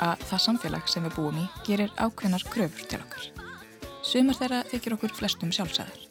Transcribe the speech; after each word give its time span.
að 0.00 0.22
það 0.30 0.42
samfélag 0.46 0.88
sem 0.88 1.04
við 1.06 1.16
búum 1.18 1.40
í 1.40 1.46
gerir 1.66 1.92
ákveðnar 2.00 2.44
kröfur 2.48 2.88
til 2.88 3.00
okkar. 3.02 3.26
Sumar 4.06 4.38
þeirra 4.38 4.62
þykir 4.70 4.96
okkur 4.96 5.14
flestum 5.18 5.52
sjálfsæðar. 5.54 6.06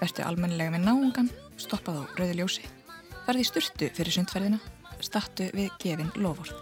Vertu 0.00 0.24
almennilega 0.24 0.74
með 0.74 0.88
náungan, 0.88 1.30
stoppað 1.60 2.00
á 2.00 2.04
rauði 2.18 2.40
ljósi, 2.40 2.64
farði 3.26 3.42
styrtu 3.48 3.88
fyrir 3.90 4.14
sundferðina, 4.14 4.60
stattu 5.02 5.48
við 5.56 5.72
gefin 5.82 6.12
lofórð. 6.22 6.54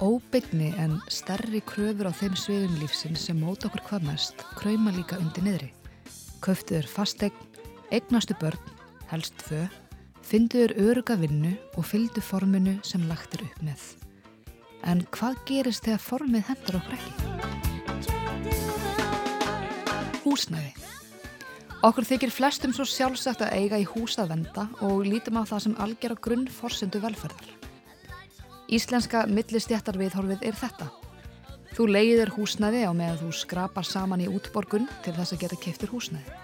Óbyggni 0.00 0.70
en 0.80 0.96
stærri 1.12 1.60
kröfur 1.68 2.08
á 2.08 2.12
þeim 2.16 2.32
sviðum 2.40 2.78
lífsinn 2.80 3.18
sem 3.20 3.36
móta 3.36 3.68
okkur 3.68 3.84
hvað 3.90 4.06
mest 4.08 4.40
kræma 4.56 4.90
líka 4.96 5.18
undir 5.20 5.44
niðri. 5.44 5.68
Köftuður 6.40 6.88
fastegn, 6.88 7.36
egnastu 7.92 8.32
börn, 8.40 8.62
helst 9.12 9.36
þau, 9.44 9.68
fynduður 10.24 10.72
öruga 10.80 11.18
vinnu 11.20 11.52
og 11.76 11.84
fyldu 11.84 12.24
forminu 12.24 12.78
sem 12.86 13.04
lagtir 13.10 13.44
upp 13.44 13.60
með. 13.66 13.82
En 14.88 15.04
hvað 15.12 15.34
gerist 15.50 15.84
þegar 15.84 16.06
formið 16.06 16.48
hendur 16.48 16.80
okkur 16.80 16.96
ekki? 16.96 17.12
Húsnæði. 20.24 20.89
Okkur 21.80 22.04
þykir 22.04 22.28
flestum 22.28 22.72
svo 22.76 22.84
sjálfsagt 22.84 23.40
að 23.40 23.54
eiga 23.56 23.78
í 23.80 23.86
hús 23.88 24.18
að 24.20 24.34
venda 24.34 24.66
og 24.84 25.06
lítum 25.06 25.38
á 25.40 25.48
það 25.48 25.62
sem 25.64 25.76
algjör 25.80 26.12
á 26.12 26.22
grunn 26.26 26.42
forsendu 26.52 27.00
velferðar. 27.00 27.46
Íslenska 28.68 29.22
millistjættar 29.24 29.96
viðhorfið 29.96 30.44
er 30.44 30.58
þetta. 30.60 30.90
Þú 31.72 31.86
leiðir 31.94 32.34
húsnæði 32.34 32.82
á 32.84 32.92
með 32.92 33.14
að 33.14 33.22
þú 33.22 33.30
skrapar 33.38 33.88
saman 33.88 34.20
í 34.20 34.28
útborgun 34.28 34.90
til 35.06 35.14
þess 35.16 35.32
að 35.32 35.40
geta 35.46 35.58
keftur 35.62 35.94
húsnæði. 35.94 36.36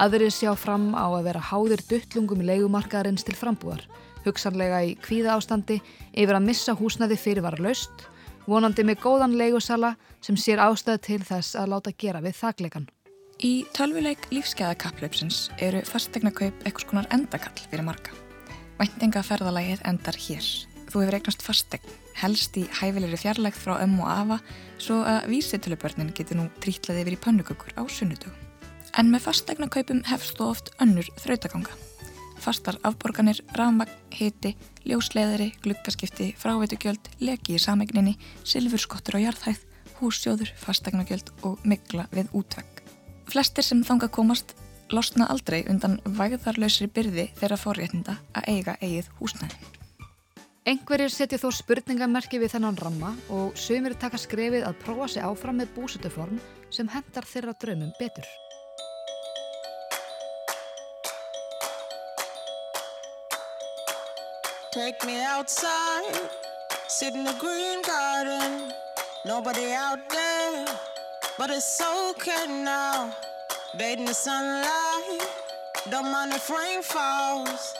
Aðrið 0.00 0.32
sjá 0.38 0.54
fram 0.56 0.94
á 0.96 1.04
að 1.04 1.28
vera 1.28 1.44
háðir 1.52 1.84
duttlungum 1.90 2.40
í 2.40 2.48
leigumarkaðarins 2.48 3.28
til 3.28 3.36
frambúðar 3.36 3.84
hugsanlega 4.24 4.80
í 4.86 4.96
kvíða 5.02 5.36
ástandi 5.36 5.82
yfir 6.12 6.38
að 6.38 6.46
missa 6.48 6.72
húsnaði 6.78 7.18
fyrir 7.20 7.44
var 7.44 7.58
laust, 7.60 8.06
vonandi 8.48 8.86
með 8.86 9.02
góðan 9.04 9.36
leigusala 9.36 9.94
sem 10.24 10.38
sér 10.38 10.62
ástæði 10.64 11.04
til 11.10 11.22
þess 11.26 11.58
að 11.60 11.72
láta 11.74 11.92
gera 11.92 12.24
við 12.24 12.38
þakleikan. 12.40 12.88
Í 13.42 13.64
tölvuleik 13.74 14.28
lífskeiðakappleipsins 14.30 15.48
eru 15.58 15.80
fastegnakaup 15.88 16.60
eitthvað 16.62 16.84
skonar 16.84 17.08
endakall 17.10 17.64
fyrir 17.66 17.82
marga. 17.82 18.14
Væntingaferðalagið 18.78 19.82
endar 19.90 20.18
hér. 20.28 20.46
Þú 20.92 21.02
hefur 21.02 21.16
eignast 21.18 21.42
fastegn, 21.42 21.94
helst 22.20 22.58
í 22.60 22.66
hæfilegri 22.78 23.18
fjarlægð 23.18 23.58
frá 23.64 23.76
ömmu 23.82 24.04
og 24.04 24.12
afa, 24.12 24.40
svo 24.78 25.00
að 25.08 25.30
vísitölubörnin 25.32 26.12
getur 26.14 26.38
nú 26.38 26.48
trítlaði 26.62 27.02
yfir 27.02 27.16
í 27.16 27.22
pannukökur 27.24 27.74
á 27.74 27.82
sunnudögu. 27.90 28.34
En 28.94 29.10
með 29.10 29.26
fastegnakaupum 29.26 30.04
hefst 30.06 30.38
þú 30.38 30.52
oft 30.52 30.70
önnur 30.84 31.08
þrautaganga 31.18 31.74
fastar 32.42 32.78
afborganir, 32.86 33.38
rafmagn, 33.54 33.92
hiti, 34.10 34.56
ljósleðari, 34.88 35.52
gluggaskipti, 35.62 36.32
frávitugjöld, 36.42 37.12
leki 37.22 37.56
í 37.56 37.62
samegninni, 37.62 38.16
silfurskottur 38.42 39.20
á 39.22 39.24
jarðhæð, 39.28 39.62
hússjóður, 40.00 40.54
fastagnagjöld 40.64 41.34
og 41.46 41.62
mikla 41.62 42.10
við 42.14 42.34
útvegg. 42.34 42.71
Flestir 43.32 43.64
sem 43.64 43.80
þanga 43.80 44.10
komast 44.12 44.50
losna 44.92 45.24
aldrei 45.32 45.62
undan 45.70 45.94
vægðarlausri 46.04 46.90
byrði 46.92 47.30
þeirra 47.38 47.56
forréttinda 47.56 48.18
að 48.36 48.48
eiga 48.52 48.74
eigið 48.84 49.08
húsnæði. 49.20 49.56
Engverjir 50.68 51.10
setja 51.10 51.40
þó 51.40 51.48
spurningamerki 51.56 52.38
við 52.38 52.52
þennan 52.52 52.76
ramma 52.78 53.14
og 53.32 53.56
sömur 53.58 53.96
taka 53.98 54.20
skrefið 54.20 54.66
að 54.68 54.76
prófa 54.84 55.08
sig 55.14 55.24
áfram 55.24 55.58
með 55.62 55.72
búsutuform 55.78 56.36
sem 56.70 56.90
hendar 56.92 57.24
þeirra 57.26 57.56
draumum 57.56 57.90
betur. 57.98 58.28
Take 64.76 65.04
me 65.08 65.24
outside, 65.24 66.20
sit 66.88 67.14
in 67.16 67.24
the 67.24 67.36
green 67.40 67.80
garden. 67.82 68.72
Nobody 69.24 69.72
out 69.72 70.08
there, 70.08 70.31
but 71.38 71.50
it's 71.50 71.80
okay 71.80 72.46
now. 72.64 73.10
Bathe 73.78 74.00
in 74.00 74.04
the 74.04 74.14
sunlight, 74.14 75.22
don't 75.90 76.10
mind 76.10 76.32
if 76.34 76.50
rain 76.50 76.82
falls. 76.82 77.74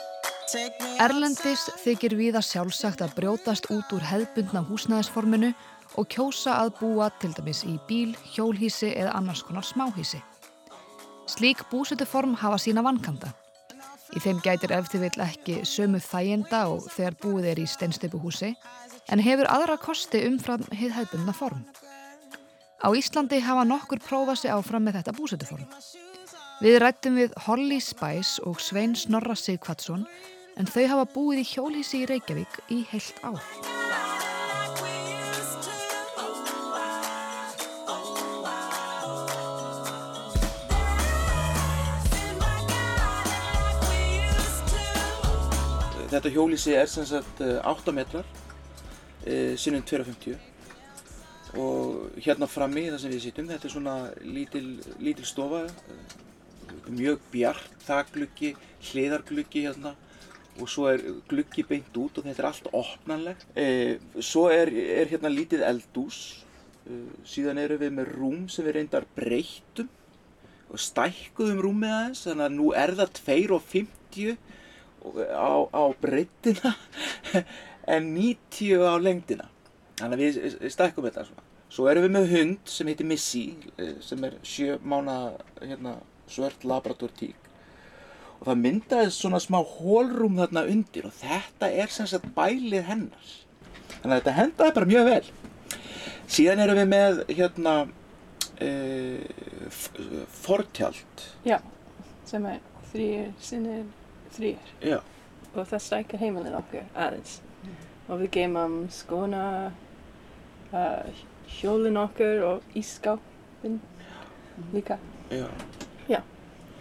Erlendis 1.01 1.63
þykir 1.81 2.13
við 2.17 2.35
að 2.37 2.45
sjálfsagt 2.45 3.01
að 3.01 3.13
brjótast 3.17 3.69
út 3.73 3.93
úr 3.95 4.03
hefðbundna 4.05 4.61
húsnæðisforminu 4.67 5.49
og 5.97 6.09
kjósa 6.13 6.59
að 6.61 6.73
búa 6.81 7.07
til 7.21 7.31
dæmis 7.33 7.63
í 7.65 7.77
bíl, 7.87 8.11
hjólhísi 8.35 8.91
eða 8.91 9.15
annars 9.17 9.41
konar 9.47 9.65
smáhísi. 9.65 10.19
Slík 11.25 11.63
búsutuform 11.71 12.35
hafa 12.37 12.59
sína 12.61 12.83
vankanta. 12.85 13.31
Í 14.13 14.21
þeim 14.21 14.43
gætir 14.45 14.75
eftir 14.75 15.01
vill 15.01 15.25
ekki 15.25 15.61
sömu 15.65 16.01
þæginda 16.03 16.67
og 16.69 16.85
þegar 16.93 17.17
búið 17.23 17.49
er 17.53 17.63
í 17.63 17.69
steinsteipuhúsi 17.69 18.51
en 19.09 19.23
hefur 19.25 19.49
aðra 19.49 19.79
kosti 19.81 20.21
umfram 20.27 20.67
heiðhæðbundna 20.69 21.33
form. 21.33 21.63
Á 22.83 22.91
Íslandi 22.91 23.37
hafa 23.39 23.63
nokkur 23.63 24.01
prófað 24.03 24.41
sig 24.41 24.51
áfram 24.51 24.83
með 24.83 24.97
þetta 24.97 25.11
búsötuform. 25.15 25.67
Við 26.59 26.81
rættum 26.83 27.15
við 27.15 27.31
Holly 27.45 27.79
Spice 27.79 28.43
og 28.43 28.59
Svein 28.59 28.91
Snorra 28.99 29.37
Sigvatsson 29.39 30.03
en 30.59 30.67
þau 30.67 30.83
hafa 30.91 31.05
búið 31.15 31.45
í 31.45 31.47
hjólísi 31.47 32.03
í 32.03 32.09
Reykjavík 32.11 32.59
í 32.75 32.81
heilt 32.91 33.23
ár. 33.23 33.39
Þetta 46.11 46.29
hjólísi 46.35 46.75
er 46.75 46.91
sem 46.91 47.07
sagt 47.07 47.39
8 47.39 47.63
eh, 47.63 47.95
metrar 47.95 48.27
e, 49.23 49.55
sinnum 49.57 49.87
250 49.87 50.52
og 51.59 52.17
hérna 52.17 52.47
frammi 52.49 52.87
þar 52.89 53.01
sem 53.01 53.11
við 53.13 53.25
sittum, 53.27 53.49
þetta 53.51 53.67
er 53.67 53.73
svona 53.73 53.95
lítil, 54.25 54.67
lítil 55.03 55.25
stofa, 55.27 55.65
eh, 55.67 56.15
mjög 56.89 57.19
bjart, 57.33 57.75
þakgluggi, 57.85 58.55
hliðargluggi 58.89 59.67
hérna. 59.67 59.95
Og 60.61 60.69
svo 60.69 60.85
er 60.85 61.01
gluggi 61.25 61.63
beint 61.65 61.95
út 61.97 62.17
og 62.19 62.25
þetta 62.27 62.43
er 62.43 62.45
allt 62.45 62.67
opnanlegt. 62.77 63.45
E, 63.57 63.97
svo 64.21 64.51
er, 64.53 64.69
er 64.69 65.09
hérna 65.09 65.31
lítið 65.33 65.63
eldús, 65.65 66.45
e, 66.85 66.99
síðan 67.25 67.57
eru 67.57 67.79
við 67.81 67.95
með 67.97 68.11
rúm 68.19 68.43
sem 68.53 68.65
við 68.67 68.75
reyndar 68.77 69.07
breytum 69.17 69.89
og 70.69 70.77
stækkuðum 70.77 71.61
rúmið 71.65 71.95
aðeins, 71.95 72.21
þannig 72.27 72.45
að 72.45 72.57
nú 72.59 72.69
er 72.83 72.93
það 72.99 73.15
2,50 73.25 74.37
á, 75.33 75.53
á 75.73 75.83
breyttina 76.01 76.75
en 77.95 78.13
90 78.13 78.85
á 78.85 78.93
lengdina 79.01 79.52
þannig 79.99 80.17
að 80.17 80.23
við 80.23 80.73
stækkum 80.73 81.07
þetta 81.07 81.27
svona. 81.27 81.45
svo 81.73 81.87
erum 81.89 82.07
við 82.07 82.15
með 82.15 82.33
hund 82.33 82.73
sem 82.73 82.89
heitir 82.89 83.09
Missy 83.09 83.45
eh, 83.77 83.95
sem 84.01 84.23
er 84.23 84.37
sjö 84.43 84.77
mána 84.81 85.33
hérna, 85.61 85.97
svört 86.27 86.65
labrador 86.67 87.13
tík 87.17 87.43
og 88.43 88.49
það 88.49 88.59
myndaði 88.59 89.11
svona 89.15 89.39
smá 89.39 89.61
hólrum 89.63 90.35
þarna 90.41 90.65
undir 90.67 91.05
og 91.07 91.13
þetta 91.15 91.69
er 91.71 91.91
sem 91.93 92.07
sagt 92.11 92.25
bælið 92.35 92.89
hennar. 92.89 93.29
Þannig 94.01 94.17
að 94.17 94.17
þetta 94.17 94.33
hendaði 94.35 94.73
bara 94.75 94.89
mjög 94.89 95.05
vel. 95.07 95.27
Síðan 96.33 96.63
erum 96.65 96.79
við 96.81 96.89
með 96.91 97.21
hérna 97.29 97.75
e, 98.59 98.71
fortjald. 100.43 101.23
Já, 101.47 101.61
sem 102.27 102.49
er 102.51 102.59
þrýr 102.91 103.31
sinnir 103.39 103.85
þrýr 104.35 104.73
Já. 104.83 104.99
og 105.53 105.63
það 105.69 105.85
stækir 105.87 106.23
heimilin 106.25 106.59
okkur 106.59 106.83
aðeins. 106.99 107.39
Og 108.09 108.19
við 108.25 108.33
geymum 108.41 108.77
skona 108.91 109.45
uh, 110.73 111.21
hjólinn 111.59 111.99
okkur 112.01 112.43
og 112.47 112.75
ískápinn 112.77 113.79
líka. 114.73 114.97
Já. 115.33 115.47
Já. 116.09 116.19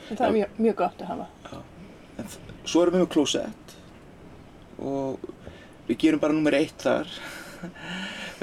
það 0.09 0.27
er 0.27 0.35
mjög, 0.39 0.59
mjög 0.67 0.81
gott 0.83 1.05
að 1.05 1.13
hafa. 1.13 1.61
Svo 2.65 2.83
erum 2.83 2.99
við 2.99 3.05
með 3.05 3.13
klósett 3.15 3.77
og 4.83 5.23
við 5.89 6.03
gerum 6.05 6.23
bara 6.23 6.37
nummer 6.37 6.57
eitt 6.59 6.83
þar. 6.83 7.09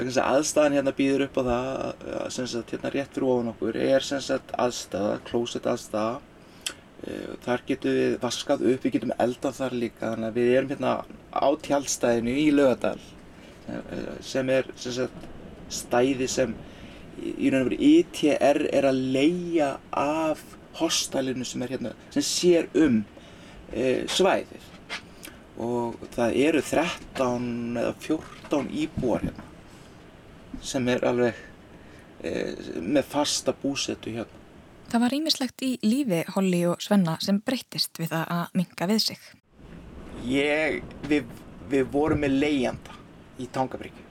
Aðstæðan 0.00 0.78
hérna 0.78 0.96
býður 0.96 1.26
upp 1.26 1.38
á 1.38 1.42
það 1.44 2.34
sagt, 2.48 2.70
hérna 2.72 2.92
rétt 2.94 3.12
fyrir 3.12 3.26
ofan 3.28 3.50
okkur 3.52 3.76
er 3.76 4.00
aðstæða, 4.00 5.18
klósett 5.28 5.68
aðstæða 5.68 6.20
Eh, 7.00 7.36
þar 7.40 7.62
getum 7.64 7.94
við 7.96 8.14
vaskað 8.20 8.62
upp, 8.74 8.82
við 8.84 8.92
getum 8.98 9.12
eldað 9.24 9.54
þar 9.56 9.74
líka 9.82 10.08
þannig 10.10 10.26
að 10.26 10.34
við 10.36 10.50
erum 10.52 10.72
hérna 10.74 10.90
á 11.32 11.48
tjálstæðinu 11.64 12.34
í 12.36 12.42
Laugadal 12.52 12.98
eh, 13.72 14.10
sem 14.20 14.50
er 14.52 14.68
sem 14.76 14.92
sagt, 14.98 15.22
stæði 15.72 16.28
sem 16.30 16.54
í 17.20 17.50
raun 17.52 17.64
og 17.66 17.70
veru 17.70 17.78
ITR 17.90 18.64
er 18.72 18.88
að 18.88 19.00
leia 19.14 19.70
af 19.96 20.42
hostalinu 20.78 21.44
sem 21.44 21.62
er 21.64 21.74
hérna 21.74 21.94
sem 22.14 22.24
sér 22.24 22.68
um 22.78 23.02
e, 23.72 24.06
svæðið 24.10 24.68
og 25.60 26.00
það 26.14 26.36
eru 26.46 26.62
13 26.64 27.80
eða 27.82 27.94
14 28.06 28.70
íbúar 28.84 29.26
hérna 29.26 29.46
sem 30.64 30.88
er 30.92 31.04
alveg 31.08 31.38
e, 32.24 32.32
með 32.80 33.06
fasta 33.08 33.54
búsetu 33.56 34.12
hérna. 34.14 34.38
Það 34.90 35.04
var 35.04 35.14
ímislegt 35.14 35.62
í 35.62 35.70
lífi 35.86 36.24
Holly 36.34 36.64
og 36.66 36.82
Svenna 36.82 37.16
sem 37.22 37.38
breyttist 37.46 38.00
við 38.00 38.10
það 38.14 38.32
að 38.34 38.56
minga 38.58 38.88
við 38.90 39.02
sig. 39.04 39.26
Ég, 40.26 40.80
við, 41.08 41.30
við 41.70 41.90
vorum 41.92 42.24
með 42.24 42.40
leigjanda 42.42 42.96
í 43.40 43.46
Tangabryggju 43.54 44.09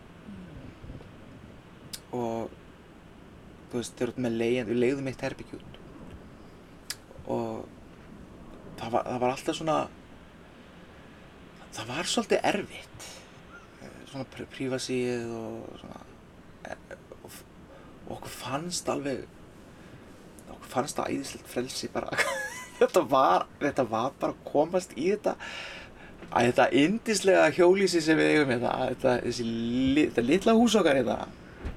og 2.16 2.50
þú 3.70 3.78
veist, 3.82 3.96
þeir 4.00 4.08
eru 4.12 4.24
með 4.26 4.38
leigjanda, 4.42 4.72
við 4.74 4.82
leiðum 4.84 5.10
eitt 5.12 5.24
herbyggj 5.26 5.56
út. 5.60 5.80
Og 7.30 7.66
það 8.80 8.94
var, 8.96 9.04
það 9.10 9.20
var 9.24 9.34
alltaf 9.36 9.58
svona 9.60 9.78
það 11.76 11.90
var 11.94 12.10
svolítið 12.10 12.46
erfitt. 12.52 13.10
Svona 14.10 14.26
pr- 14.34 14.48
prífasíið 14.56 15.28
og 15.38 15.82
svona 15.84 16.00
eh, 16.72 16.96
og, 17.20 17.36
og 18.08 18.16
okkur 18.18 18.34
fannst 18.34 18.90
alveg 18.90 19.26
okkur 20.50 20.72
fannst 20.72 20.98
það 20.98 21.12
æðislegt 21.14 21.52
frelsi 21.54 21.92
bara. 21.94 22.10
Þetta 22.80 23.02
var, 23.12 23.44
þetta 23.60 23.84
var 23.92 24.14
bara 24.22 24.32
að 24.32 24.44
komast 24.48 24.94
í 24.96 25.10
þetta 25.12 25.34
að 26.30 26.46
þetta 26.48 26.66
indislega 26.80 27.50
hjólísi 27.58 28.00
sem 28.06 28.16
við 28.16 28.30
eigum 28.38 28.54
hérna, 28.54 28.70
þetta, 28.94 29.16
li- 29.44 30.06
þetta 30.08 30.24
litla 30.24 30.54
hús 30.56 30.78
okkar 30.80 30.96
hérna, 31.02 31.18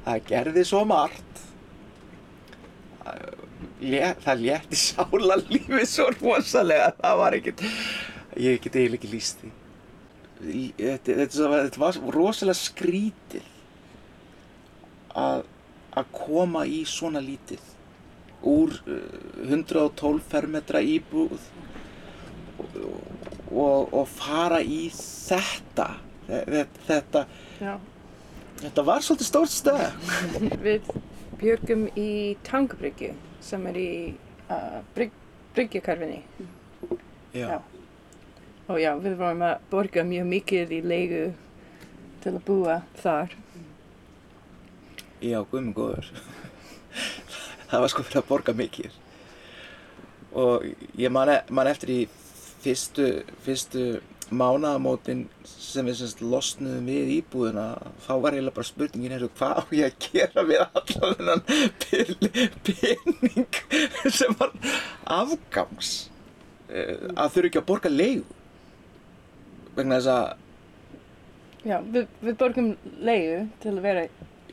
það 0.04 0.28
gerði 0.28 0.64
svo 0.66 0.82
margt 0.88 1.42
það 4.22 4.44
létti 4.44 4.78
sála 4.78 5.38
lífið 5.40 5.88
svo 5.90 6.08
rosalega, 6.20 6.92
það 7.00 7.18
var 7.18 7.36
ekkert, 7.38 7.64
ég 8.38 8.60
get 8.62 8.78
eiginlega 8.78 9.00
ekki 9.00 9.10
lýst 9.12 9.42
því. 9.42 9.50
Þetta, 10.78 11.16
þetta, 11.20 11.48
þetta 11.66 11.82
var 11.82 11.98
rosalega 12.14 12.58
skrítið 12.58 13.50
að, 15.18 15.44
að 15.98 16.12
koma 16.16 16.64
í 16.66 16.82
svona 16.88 17.22
lítið 17.22 17.68
úr 18.48 18.74
uh, 18.90 19.44
112 19.46 20.22
fermetra 20.30 20.80
íbúð 20.82 21.44
og, 22.58 22.78
og, 23.52 23.92
og 23.92 24.08
fara 24.10 24.58
í 24.66 24.88
þetta 24.90 25.92
þetta, 26.26 26.82
þetta. 26.88 27.24
Þetta 28.62 28.84
var 28.86 29.04
svolítið 29.04 29.28
stórt 29.28 29.52
stöð 29.52 30.52
Við 30.62 30.90
björgum 31.42 31.86
í 31.98 32.10
Tangabryggju 32.46 33.12
sem 33.42 33.64
er 33.66 33.78
í 33.78 33.92
uh, 34.46 34.80
brygg, 34.94 35.14
bryggjukarfinni. 35.56 36.20
Já. 37.34 37.58
Og 38.70 38.78
já, 38.78 38.92
við 39.02 39.16
vorum 39.18 39.42
að 39.46 39.64
borga 39.72 40.04
mjög 40.06 40.28
mikið 40.30 40.74
í 40.76 40.80
leigu 40.86 41.22
til 42.22 42.34
að 42.36 42.44
búa 42.46 42.78
þar. 43.02 43.34
Já, 45.22 45.40
guðminn 45.50 45.74
góður. 45.74 46.12
það 47.70 47.84
var 47.84 47.92
sko 47.92 48.06
fyrir 48.06 48.22
að 48.22 48.30
borga 48.30 48.54
mikið. 48.62 48.98
Og 50.38 50.70
ég 50.98 51.12
man, 51.12 51.32
e- 51.34 51.42
man 51.50 51.70
eftir 51.70 51.90
í 51.92 52.00
fyrstu, 52.62 53.08
fyrstu 53.44 53.86
mánaðamótin 54.36 55.24
sem 55.48 55.86
við 55.88 55.98
semst 56.00 56.22
losnuðum 56.24 56.86
við 56.90 57.10
íbúðina, 57.18 57.66
þá 58.04 58.12
var 58.24 58.36
eiginlega 58.36 58.56
bara 58.58 58.68
spurningin 58.68 59.14
eins 59.16 59.26
og 59.26 59.34
hvað 59.38 59.58
á 59.58 59.62
ég 59.78 59.88
að 59.88 60.06
gera 60.06 60.44
við 60.48 60.62
allan 60.66 61.16
þennan 61.18 61.42
pening 62.66 63.60
sem 64.18 64.36
var 64.40 64.54
afgangs. 65.20 65.92
Eh, 66.72 66.96
Að 67.12 67.34
þurfi 67.36 67.50
ekki 67.50 67.60
að 67.62 67.68
borga 67.68 67.92
leigu. 67.92 68.24
Vegna 69.76 69.98
þess 70.00 70.12
að 70.12 70.40
Já, 71.62 71.76
við, 71.94 72.08
við 72.26 72.34
borgum 72.40 72.72
leigu 73.06 73.42
til 73.62 73.76
að 73.76 73.84
vera 73.84 74.00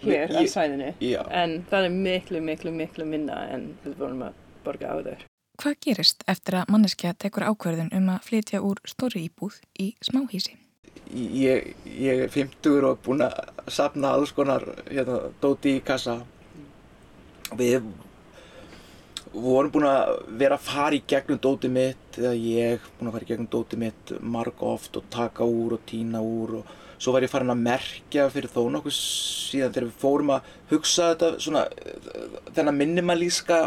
hér 0.03 0.29
á. 0.29 0.41
Já. 1.01 1.21
En 1.41 1.55
það 1.71 1.87
er 1.87 1.95
miklu, 1.95 2.41
miklu, 2.45 2.73
miklu 2.75 3.07
minna 3.09 3.41
en 3.49 3.71
við 3.83 3.95
vorum 3.97 4.27
að 4.27 4.37
borga 4.67 4.93
áður. 4.93 5.28
Hvað 5.59 5.75
gerist 5.83 6.23
eftir 6.31 6.55
að 6.61 6.69
manneskja 6.71 7.13
tekur 7.19 7.43
ákverðun 7.49 7.91
um 7.97 8.09
að 8.13 8.25
flytja 8.29 8.63
úr 8.63 8.79
stóri 8.87 9.25
íbúð 9.27 9.59
í 9.75 9.91
smáhísi? 9.99 10.55
ég, 11.13 11.73
ég 11.85 12.25
er 12.25 12.29
50 12.31 12.85
og 12.85 12.99
búinn 13.05 13.23
að 13.25 13.71
safna 13.71 14.13
alls 14.15 14.33
konar 14.35 14.65
hérna, 14.89 15.29
dóti 15.41 15.77
í 15.77 15.83
kassa 15.85 16.19
við 17.57 17.87
vorum 19.33 19.71
búin 19.73 19.87
að 19.89 20.13
vera 20.41 20.57
að 20.57 20.67
fara 20.69 20.97
í 20.97 21.03
gegnum 21.09 21.41
dóti 21.41 21.69
mitt 21.71 22.17
eða 22.17 22.35
ég 22.37 22.85
búin 22.97 23.09
að 23.09 23.17
fara 23.17 23.27
í 23.27 23.31
gegnum 23.31 23.49
dóti 23.53 23.79
mitt 23.81 24.13
marg 24.21 24.63
oft 24.65 24.97
og 25.01 25.09
taka 25.13 25.45
úr 25.45 25.77
og 25.77 25.83
tína 25.89 26.21
úr 26.21 26.59
og 26.61 26.71
svo 26.99 27.13
var 27.15 27.23
ég 27.23 27.31
farin 27.31 27.53
að 27.53 27.61
merkja 27.63 28.29
fyrir 28.33 28.51
þó 28.53 28.63
nokkuð 28.73 28.95
síðan 28.95 29.75
þegar 29.75 29.89
við 29.89 30.01
fórum 30.01 30.33
að 30.35 30.49
hugsa 30.73 31.13
þetta 31.13 31.29
svona 31.45 31.67
þennan 32.55 32.81
minimalíska 32.81 33.61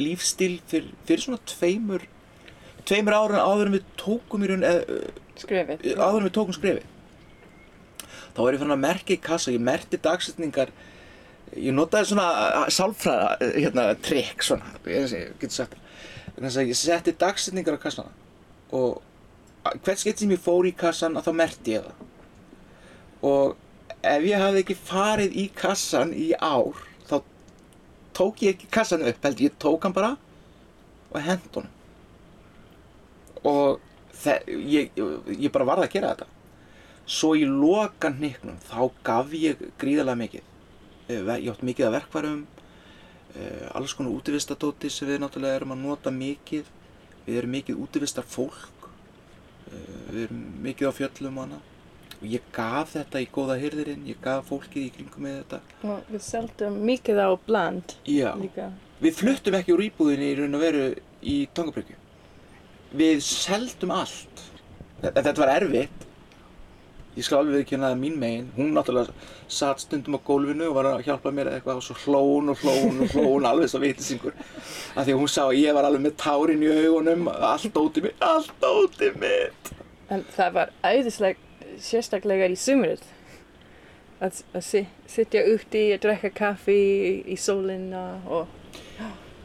lífstíl 0.00 0.56
fyrir, 0.70 0.92
fyrir 1.08 1.24
svona 1.24 1.42
tveimur 1.48 2.06
tveimur 2.88 3.16
árun 3.16 3.42
áður 3.42 3.70
en 3.70 3.76
við 3.78 3.90
tókum 4.00 4.44
í 4.44 4.50
raun 4.50 4.64
Skrefið. 5.40 5.84
áður 5.96 6.20
en 6.20 6.28
við 6.28 6.34
tókum 6.36 6.56
skrefið 6.56 6.88
þá 8.30 8.40
var 8.40 8.54
ég 8.56 8.62
fann 8.62 8.74
að 8.76 8.82
merkja 8.84 9.16
í 9.16 9.22
kassa 9.24 9.54
ég 9.54 9.62
merkti 9.64 10.00
dagsetningar 10.02 10.72
ég 11.56 11.74
notaði 11.74 12.12
svona 12.12 12.66
sálfræða 12.70 13.52
hérna, 13.56 13.86
trikk 14.04 14.44
svona 14.46 14.74
ég, 14.86 15.08
ég 15.10 15.32
get 15.40 15.54
sagt 15.54 15.74
það. 15.74 15.86
Þess 16.40 16.60
að 16.60 16.70
ég 16.70 16.78
setti 16.78 17.16
dagsetningar 17.20 17.76
á 17.76 17.82
kassana 17.82 18.12
og 18.76 19.00
hvert 19.84 20.00
skipt 20.00 20.22
sem 20.22 20.30
ég 20.32 20.40
fór 20.40 20.68
í 20.68 20.72
kassan 20.76 21.18
að 21.18 21.26
þá 21.28 21.32
merkti 21.40 21.74
ég 21.74 21.88
það 21.88 22.06
og 23.30 23.56
ef 24.06 24.24
ég 24.24 24.40
hafði 24.40 24.62
ekki 24.62 24.78
farið 24.78 25.36
í 25.36 25.48
kassan 25.56 26.14
í 26.16 26.30
ár 26.38 26.78
tók 28.20 28.42
ég 28.44 28.54
ekki 28.54 28.68
kassan 28.68 29.06
upp 29.08 29.24
held 29.24 29.40
ég 29.40 29.56
tók 29.56 29.82
hann 29.82 29.96
bara 29.96 30.16
og 31.10 31.20
hent 31.24 31.54
honum. 31.54 31.70
Og 33.42 33.80
ég, 34.46 34.92
ég 35.38 35.50
bara 35.52 35.64
varð 35.64 35.86
að 35.86 35.94
gera 35.94 36.12
þetta. 36.12 36.28
Svo 37.10 37.32
í 37.34 37.46
loka 37.48 38.12
hniknum 38.12 38.60
þá 38.68 38.80
gaf 39.06 39.32
ég 39.34 39.62
gríðarlega 39.80 40.20
mikið. 40.20 40.50
Eh, 41.08 41.32
ég 41.40 41.48
átt 41.50 41.64
mikið 41.66 41.88
af 41.88 41.96
verkværum 41.96 42.44
eh, 43.34 43.64
alls 43.74 43.96
konar 43.96 44.12
útivistadóti 44.14 44.92
sem 44.92 45.08
við 45.08 45.24
náttúrulega 45.24 45.62
erum 45.62 45.74
að 45.74 45.82
nota 45.86 46.12
mikið. 46.14 46.68
Við 47.24 47.40
erum 47.40 47.56
mikið 47.56 47.80
útivistar 47.86 48.28
fólk 48.28 48.90
eh, 49.72 49.98
við 50.12 50.22
erum 50.28 50.44
mikið 50.68 50.92
á 50.92 50.98
fjöllum 51.00 51.40
og 51.40 51.48
hana 51.48 51.64
og 52.20 52.26
ég 52.28 52.42
gaf 52.52 52.92
þetta 52.96 53.20
í 53.24 53.28
góða 53.32 53.56
hyrðirinn 53.62 54.06
ég 54.10 54.20
gaf 54.24 54.50
fólkið 54.50 54.82
í 54.86 54.90
kringum 54.96 55.24
með 55.24 55.38
þetta 55.40 55.60
Og 55.94 56.10
við 56.12 56.24
seldum 56.26 56.76
mikið 56.90 57.22
á 57.24 57.28
bland 57.46 57.94
Já. 58.04 58.34
líka. 58.36 58.70
Við 59.00 59.16
fluttum 59.16 59.54
ekki 59.56 59.72
úr 59.72 59.86
íbúðinni 59.88 60.28
í 60.34 60.36
raun 60.42 60.54
og 60.58 60.60
veru 60.60 60.84
í 61.24 61.36
Tangabryggju. 61.56 61.96
Við 63.00 63.20
seldum 63.24 63.90
allt. 63.94 64.42
Þe- 65.00 65.12
Þetta 65.16 65.36
var 65.40 65.52
erfitt. 65.54 66.06
Ég 67.16 67.24
skal 67.26 67.38
alveg 67.40 67.64
ekki 67.64 67.76
að 67.80 67.96
mín 67.98 68.18
megin. 68.20 68.50
Hún 68.56 68.70
náttúrulega 68.76 69.10
satt 69.50 69.80
stundum 69.82 70.14
á 70.14 70.20
gólfinu 70.22 70.68
og 70.68 70.74
var 70.76 70.84
að 70.92 71.02
hjálpa 71.08 71.32
mér 71.34 71.48
eitthvað 71.56 71.80
og 71.80 71.82
svo 71.82 71.96
hlón 72.04 72.50
og 72.52 72.60
hlón 72.62 73.00
og 73.02 73.08
hlón 73.16 73.48
alveg 73.48 73.68
svo 73.72 73.80
vitlisingur. 73.82 74.32
Af 74.94 75.06
því 75.06 75.14
að 75.16 75.18
hún 75.22 75.32
sá 75.32 75.42
að 75.48 75.58
ég 75.58 75.74
var 75.74 75.84
alveg 75.88 76.04
með 76.04 76.14
tárin 76.22 76.62
í 76.62 76.70
augunum, 76.84 77.26
allt 77.28 77.74
ótið 77.74 78.02
mitt, 78.06 78.20
allt 78.22 78.60
ótið 78.62 79.16
mitt. 79.24 79.72
En 80.10 80.24
það 80.36 80.52
var 80.60 80.70
æðisleg 80.84 81.36
sérstaklega 81.82 82.48
í 82.50 82.58
sumrið. 82.58 83.02
Að, 84.20 84.42
að 84.52 84.64
si, 84.66 84.82
sitja 85.08 85.46
úti 85.48 85.86
að 85.94 86.02
drekka 86.04 86.30
kaffi 86.36 86.80
í, 87.24 87.36
sólina 87.40 88.20
og 88.28 88.50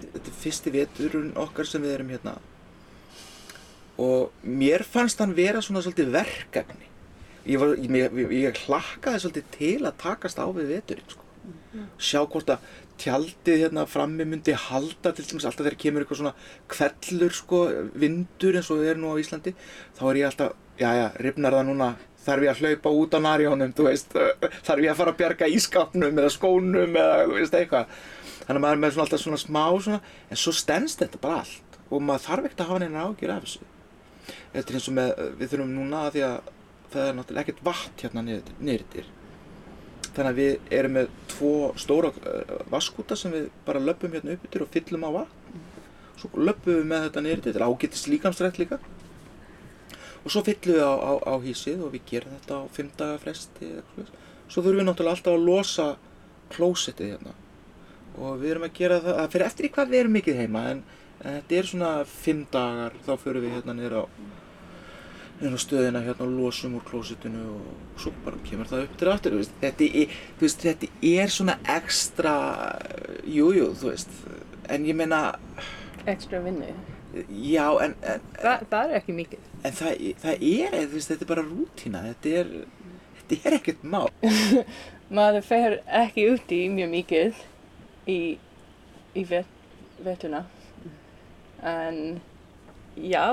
þetta 0.01 0.27
er 0.27 0.35
fyrsti 0.41 0.73
veturinn 0.73 1.31
okkar 1.39 1.69
sem 1.69 1.83
við 1.83 1.93
erum 1.95 2.11
hérna 2.11 2.33
og 4.01 4.33
mér 4.43 4.83
fannst 4.83 5.21
hann 5.23 5.35
vera 5.37 5.61
svona 5.63 5.83
svolítið 5.85 6.11
verkefni 6.17 6.89
ég, 7.45 7.59
var, 7.61 7.75
ég, 7.79 8.17
ég, 8.19 8.33
ég 8.41 8.59
hlakkaði 8.65 9.23
svolítið 9.23 9.47
til 9.55 9.77
að 9.85 9.99
takast 10.03 10.41
á 10.41 10.47
við 10.49 10.73
veturinn 10.73 11.13
sko. 11.13 11.23
sjá 11.95 12.21
hvort 12.23 12.51
að 12.55 12.67
tjaldið 13.01 13.63
hérna 13.65 13.85
frammi 13.89 14.25
myndi 14.27 14.55
halda 14.57 15.11
til 15.13 15.25
dæmis 15.27 15.45
alltaf 15.47 15.65
þegar 15.65 15.79
kemur 15.81 16.03
eitthvað 16.03 16.21
svona 16.21 16.35
kvellur 16.71 17.35
sko, 17.35 17.61
vindur 17.93 18.59
eins 18.59 18.71
og 18.71 18.81
við 18.81 18.91
erum 18.93 19.05
nú 19.05 19.13
á 19.15 19.21
Íslandi 19.21 19.55
þá 19.97 20.03
er 20.09 20.19
ég 20.21 20.29
alltaf, 20.29 20.55
já 20.79 20.89
já, 20.95 21.07
rifnar 21.25 21.57
það 21.57 21.67
núna 21.69 21.89
þarf 22.25 22.45
ég 22.45 22.51
að 22.51 22.61
hlaupa 22.63 22.93
út 23.01 23.15
á 23.15 23.19
narjónum 23.21 23.73
þú 23.75 23.87
veist, 23.89 24.15
þarf 24.67 24.83
ég 24.85 24.91
að 24.93 24.99
fara 25.01 25.13
að 25.13 25.19
bjarga 25.21 25.51
ískapnum 25.53 26.21
eða 26.23 26.33
skónum 26.33 26.97
eða 27.01 27.19
þú 27.25 27.37
veist 27.37 27.59
eitthvað. 27.59 27.99
Þannig 28.45 28.59
að 28.59 28.63
maður 28.63 28.77
er 28.77 28.81
með 28.81 28.93
svona 28.93 29.05
alltaf 29.05 29.23
svona 29.23 29.41
smá 29.41 29.63
svona, 29.81 29.99
en 30.29 30.41
svo 30.41 30.53
stendst 30.53 31.01
þetta 31.01 31.21
bara 31.21 31.43
allt 31.43 31.79
og 31.89 32.01
maður 32.01 32.25
þarf 32.25 32.47
ekkert 32.49 32.63
að 32.63 32.71
hafa 32.71 32.81
neina 32.83 33.05
ágjur 33.05 33.33
af 33.33 33.45
þessu. 33.45 33.69
Er 34.55 34.73
eins 34.73 34.89
og 34.89 34.97
með, 34.97 35.11
við 35.39 35.51
þurfum 35.51 35.75
núna 35.75 36.01
að 36.05 36.15
því 36.15 36.25
að 36.29 36.51
það 36.95 37.07
er 37.09 37.15
náttúrulega 37.19 37.45
ekkert 37.45 37.63
vatn 37.65 38.01
hérna 38.01 38.25
niður, 38.25 38.57
niður 38.61 39.13
þannig 40.15 40.31
að 40.31 40.41
við 40.41 40.73
erum 40.79 40.95
með 40.97 41.13
tvo 41.31 41.53
stóra 41.79 42.11
uh, 42.11 42.57
vaskúta 42.71 43.17
sem 43.19 43.33
við 43.33 43.47
bara 43.67 43.83
löpum 43.83 44.13
hérna 44.15 44.35
upp 44.35 44.47
yfir 44.49 44.65
og 44.65 44.71
fyllum 44.73 45.07
á 45.07 45.09
vatn. 45.19 45.63
Svo 46.15 46.29
löpum 46.39 46.79
við 46.79 46.85
með 46.91 47.07
þetta 47.07 47.23
niður 47.25 47.41
þetta 47.45 47.59
er 47.59 47.67
ágættis 47.67 48.05
líkamsrætt 48.11 48.59
líka. 48.61 48.79
Og 50.23 50.33
svo 50.33 50.43
fyllum 50.45 50.77
við 50.79 50.85
á, 50.87 50.93
á, 50.95 51.13
á 51.21 51.33
hísið 51.43 51.83
og 51.85 51.95
við 51.95 52.05
gerum 52.11 52.37
þetta 52.39 52.61
á 52.61 52.63
fimm 52.75 52.93
daga 52.97 53.19
fresti 53.21 53.71
svo 54.45 54.61
þurfum 54.61 54.79
við 54.79 54.87
náttúrulega 54.89 55.17
alltaf 55.17 55.35
að 55.35 55.45
losa 55.49 55.87
klósettið 56.53 57.11
hérna. 57.15 57.35
Og 58.15 58.39
við 58.39 58.53
erum 58.53 58.67
að 58.67 58.77
gera 58.77 59.01
það, 59.03 59.19
það 59.19 59.31
fyrir 59.33 59.47
eftir 59.49 59.67
í 59.67 59.73
hvað 59.75 59.91
við 59.91 60.01
erum 60.03 60.17
mikið 60.19 60.41
heima 60.41 60.65
en, 60.71 60.81
en 61.19 61.37
þetta 61.39 61.59
er 61.59 61.69
svona 61.71 61.91
fimm 62.09 62.43
dagar 62.53 62.97
þá 63.05 63.13
förum 63.23 63.45
við 63.45 63.55
hérna 63.57 63.75
niður 63.75 63.97
á 63.99 64.03
niður 65.41 65.57
á 65.57 65.59
stöðina 65.59 66.01
hérna 66.05 66.25
og 66.25 66.33
losum 66.39 66.77
úr 66.79 66.83
klósettinu 66.87 67.41
og 67.57 67.99
svo 67.99 68.13
bara 68.25 68.39
kemur 68.47 68.69
það 68.69 68.85
upp 68.87 68.97
til 69.01 69.09
aftur 69.11 69.35
veist. 69.39 69.55
Þetta, 69.61 69.89
er, 70.01 70.13
veist, 70.39 70.63
þetta 70.63 70.89
er 71.11 71.33
svona 71.33 71.57
ekstra 71.75 72.35
jújú, 73.27 73.53
jú, 73.59 73.69
þú 73.81 73.91
veist 73.91 74.13
en 74.69 74.85
ég 74.87 74.95
meina, 74.97 75.21
Ekstra 76.05 76.39
vinnu. 76.45 76.67
já 77.29 77.65
en, 77.81 77.95
en, 78.05 78.21
Þa, 78.41 78.55
það 78.69 78.91
er 78.91 78.97
ekki 78.99 79.13
mikið. 79.17 79.45
En 79.65 79.73
það, 79.73 80.01
það 80.21 80.45
er, 80.51 80.75
veist, 80.93 81.11
þetta 81.11 81.25
er 81.25 81.31
bara 81.33 81.45
rútína, 81.45 82.01
þetta 82.11 82.33
er, 82.41 82.51
þetta 83.21 83.39
er 83.49 83.57
ekkert 83.59 83.83
mál. 83.83 84.09
Maður 85.15 85.45
fer 85.45 85.77
ekki 86.01 86.27
úti 86.33 86.59
mjög 86.73 86.89
mikið 86.95 87.43
í, 88.09 88.19
í 89.13 89.23
vet, 89.29 89.51
vetuna. 90.05 90.43
En 91.65 92.19
já, 92.97 93.25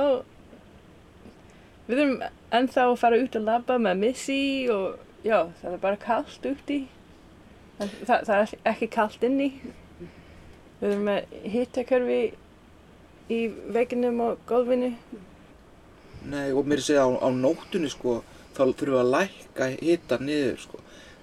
við 1.88 2.02
erum 2.02 2.18
ennþá 2.54 2.88
að 2.88 2.98
fara 3.00 3.20
út 3.22 3.38
að 3.38 3.48
labba 3.48 3.78
með 3.82 4.02
Missy 4.02 4.42
og 4.72 5.00
já, 5.26 5.38
það 5.62 5.72
er 5.72 5.82
bara 5.82 6.02
kallt 6.02 6.46
úti. 6.48 6.82
En 7.80 7.90
það, 8.06 8.28
það 8.28 8.36
er 8.36 8.54
ekki 8.72 8.90
kallt 8.92 9.26
inni. 9.26 9.48
Við 10.80 10.88
erum 10.90 11.04
með 11.08 11.36
hittakörfi 11.54 12.20
í 13.32 13.40
vegginum 13.74 14.22
og 14.26 14.46
gólfinu. 14.48 14.92
Nei, 16.22 16.52
og 16.54 16.68
mér 16.68 16.82
er 16.82 17.02
að 17.02 17.18
á, 17.18 17.26
á 17.26 17.28
nóttunni, 17.34 17.90
sko, 17.90 18.20
þá 18.54 18.62
þurfum 18.62 18.92
við 18.92 19.00
að 19.00 19.12
lækka 19.16 19.68
hitan 19.80 20.26
niður, 20.28 20.60
sko. 20.62 20.82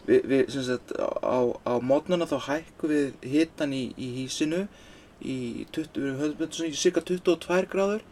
Við, 0.09 0.23
við 0.31 0.45
sem 0.55 0.65
sagt, 0.65 0.93
á, 0.97 1.39
á 1.63 1.73
mótnana 1.85 2.27
þá 2.27 2.37
hækkum 2.47 2.91
við 2.91 3.27
hitan 3.29 3.75
í, 3.75 3.83
í 3.95 4.09
hísinu 4.17 4.65
í 5.19 5.67
20, 5.75 5.99
við 5.99 6.21
höfum 6.23 6.39
þetta 6.39 6.57
svona 6.57 6.71
í 6.71 6.79
cirka 6.79 7.03
22 7.05 7.69
gráður, 7.71 8.03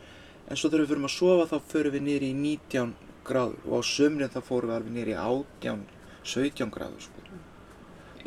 en 0.48 0.60
svo 0.60 0.70
þegar 0.70 0.84
við 0.84 0.92
förum 0.94 1.08
að 1.10 1.16
sofa 1.18 1.50
þá 1.52 1.72
förum 1.74 1.96
við 1.98 2.06
niður 2.08 2.26
í 2.28 2.32
19 2.42 2.94
gráður 3.28 3.68
og 3.68 3.84
á 3.84 3.90
sömrinn 3.92 4.32
þá 4.34 4.40
fórum 4.48 4.72
við 4.72 4.78
alveg 4.78 4.96
niður 4.96 5.12
í 5.12 5.18
18, 5.24 5.84
17 6.24 6.74
gráður, 6.74 7.08
sko. 7.08 7.28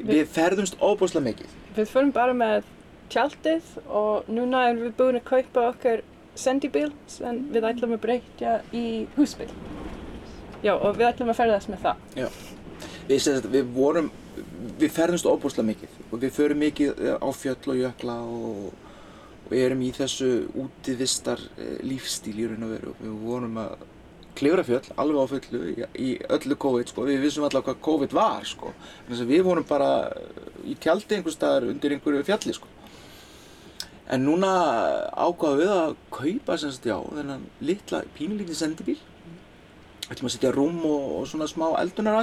Við 0.01 0.29
ferðumst 0.33 0.79
óbúslega 0.81 1.27
mikið. 1.27 1.57
Við 1.77 1.91
förum 1.91 2.13
bara 2.17 2.37
með 2.37 2.69
tjaldið 3.13 3.75
og 3.87 4.29
núna 4.31 4.69
erum 4.71 4.87
við 4.87 4.95
búin 5.01 5.19
að 5.19 5.27
kaupa 5.29 5.67
okkar 5.73 6.05
sendibíl 6.39 6.89
sem 7.11 7.43
við 7.53 7.67
ætlum 7.69 7.97
að 7.97 8.05
breytja 8.05 8.55
í 8.77 8.87
húsbíl. 9.17 9.51
Já, 10.65 10.75
og 10.77 10.97
við 10.99 11.09
ætlum 11.11 11.33
að 11.33 11.41
ferðast 11.41 11.73
með 11.73 11.85
það. 11.87 12.05
Já. 12.21 12.29
Við, 13.09 13.29
við 13.51 13.73
vorum, 13.75 14.11
við 14.81 14.93
ferðumst 14.95 15.29
óbúslega 15.29 15.69
mikið 15.73 15.99
og 16.11 16.23
við 16.23 16.37
förum 16.37 16.63
mikið 16.65 17.03
á 17.19 17.29
fjöll 17.37 17.73
og 17.75 17.81
jökla 17.81 18.17
og, 18.25 18.87
og 19.51 19.57
erum 19.59 19.81
í 19.83 19.91
þessu 19.95 20.29
útivistar 20.63 21.41
eh, 21.59 21.81
lífstíl 21.83 22.37
í 22.39 22.47
raun 22.47 22.67
og 22.69 22.75
veru. 22.77 22.93
Við 23.01 23.17
vorum 23.25 23.59
að 23.59 23.83
klifra 24.39 24.65
fjöll 24.65 24.93
alveg 25.03 25.27
á 25.27 25.33
fullu 25.33 25.63
í, 25.73 25.75
í 25.99 26.11
öllu 26.37 26.57
COVID 26.65 26.93
sko. 26.93 27.07
Við 27.09 27.25
vissum 27.25 27.47
alltaf 27.47 27.67
hvað 27.67 27.81
COVID 27.89 28.15
var 28.15 28.47
sko. 28.47 28.71
Þannig 29.09 29.25
að 29.25 29.33
við 29.35 29.43
vorum 29.49 29.67
bara 29.67 29.91
í 30.63 30.77
tjaldi 30.79 31.19
einhver 31.19 31.35
staðar 31.35 31.67
undir 31.73 31.97
einhverju 31.97 32.29
fjalli 32.31 32.55
sko. 32.57 32.71
En 34.11 34.25
núna 34.27 34.51
ákvaðum 35.15 35.61
við 35.61 35.73
að 35.75 35.93
kaupa 36.15 36.57
sem 36.59 36.73
sagt 36.75 36.89
já, 36.91 36.97
þennan 36.99 37.45
litla, 37.63 38.05
pínulítið 38.17 38.59
sendibíl. 38.59 38.99
ætlum 40.11 40.27
að 40.27 40.33
setja 40.35 40.51
rúm 40.55 40.81
og, 40.87 41.03
og 41.21 41.27
svona 41.31 41.47
smá 41.47 41.69
eldunar 41.79 42.23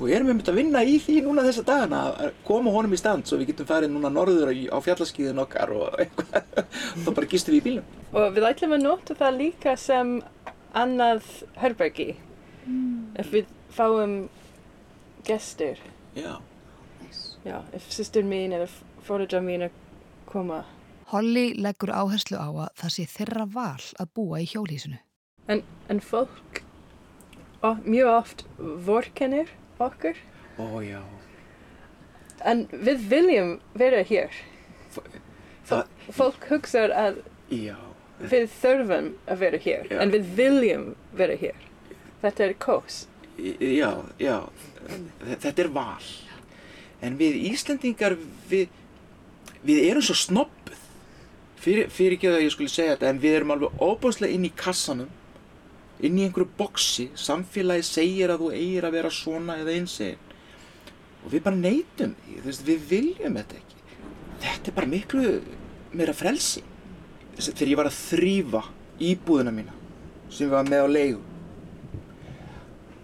og 0.00 0.08
erum 0.08 0.30
við 0.30 0.36
myndið 0.38 0.52
að 0.52 0.58
vinna 0.58 0.82
í 0.88 0.96
því 1.02 1.16
núna 1.26 1.44
þessa 1.44 1.64
dagana 1.68 2.00
að 2.24 2.36
koma 2.46 2.72
honum 2.72 2.94
í 2.96 3.00
stand 3.00 3.28
svo 3.28 3.36
við 3.40 3.50
getum 3.52 3.68
farið 3.68 3.92
núna 3.92 4.10
norður 4.12 4.48
á, 4.48 4.54
á 4.72 4.78
fjallaskíðin 4.86 5.42
okkar 5.44 5.74
og 5.76 5.98
eitthvað 6.00 6.66
þá 7.04 7.10
bara 7.18 7.28
gistum 7.28 7.54
við 7.54 7.60
í 7.60 7.64
bílum. 7.66 7.90
Og 8.16 8.32
við 8.36 8.48
ætlum 8.48 8.76
að 8.76 8.84
nota 8.86 9.16
það 9.20 9.38
líka 9.42 9.76
sem 9.80 10.14
annað 10.76 11.28
herbergi. 11.60 12.08
Ef 13.20 13.32
við 13.34 13.52
fáum 13.76 14.16
gestur. 15.26 15.80
Já. 16.16 16.40
Já, 17.44 17.60
ef 17.76 17.86
sýstur 17.92 18.24
mín 18.28 18.56
eða 18.56 18.68
fóruðra 19.04 19.40
mín 19.44 19.68
að 19.68 19.76
koma. 20.28 20.64
Holly 21.10 21.50
leggur 21.58 21.92
áherslu 21.92 22.38
á 22.40 22.48
að 22.48 22.74
það 22.80 22.96
sé 22.96 23.06
þeirra 23.10 23.46
val 23.50 23.86
að 23.98 24.12
búa 24.16 24.40
í 24.40 24.48
hjólísinu. 24.48 25.00
En, 25.50 25.64
en 25.90 26.00
fólk 26.04 26.60
ó, 27.64 27.74
mjög 27.82 28.12
oft 28.12 28.44
vorkennir 28.86 29.50
okkur. 29.86 30.16
Ó 30.60 30.80
já. 30.84 31.00
En 32.44 32.64
við 32.72 33.02
viljum 33.10 33.50
vera 33.76 34.02
hér. 34.08 34.32
Það, 35.68 35.86
Fólk 36.16 36.46
hugsa 36.50 36.86
að 36.88 37.20
já. 37.52 37.76
við 38.20 38.48
þurfum 38.60 39.10
að 39.30 39.38
vera 39.44 39.60
hér, 39.62 39.84
Já. 39.90 39.98
en 40.02 40.10
við 40.14 40.30
viljum 40.38 40.86
vera 41.16 41.36
hér. 41.38 41.60
Þetta 42.24 42.44
er 42.48 42.54
kós. 42.60 43.04
Já, 43.38 43.92
já. 44.20 44.38
Þetta 45.44 45.62
er 45.62 45.70
val. 45.76 46.08
En 47.00 47.16
við 47.20 47.38
Íslendingar, 47.52 48.16
við, 48.50 48.68
við 49.64 49.84
erum 49.90 50.04
svo 50.04 50.16
snobbuð. 50.18 50.82
Fyrir, 51.60 51.88
fyrir 51.92 52.16
ekki 52.16 52.28
að 52.32 52.42
ég 52.46 52.52
skulle 52.54 52.72
segja 52.72 52.96
þetta, 52.96 53.08
en 53.12 53.22
við 53.22 53.34
erum 53.38 53.50
alveg 53.54 53.80
óbúslega 53.84 54.32
inn 54.32 54.46
í 54.48 54.52
kassanum, 54.56 55.08
inn 56.00 56.18
í 56.18 56.26
einhverju 56.26 56.48
boksi, 56.58 57.08
samfélagi 57.18 57.86
segir 57.86 58.32
að 58.32 58.44
þú 58.44 58.50
eigir 58.56 58.88
að 58.88 58.96
vera 58.96 59.12
svona 59.14 59.58
eða 59.60 59.76
einsegin. 59.76 60.28
Og 61.20 61.34
við 61.34 61.44
bara 61.44 61.60
neytum 61.60 62.14
því, 62.24 62.36
þú 62.40 62.48
veist, 62.48 62.66
við 62.66 62.84
viljum 62.90 63.40
þetta 63.40 63.58
ekki. 63.60 63.80
Þetta 64.40 64.70
er 64.70 64.76
bara 64.78 64.92
miklu 64.94 65.24
meira 65.92 66.16
frelsi. 66.16 66.62
Þegar 67.40 67.72
ég 67.72 67.80
var 67.80 67.90
að 67.90 67.98
þrýfa 67.98 68.62
íbúðina 69.10 69.52
mína, 69.54 69.74
sem 70.28 70.46
ég 70.46 70.54
var 70.54 70.68
með 70.68 70.84
á 70.84 70.88
leigu, 70.92 71.20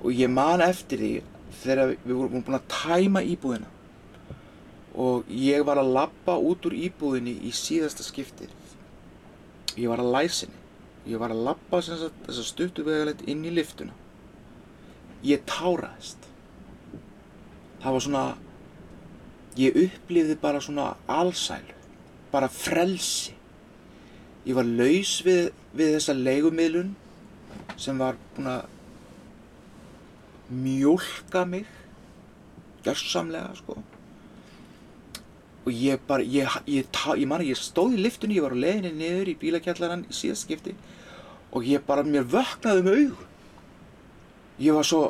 og 0.06 0.12
ég 0.14 0.30
man 0.30 0.62
eftir 0.62 1.00
því 1.00 1.14
þegar 1.62 1.94
við 2.04 2.12
vorum 2.14 2.44
búin 2.44 2.58
að 2.58 2.68
tæma 2.70 3.22
íbúðina 3.26 3.72
og 4.96 5.28
ég 5.28 5.64
var 5.66 5.80
að 5.80 5.92
labba 5.96 6.36
út 6.38 6.68
úr 6.68 6.76
íbúðinni 6.86 7.34
í 7.44 7.52
síðasta 7.54 8.04
skiptið 8.06 8.52
ég 9.76 9.90
var 9.90 10.00
að 10.02 10.12
læsinni 10.14 10.62
ég 11.06 11.20
var 11.22 11.34
að 11.34 11.82
sem 11.86 12.00
sagt, 12.00 12.18
þessa 12.26 12.44
stuttu 12.44 12.84
vegalegt 12.86 13.22
inn 13.30 13.44
í 13.46 13.54
liftuna. 13.54 13.94
Ég 15.26 15.44
táraðist. 15.48 16.26
Það 17.82 17.96
var 17.96 18.04
svona 18.04 18.26
ég 19.56 19.78
upplifði 19.86 20.36
bara 20.40 20.60
svona 20.60 20.94
alsælu 21.08 21.76
bara 22.32 22.48
frelsi. 22.52 23.34
Ég 24.46 24.54
var 24.58 24.66
laus 24.66 25.18
við, 25.26 25.50
við 25.76 25.96
þessa 25.96 26.14
leigumiðlun 26.14 26.94
sem 27.80 27.98
var 27.98 28.18
búin 28.36 28.50
að 28.52 28.72
mjólka 30.52 31.42
mig 31.48 31.66
gjörsamlega 32.86 33.56
sko. 33.58 33.78
Og 35.66 35.72
ég 35.74 36.02
bara 36.06 36.22
ég, 36.22 36.46
ég, 36.70 36.84
ég, 36.84 37.00
ég 37.18 37.26
man 37.26 37.42
að 37.42 37.50
ég 37.50 37.58
stóð 37.58 37.96
í 37.96 38.04
liftunni 38.04 38.36
ég 38.38 38.46
var 38.46 38.54
á 38.54 38.62
leiðinni 38.62 38.92
niður 38.94 39.32
í 39.32 39.38
bílakjallarann 39.40 40.06
í 40.06 40.14
síðast 40.14 40.46
skipti 40.46 40.76
og 41.52 41.66
ég 41.66 41.84
bara 41.86 42.04
mér 42.06 42.26
vöknaði 42.30 42.82
um 42.82 42.90
augu. 42.92 43.26
Ég 44.56 44.76
var 44.76 44.86
svo 44.88 45.02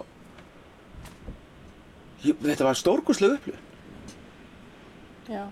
ég, 2.24 2.36
þetta 2.42 2.66
var 2.66 2.78
stórkurslega 2.78 3.38
upplifun. 3.38 3.62
Já. 5.30 5.44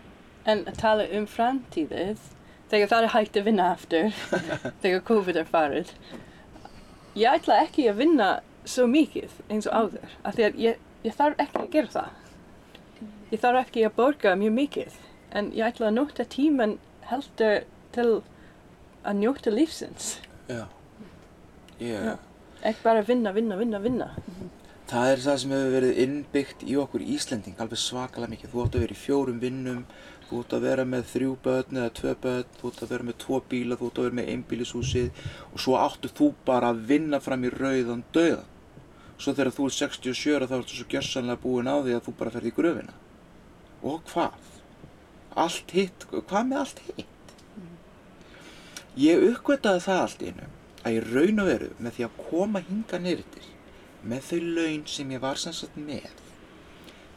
En 0.44 0.64
að 0.68 0.80
tala 0.80 1.06
um 1.16 1.26
framtíðið, 1.30 2.20
þegar 2.70 2.90
það 2.90 3.06
er 3.06 3.14
hægt 3.14 3.38
að 3.38 3.46
vinna 3.48 3.68
aftur, 3.72 4.18
þegar 4.82 5.06
COVID 5.08 5.40
er 5.40 5.48
farið, 5.50 5.94
ég 7.18 7.38
ætla 7.38 7.62
ekki 7.64 7.88
að 7.90 8.02
vinna 8.02 8.28
svo 8.68 8.86
mikið 8.90 9.32
eins 9.48 9.68
og 9.70 9.78
áður, 9.78 10.18
af 10.22 10.36
því 10.36 10.46
að 10.48 10.60
ég, 10.64 10.84
ég 11.06 11.16
þarf 11.16 11.40
ekki 11.44 11.62
að 11.62 11.72
gera 11.72 11.94
það. 11.94 12.20
Ég 13.32 13.42
þarf 13.42 13.62
ekki 13.64 13.86
að 13.88 13.96
borga 13.96 14.36
mjög 14.38 14.56
mikið, 14.58 15.00
en 15.34 15.50
ég 15.56 15.72
ætla 15.72 15.88
að 15.90 15.98
nota 15.98 16.28
tíman 16.36 16.78
heldur 17.08 17.64
til 17.96 18.10
að 19.04 19.18
njóta 19.20 19.52
lífsins. 19.52 20.14
Já 20.48 20.64
ég, 21.80 22.04
Já. 22.04 22.16
Ekki 22.64 22.84
bara 22.84 23.02
vinna, 23.04 23.32
vinna, 23.36 23.56
vinna, 23.60 23.78
vinna. 23.82 24.08
Það 24.88 25.10
er 25.10 25.22
það 25.24 25.38
sem 25.40 25.52
hefur 25.54 25.72
verið 25.74 25.98
innbyggt 26.04 26.62
í 26.68 26.76
okkur 26.80 27.04
Íslending 27.14 27.60
alveg 27.60 27.80
svakalega 27.80 28.30
mikið. 28.32 28.50
Þú 28.52 28.62
átt 28.64 28.76
að 28.76 28.84
vera 28.84 28.94
í 28.94 29.00
fjórum 29.00 29.38
vinnum, 29.42 29.82
þú 30.28 30.40
átt 30.42 30.56
að 30.56 30.66
vera 30.68 30.84
með 30.88 31.06
þrjú 31.12 31.36
börn 31.44 31.80
eða 31.80 31.92
tvö 31.98 32.14
börn, 32.24 32.50
þú 32.60 32.70
átt 32.70 32.82
að 32.84 32.92
vera 32.94 33.08
með 33.08 33.16
tvo 33.24 33.40
bíla, 33.52 33.78
þú 33.80 33.88
átt 33.90 34.00
að 34.00 34.06
vera 34.08 34.18
með 34.20 34.30
einbílishúsið 34.34 35.22
og 35.50 35.64
svo 35.64 35.78
áttu 35.80 36.12
þú 36.20 36.30
bara 36.48 36.72
að 36.72 36.82
vinna 36.92 37.20
fram 37.24 37.44
í 37.44 37.52
rauðan 37.52 38.04
döðan. 38.16 38.50
Svo 39.16 39.32
þegar 39.32 39.54
þú 39.56 39.68
er 39.70 39.76
67 39.78 40.36
ára 40.36 40.50
þá 40.50 40.56
ertu 40.58 40.78
svo 40.78 40.88
gjörsanlega 40.92 41.42
búin 41.44 41.70
á 41.70 41.76
því 41.80 41.96
að 41.96 42.04
þú 42.08 42.16
bara 42.20 42.34
ferð 42.34 42.50
í 42.50 42.54
gröfina. 42.56 42.96
Og 43.84 44.00
hvað? 44.12 44.52
Allt 45.44 45.74
hitt, 45.76 46.08
hvað 46.12 46.48
með 46.50 46.62
allt 46.64 46.84
hitt? 46.88 47.13
Ég 49.00 49.24
uppgötaði 49.30 49.82
það 49.86 50.02
allt 50.02 50.22
í 50.22 50.30
einu 50.30 50.50
að 50.84 50.96
ég 50.98 51.08
raun 51.14 51.42
og 51.42 51.48
veru 51.48 51.70
með 51.80 51.96
því 51.96 52.06
að 52.06 52.20
koma 52.28 52.62
hinga 52.68 53.00
neyrir 53.02 53.48
með 54.04 54.28
þau 54.28 54.38
laun 54.58 54.84
sem 54.90 55.14
ég 55.14 55.22
var 55.24 55.40
sem 55.40 55.56
sagt 55.56 55.78
með 55.80 56.12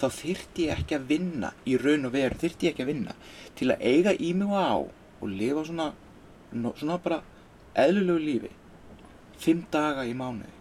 þá 0.01 0.07
þyrti 0.13 0.67
ég 0.67 0.81
ekki 0.81 0.97
að 0.97 1.07
vinna 1.11 1.51
í 1.65 1.77
raun 1.81 2.07
og 2.07 2.13
veru, 2.13 2.37
þyrti 2.37 2.67
ég 2.67 2.75
ekki 2.75 2.85
að 2.85 2.91
vinna 2.91 3.15
til 3.57 3.71
að 3.73 3.83
eiga 3.91 4.13
í 4.13 4.33
mig 4.37 4.53
og 4.53 4.61
á 4.61 4.77
og 5.17 5.31
lifa 5.31 5.63
svona, 5.65 5.87
svona 6.77 6.99
bara 7.01 7.21
eðlulegu 7.77 8.21
lífi. 8.21 8.51
Fimm 9.37 9.65
daga 9.73 10.05
í 10.05 10.13
mánuði. 10.17 10.53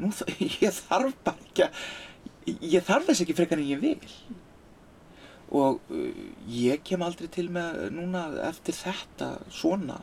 Nú 0.00 0.12
ég 0.64 0.76
þarf 0.76 1.16
bara 1.24 1.48
ekki 1.48 1.66
að 1.66 2.68
ég 2.72 2.84
þarf 2.84 3.10
þess 3.10 3.24
ekki 3.24 3.36
frekar 3.36 3.60
en 3.60 3.68
ég 3.68 3.82
vil 3.82 3.98
og 5.50 5.80
uh, 5.90 6.22
ég 6.46 6.82
kem 6.86 7.02
aldrei 7.02 7.28
til 7.32 7.48
með 7.52 7.88
núna 7.94 8.28
eftir 8.48 8.76
þetta 8.78 9.34
svona. 9.52 10.00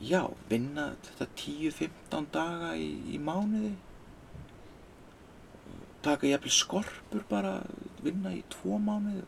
Já, 0.00 0.22
vinna 0.48 0.94
þetta 1.04 1.26
10-15 1.36 2.30
daga 2.32 2.72
í, 2.78 2.88
í 3.12 3.18
mánuði. 3.20 3.74
Taka 6.00 6.30
jæfnvel 6.30 6.54
skorpur 6.56 7.26
bara 7.28 7.58
vinna 8.00 8.32
í 8.32 8.40
tvo 8.52 8.78
mánuði. 8.80 9.26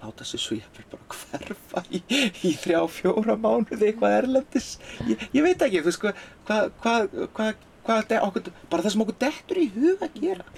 Láta 0.00 0.24
sér 0.28 0.40
svo 0.40 0.56
jæfnvel 0.56 0.86
bara 0.94 1.10
hverfa 1.12 1.82
í, 1.90 2.00
í 2.46 2.54
þrjá, 2.56 2.80
fjóra 2.96 3.36
mánuði 3.36 3.90
eitthvað 3.90 4.18
erlendis. 4.22 4.70
Ég, 5.04 5.28
ég 5.36 5.44
veit 5.44 5.66
ekki, 5.66 5.82
þú 5.82 5.90
veist 5.90 6.04
hvað 6.06 6.72
hvað, 6.80 7.20
hvað, 7.36 7.62
bara 7.86 8.82
það 8.82 8.90
sem 8.94 9.04
okkur 9.04 9.20
dettur 9.20 9.60
í 9.60 9.68
huga 9.76 10.08
að 10.08 10.18
gera. 10.22 10.48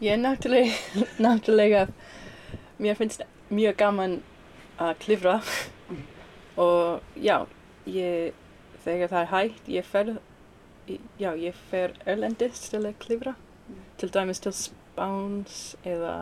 Ég 0.00 0.14
er 0.14 0.22
náttúrulega 0.22 1.02
náttúrulega 1.26 1.84
mér 2.80 2.96
finnst 2.96 3.26
mjög 3.50 3.76
gaman 3.80 4.18
að 4.80 4.94
klifra 5.04 5.36
og 6.60 7.16
já, 7.16 7.36
ég, 7.86 8.34
þegar 8.84 9.12
það 9.12 9.22
er 9.22 9.30
hægt, 9.34 9.70
ég 9.70 9.88
fer, 9.88 10.12
já, 11.20 11.30
ég 11.36 11.62
fer 11.70 11.94
erlendis 12.08 12.68
til 12.72 12.84
að 12.84 12.98
klifra, 13.02 13.34
mm. 13.68 13.82
til 14.00 14.12
dæmis 14.14 14.42
til 14.42 14.54
Spáns 14.56 15.60
eða, 15.86 16.14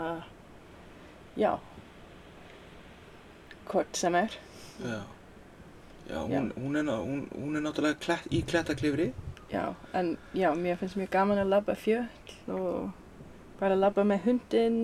já, 1.39 1.57
hvort 3.69 3.97
sem 3.97 4.15
er. 4.15 4.39
Já, 4.79 5.03
já, 6.09 6.21
hún. 6.23 6.53
Hún, 6.57 6.77
er, 6.77 6.85
hún, 6.85 7.29
hún 7.35 7.57
er 7.57 7.65
náttúrulega 7.65 8.01
klætt, 8.01 8.31
í 8.33 8.43
klættaklifri. 8.47 9.13
Já, 9.53 9.75
en 9.95 10.17
já, 10.37 10.53
mér 10.55 10.77
finnst 10.81 10.97
mjög 10.97 11.13
gaman 11.13 11.41
að 11.41 11.53
labba 11.55 11.77
fjöll 11.79 12.09
og 12.53 12.91
bara 13.61 13.79
labba 13.79 14.05
með 14.05 14.27
hundin 14.27 14.81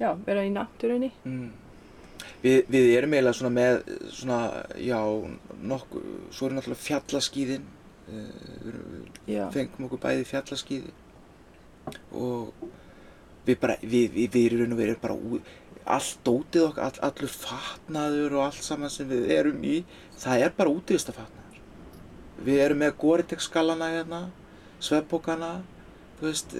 já, 0.00 0.08
vera 0.26 0.46
í 0.46 0.52
náttúrunni. 0.54 1.10
Mm. 1.28 1.50
Við, 2.40 2.58
við 2.72 2.90
erum 2.96 3.14
eiginlega 3.14 3.36
svona 3.36 3.52
með 3.52 3.78
svona, 4.16 4.40
já, 4.80 4.98
nokkuð, 5.72 6.08
svo 6.32 6.48
er 6.48 6.56
náttúrulega 6.56 6.84
fjallaskýðin, 6.86 7.66
uh, 8.08 8.74
við 9.28 9.40
fengum 9.54 9.88
okkur 9.88 10.02
bæði 10.04 10.28
fjallaskýði 10.28 10.94
og 12.16 12.52
við 13.46 13.58
bara, 13.60 13.76
við, 13.82 14.12
við, 14.14 14.30
við 14.34 14.46
erum 14.52 14.76
við 14.78 14.86
erum 14.86 15.02
bara 15.02 15.16
úr, 15.16 15.44
allt 15.90 16.20
dótið 16.26 16.66
okkar, 16.68 16.88
all, 16.88 17.10
allur 17.10 17.32
fatnaður 17.34 18.36
og 18.38 18.46
allt 18.46 18.64
saman 18.64 18.92
sem 18.92 19.08
við 19.10 19.30
erum 19.36 19.64
í, 19.64 19.80
það 20.20 20.44
er 20.46 20.56
bara 20.56 20.74
útíðistafatnaður. 20.76 21.62
Við 22.46 22.60
erum 22.64 22.80
með 22.84 22.94
Gore-Tex 23.00 23.48
skallana 23.50 23.90
hérna, 23.92 24.20
sveppbókana, 24.80 25.54
þú 26.20 26.28
veist, 26.28 26.56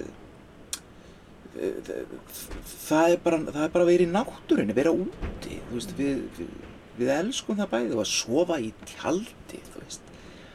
það 1.51 3.13
er 3.13 3.17
bara, 3.23 3.39
það 3.49 3.65
er 3.65 3.73
bara 3.73 3.83
að 3.83 3.89
vera 3.91 4.05
í 4.05 4.11
náttúrunni, 4.11 4.75
vera 4.75 4.93
úti, 4.95 5.57
veist, 5.71 5.91
við, 5.97 6.21
við, 6.37 6.53
við 6.99 7.11
elskum 7.17 7.59
það 7.59 7.71
bæði 7.73 7.97
og 7.97 8.03
að 8.03 8.09
sofa 8.11 8.59
í 8.61 8.71
tjaldi, 8.87 9.59
þú 9.67 9.83
veist, 9.83 10.11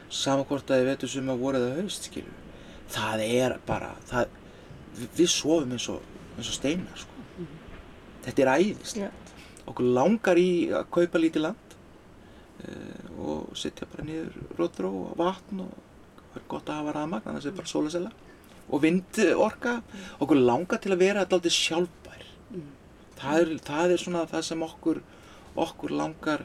saman 0.09 0.47
hvort 0.49 0.73
að 0.73 0.81
við 0.81 0.91
veitum 0.91 1.13
sem 1.13 1.31
að 1.33 1.43
voru 1.43 1.61
það 1.61 1.79
haust, 1.83 2.09
skilur, 2.09 2.41
það 2.95 3.23
er 3.27 3.57
bara, 3.67 3.93
það, 4.09 4.35
við 5.19 5.31
sofum 5.35 5.77
eins 5.77 5.87
og, 5.93 6.11
eins 6.35 6.49
og 6.49 6.57
steinar, 6.57 7.01
sko, 7.03 7.23
mm 7.27 7.45
-hmm. 7.45 7.79
þetta 8.25 8.45
er 8.45 8.53
æðist, 8.57 8.97
yeah. 8.97 9.11
okkur 9.67 9.93
langar 9.99 10.37
í 10.37 10.51
að 10.73 10.89
kaupa 10.89 11.21
lítið 11.21 11.45
land 11.45 11.75
uh, 12.65 13.19
og 13.19 13.57
setja 13.57 13.85
bara 13.91 14.03
niður 14.07 14.33
rótró 14.57 14.89
og 14.89 15.17
vatn 15.17 15.59
og 15.59 15.73
það 16.33 16.41
er 16.41 16.47
gott 16.47 16.69
að 16.69 16.75
hafa 16.81 16.91
rafmagn, 16.91 17.27
að 17.27 17.41
það 17.41 17.51
er 17.51 17.59
bara 17.61 17.67
sólasella 17.67 18.11
og 18.67 18.83
vindorka 18.83 19.77
okkur 20.19 20.41
langar 20.41 20.81
til 20.83 20.93
að 20.95 21.03
vera 21.03 21.25
alltaf 21.25 21.53
sjálfbær 21.53 22.25
mm. 22.51 22.65
það, 23.19 23.39
er, 23.41 23.53
það 23.69 23.93
er 23.95 24.03
svona 24.03 24.25
það 24.31 24.47
sem 24.49 24.65
okkur 24.67 25.03
okkur 25.57 25.93
langar 25.97 26.43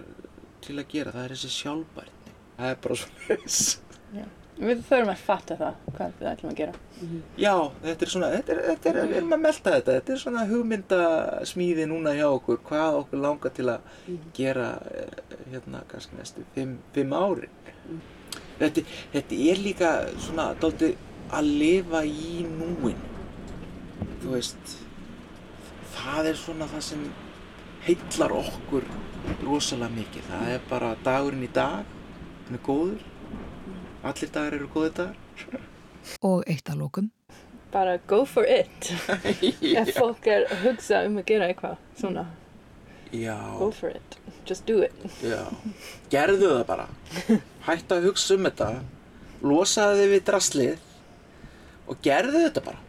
til 0.62 0.78
að 0.78 0.92
gera 0.92 1.14
það 1.14 1.24
er 1.24 1.34
þessi 1.36 1.52
sjálfbærni 1.56 2.36
það 2.56 2.70
er 2.70 2.80
bara 2.86 3.00
svona 3.02 4.30
við 4.62 4.82
þurfum 4.86 5.10
að 5.10 5.22
fatta 5.26 5.56
það 5.58 5.76
hvað 5.96 6.16
við 6.18 6.28
ætlum 6.30 6.50
að 6.52 6.58
gera 6.60 6.74
mm. 7.00 7.20
já, 7.40 7.54
þetta 7.82 8.06
er 8.06 8.12
svona 8.14 8.30
þetta 8.32 8.54
er, 8.54 8.60
þetta 8.68 8.90
er, 8.90 8.98
við 9.00 9.18
erum 9.18 9.36
að 9.36 9.44
melda 9.46 9.74
þetta 9.76 9.94
þetta 9.96 10.14
er 10.14 10.20
svona 10.22 10.44
hugmyndasmíði 10.50 11.86
núna 11.90 12.14
hjá 12.18 12.26
okkur 12.28 12.60
hvað 12.68 12.98
okkur 13.00 13.22
langar 13.24 13.54
til 13.56 13.68
að 13.72 13.86
mm. 14.04 14.18
gera 14.36 14.68
eh, 14.92 15.22
hérna 15.54 15.82
kannski 15.90 16.18
næstu 16.18 16.44
fimm, 16.56 16.76
fimm 16.94 17.16
ári 17.16 17.48
mm. 17.48 18.02
þetta, 18.60 18.84
þetta 19.16 19.40
er 19.52 19.64
líka 19.66 19.94
svona 20.28 20.50
dálti 20.60 20.92
að 21.32 21.48
lifa 21.62 22.02
í 22.04 22.42
núin 22.48 23.00
þú 24.22 24.34
veist 24.34 24.76
það 25.96 26.28
er 26.32 26.38
svona 26.38 26.68
það 26.70 26.84
sem 26.88 27.06
heillar 27.86 28.34
okkur 28.36 28.86
rosalega 29.42 29.94
mikið. 29.96 30.28
Það 30.28 30.52
er 30.52 30.62
bara 30.70 30.92
dagurinn 31.04 31.46
í 31.46 31.50
dag 31.54 31.82
hann 32.46 32.58
er 32.58 32.62
góður. 32.66 33.02
Allir 34.02 34.30
dagar 34.34 34.56
eru 34.58 34.68
góðir 34.70 34.94
dagar. 34.98 35.66
Og 36.28 36.46
eitt 36.50 36.70
að 36.70 36.82
lókum 36.82 37.10
bara 37.72 37.96
go 38.06 38.24
for 38.28 38.44
it. 38.44 38.90
Ef 39.80 39.94
fólk 39.96 40.26
er 40.28 40.44
að 40.50 40.66
hugsa 40.66 41.06
um 41.08 41.18
að 41.22 41.28
gera 41.30 41.46
eitthvað 41.48 41.78
svona 41.96 42.26
Já. 43.12 43.36
go 43.56 43.70
for 43.72 43.88
it, 43.92 44.18
just 44.48 44.66
do 44.68 44.82
it. 44.84 44.92
Já. 45.24 45.48
gerðu 46.12 46.50
það 46.58 46.66
bara. 46.68 46.86
Hætta 47.68 47.98
að 47.98 48.10
hugsa 48.10 48.36
um 48.36 48.48
þetta. 48.48 48.68
Losaði 49.42 50.10
við 50.12 50.24
drasslið 50.28 50.91
og 51.92 52.00
gerðu 52.04 52.46
þetta 52.46 52.64
bara. 52.64 52.80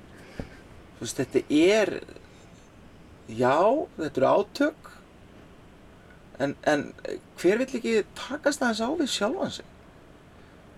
Þú 0.97 1.05
veist 1.05 1.21
þetta 1.21 1.43
er 1.59 1.93
já 3.27 3.59
þetta 3.97 4.21
eru 4.21 4.29
átök 4.29 4.89
en, 6.43 6.55
en 6.67 6.87
hver 7.39 7.61
vill 7.61 7.77
ekki 7.79 7.95
takast 8.17 8.63
aðeins 8.63 8.83
á 8.83 8.89
við 8.99 9.13
sjálfan 9.13 9.55
sig? 9.59 9.69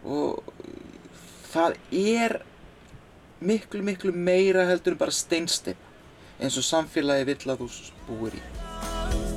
Og 0.06 0.44
það 1.54 1.80
er 1.92 2.40
miklu 3.46 3.84
miklu 3.86 4.14
meira 4.16 4.68
heldur 4.70 4.96
en 4.96 5.02
bara 5.02 5.16
steinstip 5.16 5.82
eins 6.40 6.60
og 6.60 6.68
samfélagi 6.68 7.30
vill 7.32 7.56
að 7.56 7.66
þú 7.66 7.72
búir 8.10 8.40
í 8.40 9.35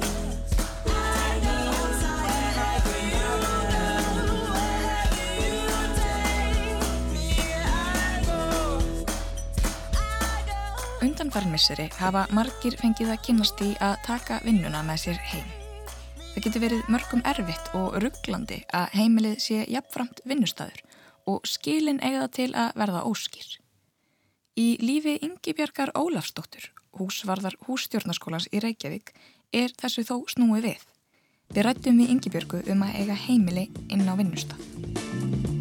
Undanfarnmisseri 10.99 11.85
hafa 11.95 12.25
margir 12.35 12.75
fengið 12.75 13.13
að 13.13 13.21
kynast 13.29 13.61
í 13.63 13.69
að 13.85 14.01
taka 14.03 14.41
vinnuna 14.43 14.81
með 14.83 15.05
sér 15.05 15.21
heim. 15.31 15.47
Það 16.33 16.41
getur 16.43 16.63
verið 16.65 16.89
mörgum 16.91 17.23
erfitt 17.31 17.69
og 17.79 17.95
rugglandi 18.03 18.59
að 18.75 18.97
heimilið 18.99 19.37
sé 19.45 19.61
jafnframt 19.71 20.25
vinnustæður 20.27 20.81
og 21.31 21.47
skilin 21.47 22.01
eiga 22.03 22.25
það 22.25 22.33
til 22.39 22.49
að 22.65 22.81
verða 22.83 23.05
óskýr. 23.07 23.53
Í 24.59 24.67
lífi 24.83 25.15
Ingi 25.23 25.55
Björgar 25.55 25.95
Ólafsdóttur, 25.95 26.67
húsvarðar 26.99 27.55
hússtjórnaskólans 27.69 28.49
í 28.51 28.63
Reykjavík, 28.65 29.13
er 29.55 29.71
þessu 29.79 30.03
þó 30.09 30.17
snúi 30.35 30.65
við. 30.67 30.83
Við 31.55 31.69
rættum 31.69 32.03
við 32.03 32.11
Ingi 32.17 32.35
Björgu 32.35 32.65
um 32.75 32.83
að 32.89 32.99
eiga 33.05 33.21
heimili 33.29 33.69
inn 33.87 34.03
á 34.11 34.19
vinnustæð. 34.19 35.58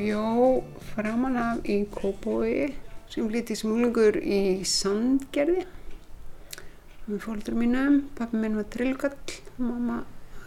Bjó 0.00 0.62
framan 0.94 1.36
af 1.36 1.66
í 1.68 1.82
Kópói 1.92 2.70
sem 3.10 3.26
lítið 3.28 3.58
smúlingur 3.60 4.16
í 4.22 4.62
Sandgerði. 4.64 5.66
Með 7.04 7.24
fólkdur 7.26 7.58
mínum 7.58 7.98
pappi 8.16 8.40
minn 8.40 8.56
var 8.56 8.68
trillgall 8.72 9.34
mamma 9.58 9.98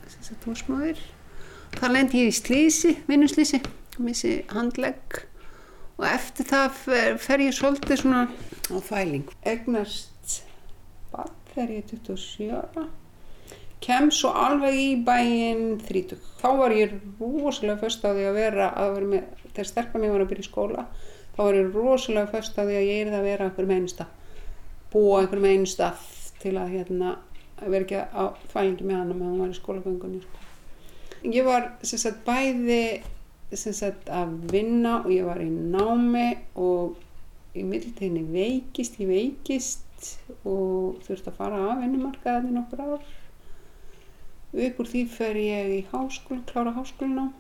þess 0.08 0.34
að 0.34 0.48
húsmáður 0.48 1.04
þar 1.78 1.94
lendi 1.94 2.24
ég 2.24 2.32
í 2.32 2.38
slísi, 2.38 2.96
vinnuslísi 3.10 3.62
missi 4.02 4.34
handlegg 4.54 5.22
og 6.00 6.08
eftir 6.10 6.50
það 6.50 6.68
fer, 6.80 7.18
fer 7.22 7.46
ég 7.46 7.54
svolítið 7.54 8.02
svona 8.02 8.26
á 8.74 8.78
fæling 8.82 9.30
egnast 9.46 10.40
bad 11.14 11.34
þegar 11.54 11.76
ég 11.76 11.84
er 11.84 11.90
27 11.94 12.50
ára 12.58 12.88
kem 13.84 14.10
svo 14.16 14.32
alveg 14.32 14.80
í 14.80 14.90
bæinn 15.06 15.78
30. 15.84 16.20
Þá 16.40 16.50
var 16.60 16.76
ég 16.76 16.98
rosalega 17.20 17.82
först 17.84 18.06
á 18.08 18.16
því 18.16 18.28
að 18.30 18.40
vera, 18.40 18.72
að 18.80 18.98
vera 18.98 19.12
með, 19.14 19.46
þegar 19.52 19.70
sterkar 19.70 20.04
mér 20.04 20.16
var 20.16 20.26
að 20.26 20.34
byrja 20.34 20.46
í 20.46 20.50
skóla, 20.50 20.86
þá 21.36 21.40
var 21.44 21.60
ég 21.60 21.72
rosalega 21.76 22.32
först 22.32 22.60
á 22.60 22.64
því 22.64 22.78
að 22.80 22.90
ég 22.90 23.02
er 23.04 23.12
það 23.12 23.20
að 23.22 23.32
vera 23.32 23.50
með 23.60 23.80
einsta 23.82 24.10
búa 24.94 25.24
einhverjum 25.24 25.50
einu 25.50 25.70
stað 25.70 26.02
til 26.42 26.54
að 26.60 26.76
hérna 26.76 27.16
vera 27.64 27.86
ekki 27.86 28.02
á 28.14 28.24
fælingi 28.52 28.86
með 28.86 29.00
hana 29.00 29.16
meðan 29.16 29.32
hún 29.32 29.42
var 29.44 29.54
í 29.54 29.58
skólagöngunni 29.58 30.22
sko. 30.22 30.44
ég 31.34 31.48
var 31.48 31.70
sagt 31.82 32.22
bæði 32.28 32.84
sagt 33.54 34.10
að 34.10 34.36
vinna 34.52 35.00
og 35.04 35.10
ég 35.14 35.26
var 35.26 35.42
í 35.42 35.50
námi 35.50 36.28
og 36.60 37.00
í 37.58 37.66
middeltíðinni 37.66 38.26
veikist 38.34 39.00
ég 39.02 39.10
veikist 39.10 40.14
og 40.44 41.00
þurfti 41.06 41.32
að 41.32 41.38
fara 41.40 41.62
af 41.72 41.84
vinnumarkaðinni 41.84 42.58
nokkur 42.58 42.86
ár 42.86 43.12
upp 44.54 44.80
úr 44.84 44.90
því 44.90 45.04
fer 45.10 45.40
ég 45.40 45.72
í 45.74 45.80
háskóla, 45.90 46.44
klára 46.50 46.74
háskólinu 46.76 47.32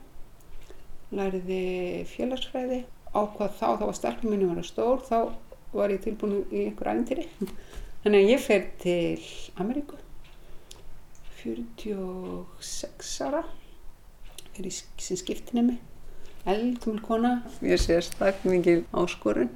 læriði 1.13 2.05
félagsfræði. 2.09 2.83
Ákvað 3.13 3.57
þá, 3.59 3.67
þá 3.77 3.83
var 3.85 3.97
stelpum 3.97 4.33
minni 4.33 4.49
vera 4.49 4.65
stór 4.65 5.03
þá 5.05 5.17
var 5.73 5.93
ég 5.93 6.01
tilbúin 6.01 6.39
í 6.49 6.63
einhver 6.67 6.89
æfintýri 6.89 7.27
þannig 8.03 8.23
að 8.23 8.31
ég 8.31 8.41
fer 8.41 8.65
til 8.81 9.27
Ameríku. 9.61 9.99
46 11.43 13.13
ára. 13.27 13.43
Er 14.57 14.69
í 14.69 14.71
sem 14.73 15.19
skiptinemi. 15.19 15.77
Eldumil 16.49 17.01
kona. 17.03 17.35
Ég 17.65 17.81
sé 17.81 17.99
stakk 18.05 18.41
mikið 18.47 18.83
áskorun. 18.91 19.51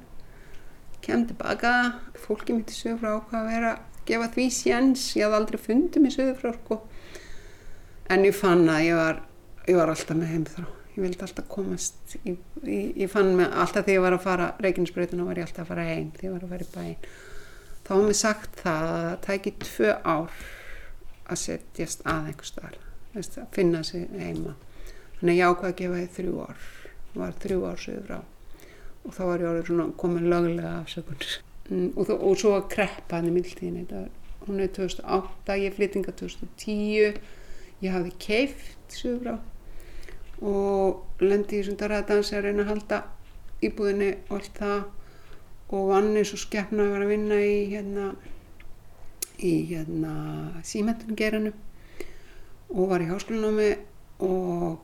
Kem 1.02 1.26
tilbaka 1.28 1.72
fólki 2.18 2.54
mitt 2.54 2.70
í 2.72 2.76
sögur 2.76 3.02
frá 3.02 3.12
hvað 3.30 3.40
að 3.40 3.50
vera 3.52 3.74
gefa 4.08 4.30
því 4.34 4.46
séns, 4.54 5.04
ég 5.18 5.26
hafði 5.26 5.38
aldrei 5.38 5.60
fundið 5.60 6.04
mér 6.04 6.14
sögur 6.14 6.38
frá 6.40 6.54
sko 6.56 6.78
en 8.12 8.26
ég 8.26 8.36
fann 8.36 8.66
að 8.72 8.84
ég 8.86 8.98
var, 8.98 9.22
ég 9.68 9.78
var 9.78 9.92
alltaf 9.92 10.18
með 10.18 10.32
heimþrá. 10.34 10.66
Ég 10.94 11.04
vildi 11.04 11.22
alltaf 11.22 11.48
komast 11.52 12.16
ég, 12.24 12.38
ég, 12.64 12.94
ég 13.04 13.10
fann 13.12 13.34
mig 13.38 13.46
alltaf 13.46 13.86
þegar 13.86 13.94
ég 13.94 14.04
var 14.06 14.16
að 14.16 14.24
fara 14.24 14.48
Reykjanesbreytuna 14.64 15.26
var 15.28 15.38
ég 15.38 15.46
alltaf 15.46 15.64
að 15.64 15.72
fara 15.72 15.88
einn 15.92 16.08
þegar 16.16 16.28
ég 16.28 16.34
var 16.36 16.46
að 16.46 16.54
fara 16.54 16.66
í 16.66 16.72
bæinn. 16.76 17.10
Þá 17.86 17.92
var 17.94 18.06
mér 18.08 18.18
sagt 18.18 18.62
það 18.62 18.88
að 18.88 19.04
það 19.04 19.20
tæki 19.28 19.52
tvö 19.64 19.92
ár 20.02 20.40
að 21.28 21.42
setjast 21.44 22.02
að 22.08 22.32
einhver 22.32 22.50
staðar 22.50 22.80
að 23.18 23.38
finna 23.54 23.84
sig 23.86 24.08
heima. 24.18 24.56
Þannig 25.20 25.32
að 25.34 25.38
ég 25.38 25.52
ákvaði 25.52 25.72
að 25.72 25.78
gefa 25.82 26.02
þið 26.02 26.18
þrjú 26.18 26.42
ár. 26.48 26.66
Var 27.18 27.38
þrjú 27.44 27.62
ár 27.68 27.80
sögur 27.82 28.04
frá 28.08 28.20
og 29.08 29.16
þá 29.16 29.24
var 29.24 29.42
ég 29.42 29.50
orðið 29.50 29.68
svona 29.70 29.88
komin 30.00 30.28
lögulega 30.28 30.72
afsökunir 30.82 31.34
mm, 31.70 31.90
og, 31.96 32.10
og 32.12 32.38
svo 32.40 32.54
að 32.58 32.68
kreppa 32.74 33.18
hann 33.18 33.30
í 33.30 33.34
mildtíðin 33.34 33.88
hún 34.46 34.62
er 34.62 34.70
2008, 34.76 35.56
ég 35.60 35.76
flyttinga 35.76 36.14
2010 36.16 37.18
ég 37.84 37.94
hafði 37.94 38.14
keift 38.22 38.98
sögur 38.98 39.22
frá 39.22 39.38
og 40.48 41.22
lendi 41.24 41.58
í 41.58 41.66
svona 41.66 41.90
ræðdansi 41.90 42.36
að 42.38 42.44
reyna 42.46 42.64
að 42.64 42.72
halda 42.72 42.98
íbúðinni 43.66 44.10
og 44.28 44.34
allt 44.38 44.58
það 44.58 44.80
og 45.68 45.88
vann 45.90 46.12
eins 46.16 46.32
og 46.32 46.42
skeppna 46.42 46.84
að 46.84 46.92
vera 46.94 47.06
að 47.08 47.12
vinna 47.12 47.38
í 47.42 47.56
hérna 47.72 48.10
í 49.38 49.54
hérna 49.68 50.12
símentungeranum 50.66 51.56
og 52.74 52.90
var 52.90 53.02
í 53.02 53.08
háskólanámi 53.08 53.68
og, 54.26 54.78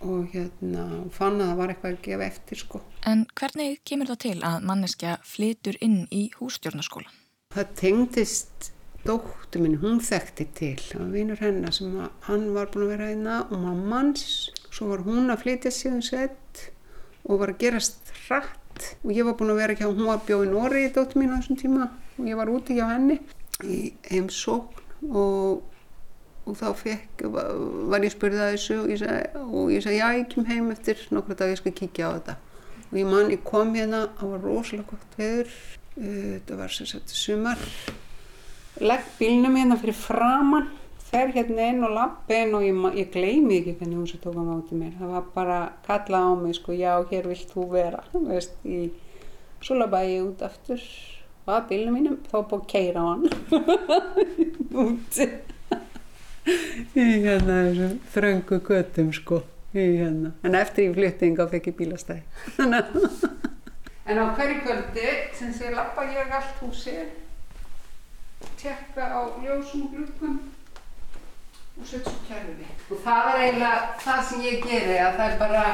og 0.00 0.34
hérna 0.34 0.86
fann 1.14 1.40
að 1.40 1.50
það 1.50 1.60
var 1.60 1.72
eitthvað 1.72 1.92
að 1.96 2.02
gefa 2.06 2.28
eftir 2.30 2.62
sko. 2.62 2.82
En 3.06 3.26
hvernig 3.38 3.80
kemur 3.88 4.10
það 4.12 4.22
til 4.26 4.36
að 4.46 4.66
manneskja 4.70 5.16
flytur 5.26 5.78
inn 5.84 6.04
í 6.14 6.28
hússtjórnaskólan? 6.38 7.12
Það 7.54 7.74
tengdist 7.80 8.70
dóttu 9.06 9.60
minn, 9.62 9.78
hún 9.82 10.00
þekkti 10.04 10.46
til. 10.56 10.76
Var 10.92 11.10
vinur 11.12 11.40
hennar 11.42 11.74
sem 11.74 11.94
að, 12.00 12.10
hann 12.28 12.46
var 12.54 12.70
búin 12.72 12.86
að 12.86 12.92
vera 12.94 13.10
einna 13.12 13.36
og 13.46 13.60
mammans 13.62 14.24
svo 14.70 14.90
var 14.90 15.04
hún 15.06 15.32
að 15.32 15.44
flytja 15.44 15.72
síðan 15.74 16.04
sett 16.04 16.64
og 17.26 17.40
var 17.42 17.54
að 17.54 17.62
gerast 17.64 18.12
hratt. 18.26 18.90
Og 19.06 19.14
ég 19.16 19.24
var 19.26 19.38
búin 19.38 19.54
að 19.54 19.62
vera 19.62 19.76
ekki 19.76 19.88
á, 19.88 19.90
hún 19.92 20.10
var 20.10 20.24
bjóð 20.26 20.44
í 20.46 20.50
Nóri 20.52 20.82
í 20.86 20.90
dóttu 20.92 21.20
mín 21.20 21.32
á 21.32 21.38
þessum 21.38 21.60
tíma 21.62 21.88
og 22.16 22.28
ég 22.28 22.38
var 22.38 22.52
úti 22.52 22.76
hjá 22.76 22.90
henni 22.90 23.20
í 23.64 23.80
heimsókn. 24.10 24.84
Og, 25.06 25.62
og 26.46 26.56
þá 26.56 26.68
fekk, 26.82 27.26
var 27.30 28.04
ég 28.04 28.12
spurðið 28.14 28.44
að 28.44 28.52
þessu 28.56 28.76
og 28.82 28.92
ég 28.92 29.00
sagði, 29.02 29.46
og 29.46 29.72
sagði 29.84 29.98
já 29.98 30.06
ég 30.18 30.28
kem 30.32 30.46
heim 30.50 30.70
eftir 30.72 31.02
nokkru 31.12 31.36
dag 31.38 31.52
ég 31.52 31.60
skal 31.60 31.74
kíkja 31.76 32.10
á 32.10 32.16
þetta. 32.18 32.36
Og 32.86 33.00
ég 33.00 33.10
man, 33.10 33.32
ég 33.34 33.42
kom 33.46 33.74
hérna, 33.76 34.06
það 34.20 34.32
var 34.34 34.46
rosalega 34.46 34.88
gott 34.92 35.18
veður 35.20 35.56
þetta 35.96 36.58
var 36.58 36.72
sem 36.72 36.88
sagt 36.88 37.12
sumar 37.16 37.60
legg 38.80 39.06
bílnum 39.18 39.56
hérna 39.56 39.78
fyrir 39.80 39.96
framann 39.96 40.68
fer 41.06 41.30
hérna 41.32 41.70
inn 41.70 41.84
og 41.86 41.94
lappi 41.96 42.36
inn 42.42 42.54
og 42.56 42.64
ég, 42.66 42.78
ég 42.98 43.10
gleymi 43.14 43.60
ekki 43.60 43.76
hvernig 43.78 43.98
hún 44.00 44.08
svo 44.10 44.20
tók 44.20 44.36
á 44.36 44.42
máti 44.44 44.76
mér. 44.76 44.94
Það 44.98 45.12
var 45.14 45.26
bara 45.34 45.58
kallað 45.86 46.28
á 46.28 46.32
mig 46.42 46.56
sko 46.58 46.76
já 46.76 46.92
hér 47.10 47.28
vilt 47.30 47.52
þú 47.52 47.66
vera 47.72 48.02
veist, 48.12 48.56
í, 48.66 48.90
svo 49.62 49.78
labbaði 49.78 50.16
ég 50.16 50.26
út 50.26 50.46
aftur. 50.46 50.86
Og 51.46 51.52
að 51.54 51.68
bílnum 51.70 51.94
mínum 51.94 52.16
þá 52.26 52.36
búið 52.50 52.56
að 52.58 52.70
keira 52.72 53.02
á 53.02 53.06
hann. 53.06 53.24
Úti 54.86 55.28
í 56.96 57.04
hérna 57.24 57.60
þessu 57.66 57.90
þröngu 58.14 58.58
göttum 58.66 59.12
sko 59.14 59.42
í 59.74 59.86
hérna. 60.00 60.34
En 60.46 60.58
eftir 60.58 60.88
ég 60.88 60.96
flyttinga 60.98 61.46
fekk 61.50 61.72
ég 61.72 61.78
bílastæði. 61.80 62.22
En 64.06 64.20
á 64.22 64.30
hverju 64.38 64.60
kvöldi 64.62 65.06
sem 65.34 65.50
sé 65.50 65.72
lappa 65.74 66.04
ég 66.06 66.30
allt 66.30 66.60
húsið 66.62 67.08
tjekka 68.60 69.08
á 69.12 69.20
ljósum 69.42 69.86
og 69.86 69.94
glukkum 69.94 70.38
og 71.76 71.86
setja 71.86 72.10
svo 72.10 72.24
kjærfi 72.28 72.66
og 72.90 73.00
það 73.04 73.30
er 73.30 73.40
eiginlega 73.44 73.78
það 74.04 74.20
sem 74.30 74.44
ég 74.46 74.66
geri 74.66 74.98
að 75.00 75.16
það 75.20 75.30
er 75.30 75.38
bara 75.44 75.64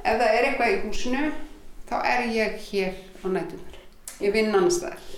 ef 0.00 0.20
það 0.20 0.28
er 0.28 0.48
eitthvað 0.48 0.74
í 0.74 0.82
húsinu 0.84 1.24
þá 1.90 1.96
er 2.12 2.26
ég 2.34 2.60
hér 2.68 3.00
á 3.20 3.26
nætunar 3.28 3.80
ég 4.20 4.36
vinn 4.36 4.54
annars 4.54 4.80
þar 4.82 5.08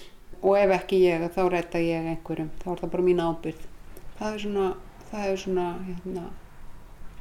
og 0.42 0.56
ef 0.58 0.74
ekki 0.78 1.02
ég 1.04 1.28
þá 1.34 1.42
rætta 1.50 1.78
ég 1.78 2.08
einhverjum. 2.12 2.48
Þá 2.62 2.66
er 2.72 2.80
það 2.80 2.94
bara 2.94 3.06
mín 3.06 3.22
ábyrð 3.22 3.66
það 4.18 4.32
er 4.32 4.42
svona, 4.44 4.70
það 5.10 5.28
er 5.28 5.38
svona 5.42 5.66
hérna, 5.86 6.24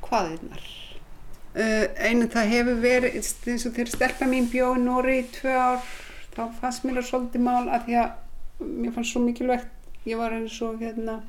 hvaðirnar 0.08 0.64
uh, 0.66 1.86
einu 2.08 2.30
það 2.34 2.54
hefur 2.56 2.82
verið 2.86 3.20
eins 3.20 3.68
og 3.68 3.76
þegar 3.76 3.94
stelpa 3.94 4.30
mín 4.30 4.50
bjóð 4.52 4.80
í 4.80 4.84
Nóri 4.86 5.20
í 5.22 5.30
tvö 5.38 5.54
ár 5.54 5.86
þá 6.34 6.44
fannst 6.62 6.86
mér 6.86 7.02
það 7.02 7.10
svolítið 7.10 7.46
mál 7.46 7.66
að 7.68 7.88
því 7.88 8.02
að 8.02 8.20
mér 8.62 8.94
fannst 8.96 9.14
svo 9.14 9.22
mikilvægt 9.26 9.70
ég 10.06 10.18
var 10.18 10.34
eins 10.34 10.58
og 10.66 10.82
hérna 10.82 11.22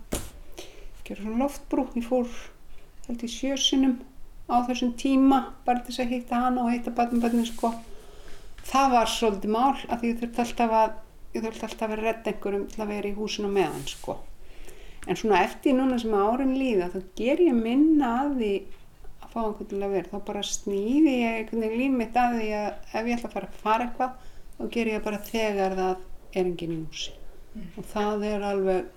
gera 1.05 1.21
svona 1.21 1.45
loftbrú 1.45 1.87
ég 1.97 2.07
fór 2.07 2.29
held 3.07 3.23
í 3.27 3.29
sjösunum 3.29 3.99
á 4.49 4.57
þessum 4.69 4.93
tíma 5.01 5.39
bara 5.67 5.83
til 5.83 5.93
þess 5.93 6.05
að 6.05 6.13
hitta 6.17 6.43
hana 6.45 6.65
og 6.65 6.73
hitta 6.73 6.93
batnum 6.97 7.45
sko. 7.47 7.73
það 8.65 8.93
var 8.97 9.09
svolítið 9.11 9.53
mál 9.53 9.77
að 9.89 10.05
ég 10.09 10.21
þurfti 10.21 10.45
alltaf 10.45 10.77
að 10.81 10.93
ég 11.35 11.45
þurfti 11.45 11.67
alltaf 11.69 11.87
að 11.87 11.95
vera 11.95 12.07
redd 12.07 12.29
einhverjum 12.33 12.67
til 12.73 12.83
að 12.83 12.93
vera 12.95 13.09
í 13.09 13.17
húsinu 13.17 13.53
með 13.53 13.73
hann 13.73 13.89
sko. 13.95 14.19
en 15.07 15.17
svona 15.21 15.43
eftir 15.47 15.77
núna 15.77 15.99
sem 15.99 16.15
árin 16.15 16.55
líða 16.57 16.93
þá 16.93 17.01
ger 17.21 17.47
ég 17.49 17.57
minna 17.57 18.13
að 18.25 18.37
því 18.41 18.53
að 19.23 19.33
fá 19.33 19.41
einhvern 19.47 19.73
til 19.73 19.83
að 19.83 19.97
vera 19.97 20.13
þá 20.13 20.29
bara 20.29 20.45
snýði 20.53 21.17
ég 21.23 21.41
einhvern 21.41 21.67
veginn 21.67 21.83
líf 21.83 21.99
mitt 21.99 22.21
að 22.25 22.39
því 22.39 22.53
að 22.61 22.69
ef 22.93 23.11
ég 23.11 23.17
ætla 23.17 23.33
að 23.33 23.35
fara 23.39 23.51
að 23.51 23.65
fara 23.65 23.89
eitthvað 23.89 24.31
þá 24.59 24.71
ger 24.77 24.93
ég 24.93 25.05
bara 25.09 25.27
þegar 25.33 25.77
það 25.81 26.07
er 26.33 26.47
enginn 26.47 26.79
í 26.79 26.85
húsi 26.85 27.22
mm. 27.55 27.69
og 27.77 27.89
það 27.93 28.27
er 28.31 28.47
alveg 28.53 28.91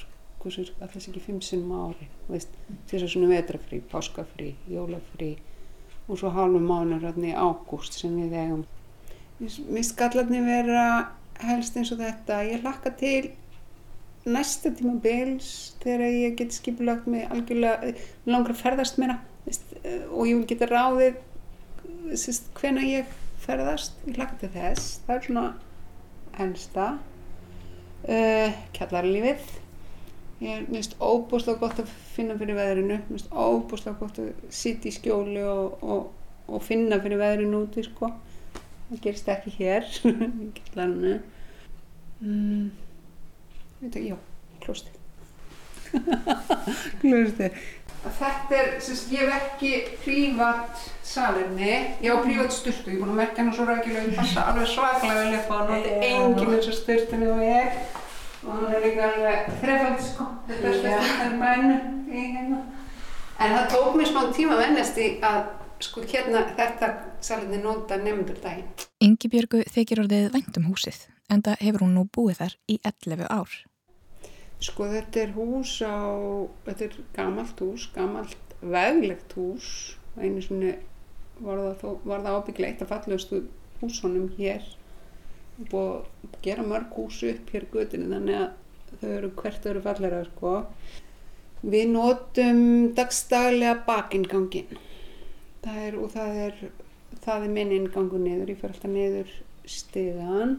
sko 0.00 0.52
cirka 0.54 0.88
þess 0.88 1.10
ekki 1.10 1.22
fimm 1.26 1.40
sinnum 1.44 1.90
ári 1.90 2.08
veist, 2.30 2.52
þess 2.88 3.04
að 3.04 3.14
svona 3.14 3.32
vetrafrí, 3.34 3.82
páskafrí, 3.90 4.54
jólafrí 4.70 5.34
og 6.10 6.18
svo 6.18 6.30
hálfum 6.34 6.66
mánu 6.66 6.98
rann 7.02 7.26
í 7.26 7.32
ágúst 7.36 7.94
sem 8.00 8.16
við 8.18 8.34
eigum. 8.34 8.62
Mér 9.40 9.84
skallarni 9.86 10.40
vera 10.42 10.84
helst 11.46 11.76
eins 11.78 11.92
og 11.94 12.00
þetta. 12.02 12.40
Ég 12.48 12.64
hlakka 12.64 12.92
til 13.00 13.30
næsta 14.26 14.72
tíma 14.76 14.96
bils 15.00 15.76
þegar 15.84 16.12
ég 16.12 16.36
get 16.40 16.56
skipulagt 16.56 17.06
mig 17.08 17.28
algjörlega 17.30 17.94
langar 18.28 18.56
að 18.56 18.62
ferðast 18.64 18.98
veist, 19.00 19.76
og 20.10 20.26
ég 20.28 20.40
vil 20.40 20.48
geta 20.50 20.68
ráðið 20.68 21.20
hvena 22.58 22.84
ég 22.84 23.14
ferðast. 23.44 23.96
Ég 24.08 24.18
hlakka 24.18 24.42
til 24.42 24.52
þess. 24.56 24.98
Það 25.06 25.16
er 25.16 25.26
svona 25.28 25.46
helsta 26.40 26.90
uh, 28.08 28.60
kjallarlífið 28.76 29.58
ég 30.40 30.68
finnst 30.70 30.96
óbúslega 31.00 31.60
gott 31.60 31.82
að 31.82 31.90
finna 32.14 32.36
fyrir 32.40 32.56
veðrinu. 32.56 32.96
Mér 32.96 33.08
finnst 33.10 33.32
óbúslega 33.32 33.98
gott 34.00 34.20
að 34.22 34.30
sitja 34.54 34.88
í 34.88 34.96
skjóli 34.96 35.42
og, 35.44 35.82
og, 35.84 36.06
og 36.48 36.64
finna 36.64 37.00
fyrir 37.02 37.20
veðrinu 37.20 37.64
úti 37.66 37.84
sko. 37.84 38.12
það 38.88 39.02
gerist 39.04 39.28
ekki 39.30 39.52
hér 39.58 39.84
í 40.46 40.48
kjallarinu 40.56 41.18
mm, 42.24 42.64
veit 43.82 43.92
ekki, 43.92 44.08
já, 44.10 44.16
klósti 44.64 44.99
þetta 48.00 48.56
er, 48.56 48.68
sérst, 48.80 49.10
ég 49.12 49.28
hef 49.28 49.32
ekki 49.36 49.72
prívat 50.04 50.82
salerni, 51.04 51.72
ég 52.00 52.08
á 52.08 52.16
prívat 52.22 52.54
styrtu 52.54 52.92
ég 52.92 52.96
er 52.96 53.02
búin 53.02 53.14
að 53.14 53.20
merka 53.20 53.42
hennar 53.42 53.56
svo 53.56 53.66
rækilega 53.68 54.06
ég 54.06 54.18
passa 54.18 54.46
alveg 54.50 54.68
svaklega 54.70 55.16
vel 55.18 55.38
upp 55.40 55.50
á 55.50 55.56
hann 55.58 55.72
þetta 55.74 55.94
er 55.94 56.04
enginn 56.08 56.54
eins 56.56 56.70
og 56.70 56.76
styrtunni 56.78 57.30
og 57.30 57.42
ég. 57.44 57.80
Og 58.40 58.52
hann 58.56 58.74
er 58.74 58.84
líka 58.86 59.08
alveg 59.10 59.48
þrefald 59.60 60.04
sko 60.06 60.28
þetta 60.48 60.70
er 60.70 60.78
styrtunni 60.80 61.40
menn 61.40 61.72
hérna. 62.10 62.60
en 63.40 63.56
það 63.56 63.70
tók 63.74 63.96
mér 63.98 64.12
smá 64.12 64.20
tíma 64.36 64.56
að 64.56 64.62
vennast 64.64 65.00
í 65.00 65.08
að 65.30 65.40
sko 65.80 66.04
hérna 66.04 66.44
þetta 66.56 66.92
salerni 67.24 67.60
nota 67.62 67.98
nefndur 68.00 68.40
daginn. 68.42 68.68
Ingi 69.00 69.32
Björgu 69.32 69.64
þykir 69.68 70.04
orðið 70.04 70.30
væntum 70.36 70.68
húsið 70.72 71.08
en 71.30 71.44
það 71.46 71.66
hefur 71.66 71.86
hún 71.86 71.96
nú 71.98 72.06
búið 72.12 72.40
þar 72.44 72.56
í 72.68 72.80
11 72.84 73.28
ár. 73.28 73.60
Sko 74.60 74.90
þetta 74.90 75.22
er 75.22 75.30
hús 75.32 75.78
á, 75.80 75.96
þetta 76.66 76.86
er 76.86 76.96
gamalt 77.16 77.60
hús, 77.64 77.86
gamalt 77.94 78.54
veglegt 78.60 79.32
hús. 79.38 79.70
Einu 80.20 80.42
svona 80.44 80.74
var 81.40 81.62
það, 81.80 82.02
það 82.04 82.28
ábyggleitt 82.34 82.84
að 82.84 82.90
fallegustu 82.92 83.40
húsunum 83.80 84.28
hér. 84.36 84.66
Búið 85.70 85.94
að 86.28 86.36
gera 86.44 86.66
mörg 86.66 86.92
hús 86.96 87.22
upp 87.28 87.54
hér 87.54 87.66
götinu 87.72 88.10
þannig 88.12 88.42
að 88.42 89.00
þau 89.00 89.10
eru 89.14 89.32
hvert 89.40 89.70
öru 89.72 89.84
fallegra 89.86 90.20
sko. 90.28 90.54
Við 91.60 91.90
notum 91.94 92.62
dagstaglega 92.96 93.80
bakingangin. 93.88 94.78
Og 96.00 96.06
það 96.12 96.38
er, 96.46 96.62
það 97.24 97.44
er 97.44 97.52
minn 97.56 97.74
ingangu 97.76 98.20
niður, 98.20 98.52
ég 98.52 98.60
fer 98.60 98.72
alltaf 98.72 98.92
niður 98.92 99.34
stigan. 99.68 100.58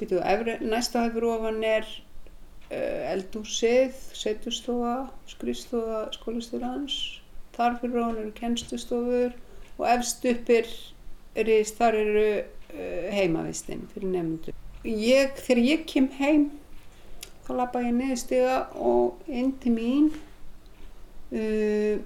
Býtu, 0.00 0.20
efri, 0.20 0.56
næsta 0.64 1.04
hefur 1.06 1.28
ofan 1.34 1.60
er 1.64 1.88
eldúsið, 3.12 3.98
setustofa, 4.16 4.96
skrifstofa 5.30 6.06
skólastjórans. 6.16 6.98
Þar 7.52 7.78
fyrir 7.82 8.00
ofan 8.00 8.20
eru 8.22 8.32
kennstustofur 8.36 9.34
og 9.78 9.86
efst 9.92 10.24
uppir 10.28 10.68
rist, 11.36 11.76
þar 11.78 11.98
eru 12.00 12.26
uh, 12.40 13.06
heimavistinn 13.12 13.86
fyrir 13.92 14.12
nefndu. 14.14 14.56
Ég, 14.88 15.36
þegar 15.38 15.62
ég 15.62 15.86
kem 15.88 16.08
heim 16.18 16.50
þá 17.46 17.52
lappa 17.58 17.82
ég 17.82 17.94
niður 17.96 18.20
stiga 18.20 18.56
og 18.78 19.28
inn 19.30 19.52
til 19.62 19.74
mín 19.74 20.08
uh, 21.34 21.96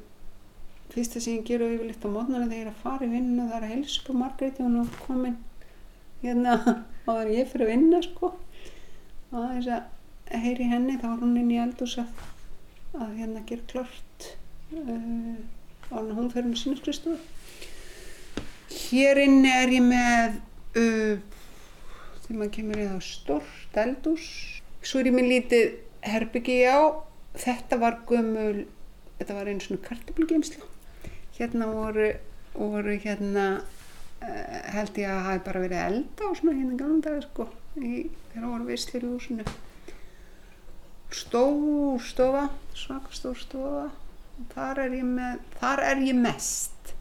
fyrsta 0.92 1.20
sem 1.20 1.38
ég 1.38 1.46
gera 1.48 1.68
yfirleitt 1.74 2.06
á 2.06 2.08
mótnarna 2.08 2.48
þegar 2.48 2.56
ég 2.56 2.64
er 2.64 2.72
að 2.72 2.82
fara 2.84 3.06
í 3.06 3.12
vinnuna 3.12 3.48
það 3.50 3.58
er 3.58 3.66
að 3.66 3.74
helsa 3.74 4.00
upp 4.00 4.08
á 4.08 4.20
Margréti 4.22 4.64
hún 4.64 4.78
er 4.80 5.00
komin 5.04 5.36
hérna 6.22 6.56
áður 7.06 7.20
en 7.26 7.34
ég 7.36 7.50
fyrir 7.52 7.66
að 7.66 7.72
vinna 7.74 8.02
sko 8.06 8.32
og 8.32 9.36
þess 9.36 9.72
að 9.76 9.92
heyri 10.30 10.66
henni 10.70 10.96
þá 10.98 11.06
var 11.08 11.22
hún 11.22 11.36
inn 11.40 11.52
í 11.54 11.60
eldús 11.62 11.96
að, 12.02 12.24
að 12.98 13.14
hérna 13.20 13.44
gera 13.48 13.70
klart 13.70 14.28
uh, 14.74 15.36
áður 15.90 16.10
en 16.10 16.18
hún 16.18 16.30
fyrir 16.32 16.50
með 16.50 16.60
sína 16.62 16.80
skristofu 16.80 17.18
hér 18.76 19.22
inni 19.22 19.50
er 19.52 19.74
ég 19.76 19.84
með 19.86 20.38
uh, 20.80 21.18
þegar 22.24 22.38
maður 22.40 22.54
kemur 22.58 22.82
í 22.82 22.88
það 22.88 23.02
stort 23.06 23.80
eldús 23.82 24.30
svo 24.82 25.02
er 25.02 25.10
ég 25.10 25.16
með 25.16 25.30
lítið 25.32 25.66
herbyggi 26.06 26.58
á 26.66 26.78
þetta 27.36 27.78
var 27.82 28.00
gömul 28.08 28.66
þetta 29.20 29.36
var 29.38 29.50
einu 29.50 29.62
svona 29.62 29.84
kartablugeimsla 29.86 30.72
hérna 31.36 31.68
voru, 31.70 32.10
voru 32.56 32.96
hérna 33.02 33.46
uh, 33.60 34.58
held 34.74 34.98
ég 34.98 35.06
að 35.06 35.14
það 35.14 35.28
hafi 35.28 35.44
bara 35.46 35.64
verið 35.66 35.84
elda 35.84 36.30
og 36.30 36.40
svona 36.40 36.58
hérna 36.58 36.80
ganum 36.80 37.00
dag 37.04 37.22
sko 37.28 37.48
í, 37.76 38.08
þegar 38.32 38.50
voru 38.50 38.68
vislir 38.72 39.06
í 39.06 39.12
húsinu 39.14 39.46
stór 41.10 42.02
stofa 42.02 42.48
svaka 42.74 43.14
stór 43.14 43.38
stofa 43.38 43.86
þar 44.54 44.82
er 44.86 44.98
með 45.06 45.40
þar 45.60 45.84
er 45.92 46.02
ég 46.06 46.18
mest 46.18 46.92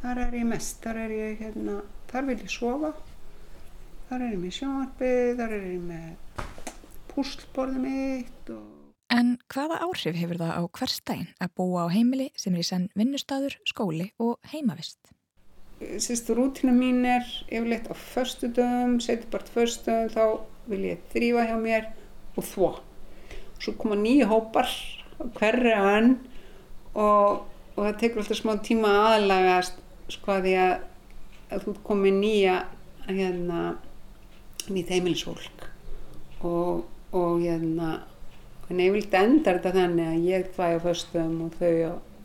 þar 0.00 0.24
er 0.26 0.36
ég 0.40 0.48
mest 0.48 0.82
þar 0.84 1.04
er 1.04 1.14
ég 1.18 1.44
hérna 1.44 1.78
þar 2.10 2.28
vil 2.30 2.40
ég 2.40 2.52
sofa 2.56 2.92
þar 4.08 4.26
er 4.26 4.34
ég 4.34 4.42
með 4.42 4.58
sjónvarpið 4.58 5.32
þar 5.42 5.56
er 5.58 5.70
ég 5.70 5.86
með 5.92 6.44
púslborðið 7.12 7.86
mitt 7.86 8.52
og 8.56 8.68
En 9.10 9.32
hvaða 9.50 9.80
áhrif 9.82 10.14
hefur 10.14 10.38
það 10.38 10.52
á 10.54 10.62
hverstægin 10.70 11.30
að 11.42 11.54
búa 11.58 11.82
á 11.82 11.88
heimili 11.90 12.28
sem 12.38 12.54
er 12.54 12.62
í 12.62 12.66
senn 12.68 12.84
vinnustadur, 12.94 13.56
skóli 13.66 14.12
og 14.22 14.36
heimavist? 14.52 15.10
sérst, 15.80 16.28
rútina 16.36 16.72
mín 16.76 17.04
er 17.08 17.24
yfirleitt 17.48 17.88
á 17.88 17.94
förstu 17.96 18.50
dögum, 18.52 19.00
setjum 19.00 19.30
bara 19.32 19.50
förstu 19.54 19.90
dögum, 19.90 20.12
þá 20.14 20.24
vil 20.70 20.84
ég 20.92 21.02
þrýfa 21.12 21.46
hjá 21.48 21.56
mér 21.58 21.88
og 22.36 22.44
þvó. 22.44 22.70
Svo 23.60 23.74
koma 23.78 23.98
nýju 24.00 24.28
hópar 24.30 24.68
hverri 25.36 25.74
önn 25.76 26.14
og, 26.94 27.46
og 27.76 27.80
það 27.80 27.98
tekur 28.00 28.22
alltaf 28.22 28.40
smá 28.40 28.54
tíma 28.64 28.92
að 28.96 29.08
aðlagast 29.14 29.80
sko 30.10 30.36
að 30.36 30.46
því 30.46 30.54
að, 30.64 30.72
að 31.50 31.64
þú 31.64 31.74
ert 31.74 31.82
komið 31.90 32.20
nýja 32.22 32.56
hérna 33.10 33.64
nýtt 34.70 34.94
heimilisfólk 34.94 35.66
og, 36.46 36.86
og 37.12 37.42
hérna 37.42 37.90
en 38.70 38.80
yfirleitt 38.80 39.16
endar 39.18 39.58
þetta 39.58 39.74
þannig 39.76 40.08
að 40.08 40.26
ég 40.30 40.50
þvæ 40.54 40.66
á 40.78 40.84
föstum 40.84 41.38
og 41.46 41.56
þau 41.58 41.72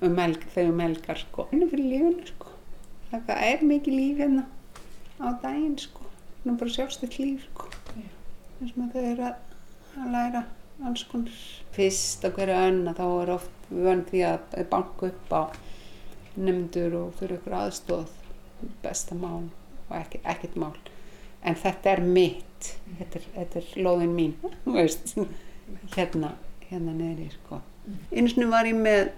um 0.06 0.20
helg, 0.22 0.44
þau 0.54 0.66
um 0.70 0.84
helgar 0.84 1.22
sko. 1.22 1.48
Henni 1.52 1.70
fyrir 1.72 1.88
lífinu 1.90 2.28
sko. 2.30 2.52
Það 3.12 3.40
er 3.48 3.64
mikið 3.66 3.98
líf 3.98 4.20
hérna 4.22 4.44
á 5.18 5.28
daginn 5.42 5.78
sko. 5.82 6.06
Nú 6.46 6.54
bara 6.60 6.76
sjálfstætt 6.76 7.18
líf 7.18 7.48
sko. 7.48 7.72
þess 8.60 8.78
að 8.78 8.94
þau 8.94 9.02
eru 9.02 9.26
að, 9.32 9.42
að 10.04 10.14
læra 10.14 10.44
alls 10.86 11.06
konar. 11.10 11.44
Fyrst 11.76 12.26
á 12.26 12.30
hverju 12.32 12.56
önn 12.56 12.84
að 12.90 13.00
þá 13.02 13.06
er 13.10 13.32
oft 13.36 13.70
vönn 13.70 14.04
því 14.10 14.22
að 14.30 14.58
banka 14.72 15.10
upp 15.10 15.34
á 15.34 15.42
nefndur 16.36 16.96
og 17.00 17.16
þurfa 17.20 17.40
ykkur 17.40 17.58
aðstóð 17.60 18.14
besta 18.84 19.18
mál 19.18 19.48
og 19.90 19.96
ekki, 20.00 20.22
ekkert 20.24 20.58
mál. 20.60 20.76
En 21.46 21.58
þetta 21.60 21.94
er 21.94 22.02
mitt, 22.02 22.72
þetta 23.00 23.20
er, 23.20 23.28
þetta 23.36 23.62
er 23.62 23.86
lóðin 23.86 24.16
mín, 24.18 24.34
veist, 24.66 25.14
hérna, 25.94 26.34
hérna 26.70 26.96
neðri 26.96 27.30
sko. 27.36 27.62
Einu 28.10 28.32
sinni 28.32 28.50
var 28.50 28.66
ég 28.66 28.78
með, 28.80 29.12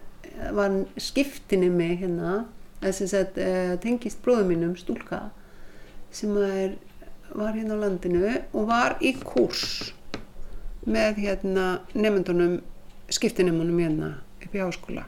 var 0.55 0.75
skiptinni 0.99 1.69
mig 1.71 2.01
hérna, 2.01 2.41
þess 2.83 3.15
að 3.15 3.39
uh, 3.41 3.75
tengist 3.83 4.19
bróðum 4.25 4.51
mínum, 4.51 4.75
stúlka, 4.79 5.29
sem 6.11 6.35
er, 6.43 6.75
var 7.31 7.55
hérna 7.55 7.79
á 7.79 7.83
landinu 7.85 8.25
og 8.51 8.67
var 8.67 8.99
í 9.03 9.13
kurs 9.23 9.93
með 10.87 11.21
hérna 11.25 11.67
nefndunum, 11.95 12.59
skiptinemunum 13.11 13.79
hérna 13.81 14.11
upp 14.43 14.55
í 14.55 14.61
háskóla. 14.61 15.05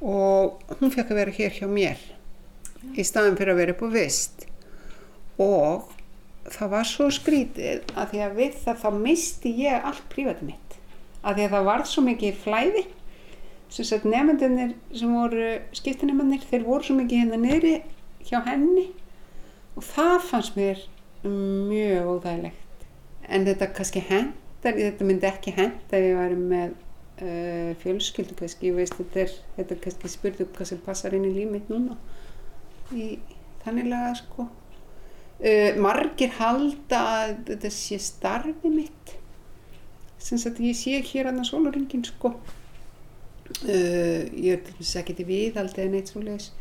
Og 0.00 0.60
hún 0.80 0.92
fekk 0.92 1.12
að 1.12 1.20
vera 1.20 1.36
hér 1.36 1.56
hjá 1.58 1.68
mér 1.70 2.00
í 2.96 3.04
staðin 3.04 3.36
fyrir 3.38 3.54
að 3.54 3.60
vera 3.60 3.74
upp 3.76 3.84
á 3.84 3.88
vist. 3.94 4.46
Og 5.40 5.90
það 6.50 6.72
var 6.74 6.88
svo 6.88 7.08
skrítið 7.12 7.92
að 7.94 8.14
því 8.14 8.22
að 8.24 8.38
við 8.38 8.56
það 8.64 8.80
þá 8.82 8.88
misti 8.96 9.52
ég 9.60 9.86
allt 9.90 10.06
prívatið 10.12 10.50
mitt. 10.50 10.78
Að 11.20 11.36
því 11.36 11.44
að 11.46 11.54
það 11.54 11.68
varð 11.68 11.90
svo 11.90 12.04
mikið 12.06 12.40
flæði. 12.44 12.86
Sem 13.70 13.86
sagt 13.86 14.08
nefndunir 14.08 14.72
sem 14.96 15.12
voru 15.14 15.50
skiptinemannir 15.76 16.46
þeir 16.50 16.64
voru 16.66 16.88
svo 16.88 16.96
mikið 16.98 17.22
hérna 17.22 17.38
niðri 17.44 17.76
hjá 18.26 18.40
henni. 18.48 18.88
Og 19.76 19.86
það 19.86 20.16
fannst 20.26 20.56
mér 20.58 20.80
mjög 21.22 22.14
óþægilegt. 22.16 22.86
En 23.30 23.44
þetta 23.46 23.68
kannski 23.76 24.02
hendar 24.08 24.49
þetta 24.64 25.08
myndi 25.08 25.28
ekki 25.28 25.54
henda 25.56 25.98
ef 25.98 26.06
ég 26.06 26.16
væri 26.18 26.38
með 26.38 26.72
uh, 26.74 27.70
fjölskyldu 27.82 28.36
kannski, 28.38 28.70
ég 28.70 28.78
veist 28.78 28.96
þetta 28.98 29.24
er 29.24 29.34
þetta 29.56 29.76
er 29.76 29.82
kannski 29.86 30.12
spurðu 30.12 30.48
hvað 30.54 30.70
sem 30.72 30.82
passar 30.84 31.16
inn 31.16 31.28
í 31.28 31.34
líf 31.34 31.52
mitt 31.52 31.70
núna 31.72 31.96
í 32.90 33.12
þannig 33.64 33.90
laga 33.90 34.14
sko. 34.18 34.48
Uh, 35.40 35.76
margir 35.80 36.32
halda 36.36 37.02
að 37.22 37.34
þetta 37.52 37.72
sé 37.72 38.00
starfi 38.02 38.72
mitt. 38.72 39.14
Sem 40.20 40.40
sagt 40.40 40.60
ég 40.60 40.76
sé 40.76 40.98
hér 41.00 41.30
hann 41.30 41.40
að 41.40 41.52
sólaringin 41.52 42.04
sko. 42.04 42.34
Uh, 43.64 44.26
ég 44.36 44.56
er 44.56 44.64
til 44.64 44.74
dæmis 44.76 44.96
ekkert 45.00 45.22
í 45.24 45.30
viðhaldi 45.30 45.86
en 45.86 45.96
eitt 45.98 46.12
svo 46.12 46.20
leis 46.22 46.52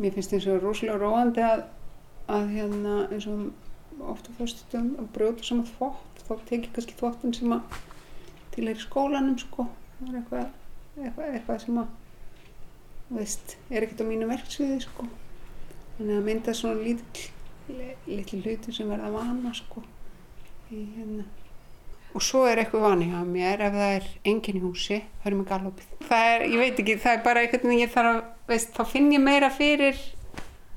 mér 0.00 0.12
finnst 0.12 0.34
eins 0.36 0.46
og 0.50 0.60
rosalega 0.62 0.98
róandi 1.00 1.42
að, 1.44 1.62
að 2.32 2.50
hérna 2.52 2.96
eins 3.14 3.26
og 3.30 4.04
ofta 4.12 4.34
fyrstum 4.36 4.90
að 5.00 5.10
brjóta 5.14 5.46
saman 5.46 5.68
þvott 5.70 6.15
þá 6.26 6.32
tekið 6.50 6.72
kannski 6.74 6.98
þvottin 6.98 7.36
sem 7.36 7.54
að 7.56 7.78
til 8.56 8.66
er 8.66 8.76
í 8.76 8.82
skólanum 8.82 9.38
sko. 9.40 9.68
Það 9.98 10.10
er 10.10 10.18
eitthvað, 10.20 10.50
eitthvað, 11.02 11.32
eitthvað 11.32 11.62
sem 11.64 11.80
að 11.82 13.16
veist, 13.16 13.56
er 13.70 13.86
ekkert 13.86 14.04
á 14.04 14.10
mínu 14.10 14.28
verksviði 14.30 14.78
sko. 14.84 15.08
Þannig 15.96 16.20
að 16.20 16.28
mynda 16.30 16.54
svona 16.56 16.82
lítill 16.82 17.32
litli 18.06 18.40
hluti 18.44 18.74
sem 18.74 18.88
verða 18.90 19.10
vana 19.14 19.52
sko 19.56 19.82
í 20.70 20.84
hérna. 20.96 21.26
Og 22.16 22.22
svo 22.24 22.46
er 22.48 22.62
eitthvað 22.62 22.86
vani 22.86 23.10
hjá 23.10 23.20
mér 23.26 23.66
ef 23.66 23.74
það 23.74 23.94
er 23.98 24.10
enginn 24.30 24.60
í 24.60 24.64
húsi, 24.64 25.02
það 25.22 25.30
er 25.30 25.36
með 25.36 25.48
galopið 25.50 25.96
það 26.08 26.32
er, 26.32 26.44
ég 26.50 26.60
veit 26.60 26.82
ekki, 26.82 26.98
það 27.02 27.16
er 27.16 27.24
bara 27.24 27.42
eitthvað 27.42 27.74
ég 27.76 27.92
þarf 27.92 28.12
að, 28.12 28.20
veist, 28.50 28.76
þá 28.76 28.92
finn 28.92 29.08
ég 29.14 29.22
meira 29.22 29.50
fyrir 29.52 30.02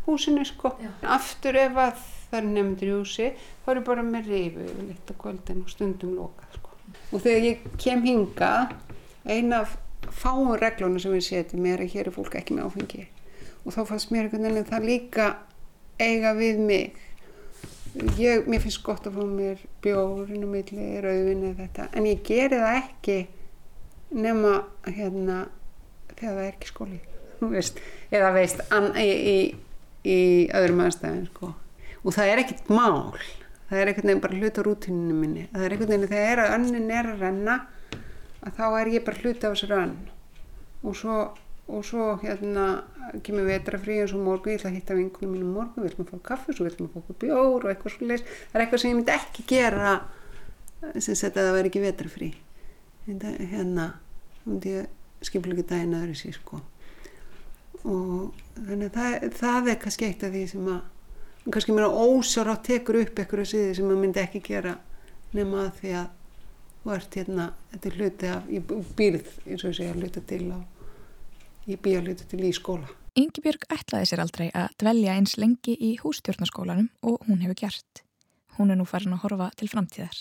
húsinu 0.07 0.45
sko. 0.47 0.73
Já. 0.81 0.89
aftur 1.17 1.59
ef 1.59 1.77
að 1.77 2.07
það 2.29 2.39
er 2.39 2.47
nefndur 2.53 2.89
í 2.89 2.95
húsi 2.95 3.27
þá 3.63 3.69
er 3.71 3.79
ég 3.81 3.85
bara 3.89 4.05
með 4.05 4.31
reyfu 4.33 4.65
yfir 4.65 4.87
litt 4.87 5.11
á 5.11 5.13
kvöldin 5.23 5.63
og 5.63 5.73
stundum 5.73 6.15
lokað 6.17 6.57
sko. 6.57 6.77
Og 7.13 7.23
þegar 7.25 7.45
ég 7.47 7.67
kem 7.81 8.05
hinga 8.05 8.51
eina 9.25 9.63
af 9.63 9.77
fáum 10.09 10.53
reglunum 10.57 11.01
sem 11.01 11.15
ég 11.17 11.25
seti 11.25 11.59
mér 11.59 11.79
er 11.79 11.85
að 11.87 11.95
hér 11.95 12.09
er 12.09 12.15
fólk 12.15 12.39
ekki 12.39 12.57
með 12.57 12.69
áfengi. 12.69 13.05
Og 13.65 13.75
þá 13.75 13.81
fannst 13.91 14.13
mér 14.13 14.27
einhvern 14.27 14.47
veginn 14.47 14.69
það 14.69 14.89
líka 14.89 15.29
eiga 15.99 16.33
við 16.37 16.61
mig. 16.63 17.05
Ég, 18.21 18.45
mér 18.45 18.61
finnst 18.61 18.83
gott 18.85 19.07
að 19.09 19.17
fá 19.17 19.25
mér 19.25 19.61
bjórinn 19.83 20.45
og 20.45 20.51
milli, 20.53 20.89
rauðin 21.01 21.47
eða 21.49 21.63
þetta 21.63 21.87
en 21.97 22.05
ég 22.05 22.19
geri 22.27 22.59
það 22.61 22.75
ekki 22.83 23.15
nema 24.13 24.51
hérna 24.85 25.39
þegar 26.13 26.35
það 26.35 26.43
er 26.43 26.51
ekki 26.51 26.69
skóli 26.69 26.99
veist, 27.55 27.81
eða 28.13 28.29
veist 28.35 28.61
í, 28.99 29.07
í, 29.09 29.37
í 30.05 30.19
öðrum 30.55 30.83
aðstæðum 30.85 31.25
sko. 31.31 31.51
Og 32.03 32.15
það 32.15 32.31
er 32.31 32.43
ekkert 32.43 32.71
mál. 32.73 33.17
Það 33.69 33.81
er 33.81 33.91
einhvern 33.91 34.09
veginn 34.09 34.23
bara 34.23 34.39
hluta 34.39 34.63
rútininu 34.65 35.17
minni. 35.17 35.45
Það 35.53 35.65
er 35.65 35.75
einhvern 35.75 35.93
veginn 35.93 36.13
þegar 36.13 36.43
að 36.45 36.55
önnin 36.57 36.93
er 36.95 37.11
að 37.11 37.25
renna 37.25 37.57
að 38.39 38.55
þá 38.57 38.65
er 38.69 38.91
ég 38.95 39.05
bara 39.05 39.21
hluta 39.23 39.49
af 39.49 39.57
þessari 39.57 39.77
önn. 39.77 39.95
Og 40.79 40.95
svo, 40.97 41.17
og 41.67 41.85
svo 41.85 42.11
hérna 42.23 42.67
kemur 43.25 43.47
vetrafrí 43.49 43.99
eins 44.01 44.13
og 44.15 44.23
morgu 44.23 44.53
ég 44.53 44.59
ætla 44.59 44.71
að 44.71 44.77
hitta 44.79 44.97
vinkunum 44.97 45.35
mínu 45.35 45.49
morgu, 45.49 45.81
við 45.81 45.93
ætlum 45.93 46.07
að 46.07 46.13
fá 46.13 46.27
kaffi 46.33 46.55
svo 46.55 46.65
við 46.65 46.75
ætlum 46.75 46.89
að 46.89 46.93
fá 46.93 46.99
okkur 47.01 47.17
bjór 47.23 47.65
og 47.65 47.71
eitthvað 47.71 47.95
svo 47.95 48.09
leis 48.09 48.23
það 48.27 48.53
er 48.53 48.63
eitthvað 48.63 48.81
sem 48.83 48.91
ég 48.91 48.99
myndi 48.99 49.15
ekki 49.15 49.45
gera 49.49 49.95
sem 51.01 51.17
að 51.17 51.39
það 51.39 51.49
væri 51.57 51.71
ekki 51.71 51.81
vetrafrí 51.83 52.29
hérna 53.07 53.87
myndi 54.45 54.75
ég 54.77 55.25
skipla 55.25 55.55
ekki 55.55 55.67
daginn 55.71 55.97
aðri 55.97 56.15
sér 56.17 56.37
sko. 56.37 56.61
Og 57.87 58.37
þannig 58.55 58.89
að 58.89 58.95
það, 58.95 59.27
það 59.39 59.69
er 59.71 59.81
kannski 59.83 60.07
eitt 60.07 60.25
af 60.27 60.33
því 60.35 60.45
sem 60.53 60.69
að 60.69 60.79
kannski 61.47 61.75
mér 61.75 61.89
ósár 61.89 62.51
á 62.51 62.55
tekur 62.61 63.01
upp 63.03 63.19
eitthvað 63.19 63.51
síði 63.53 63.75
sem 63.77 63.87
maður 63.87 64.03
myndi 64.03 64.23
ekki 64.23 64.43
gera 64.45 64.75
nema 65.33 65.65
að 65.67 65.73
því 65.81 65.95
að 66.01 66.07
þú 66.83 66.93
ert 66.95 67.19
hérna, 67.19 67.49
þetta 67.71 67.89
er 67.89 67.97
hluti 67.99 68.29
af 68.33 68.53
ég 68.53 68.71
býrð, 68.97 69.33
eins 69.45 69.63
og 69.63 69.71
ég 69.71 69.77
segja, 69.79 69.97
hluti 69.97 70.23
til 70.29 70.45
á, 70.55 70.59
ég 71.69 71.83
býja 71.83 72.01
hluti 72.05 72.29
til 72.29 72.43
í 72.47 72.55
skóla 72.55 72.89
Yngibjörg 73.19 73.65
ætlaði 73.73 74.07
sér 74.07 74.21
aldrei 74.23 74.45
að 74.55 74.75
dvelja 74.79 75.15
eins 75.17 75.33
lengi 75.41 75.73
í 75.75 75.95
hústjórnaskólanum 75.99 76.87
og 77.03 77.25
hún 77.27 77.41
hefur 77.43 77.57
gert. 77.65 78.03
Hún 78.55 78.71
er 78.71 78.77
nú 78.79 78.85
farin 78.87 79.15
að 79.15 79.25
horfa 79.25 79.49
til 79.59 79.67
framtíðar. 79.71 80.19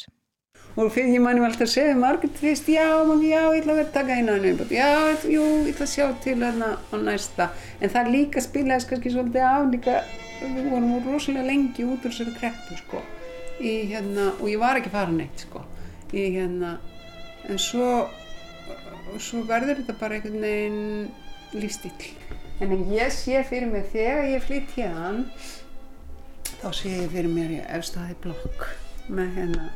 Og 0.78 0.92
fyrir 0.94 1.16
ég 1.16 1.24
mannum 1.24 1.46
alltaf 1.48 1.66
að 1.66 1.72
segja 1.72 1.96
Margrét, 1.98 2.36
þú 2.38 2.46
veist, 2.48 2.68
já, 2.70 2.86
man, 3.08 3.24
já, 3.26 3.40
ég 3.50 3.62
ætla 3.62 3.74
að 3.74 3.80
vera 3.80 3.88
að 3.88 3.96
taka 3.96 4.18
einu 4.18 4.34
annu 4.36 4.68
já, 4.70 4.90
jú, 5.26 5.46
ég 5.66 5.72
ætla 5.72 5.88
að 5.88 5.94
sjá 5.94 6.06
til 6.22 6.36
hérna 6.42 6.70
á 6.78 6.96
næsta, 7.02 7.48
en 7.80 7.94
það 7.94 8.12
líka 8.14 8.44
spilaðist 8.44 8.92
kannski 8.92 9.14
svolítið 9.14 9.48
af 9.48 9.72
líka 9.72 9.96
við 10.38 10.70
vorum 10.70 10.94
rosalega 11.08 11.48
lengi 11.48 11.88
út 11.88 12.06
úr 12.06 12.14
þessari 12.14 12.36
kreppu 12.38 12.78
sko, 12.78 13.02
í 13.58 13.74
hérna 13.90 14.30
og 14.38 14.46
ég 14.52 14.62
var 14.62 14.78
ekki 14.78 14.94
farin 14.94 15.24
eitt 15.24 15.42
sko. 15.48 15.64
Í 16.14 16.22
hérna, 16.38 16.76
en 17.50 17.58
svo 17.60 18.06
svo 19.16 19.42
verður 19.48 19.80
þetta 19.80 19.96
bara 19.98 20.18
einhvern 20.18 20.42
veginn 20.42 21.58
lífstíl 21.58 22.10
en 22.60 22.74
ef 22.74 22.92
ég 22.92 23.14
sé 23.14 23.42
fyrir 23.48 23.70
mig 23.70 23.88
þegar 23.92 24.28
ég 24.34 24.44
flytt 24.44 24.74
hérna 24.76 25.24
þá 26.58 26.68
sé 26.76 26.92
ég 26.92 27.12
fyrir 27.14 27.30
mér 27.32 27.54
í 27.56 27.60
efstaði 27.78 28.16
blokk 28.24 28.66
með 29.08 29.38
hérna 29.38 29.68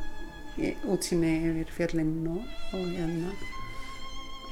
í 0.60 0.72
útsýni 0.92 1.32
yfir 1.48 1.74
fjöllinn 1.76 2.26
og, 2.28 2.42
og 2.76 2.88
hérna 2.92 3.32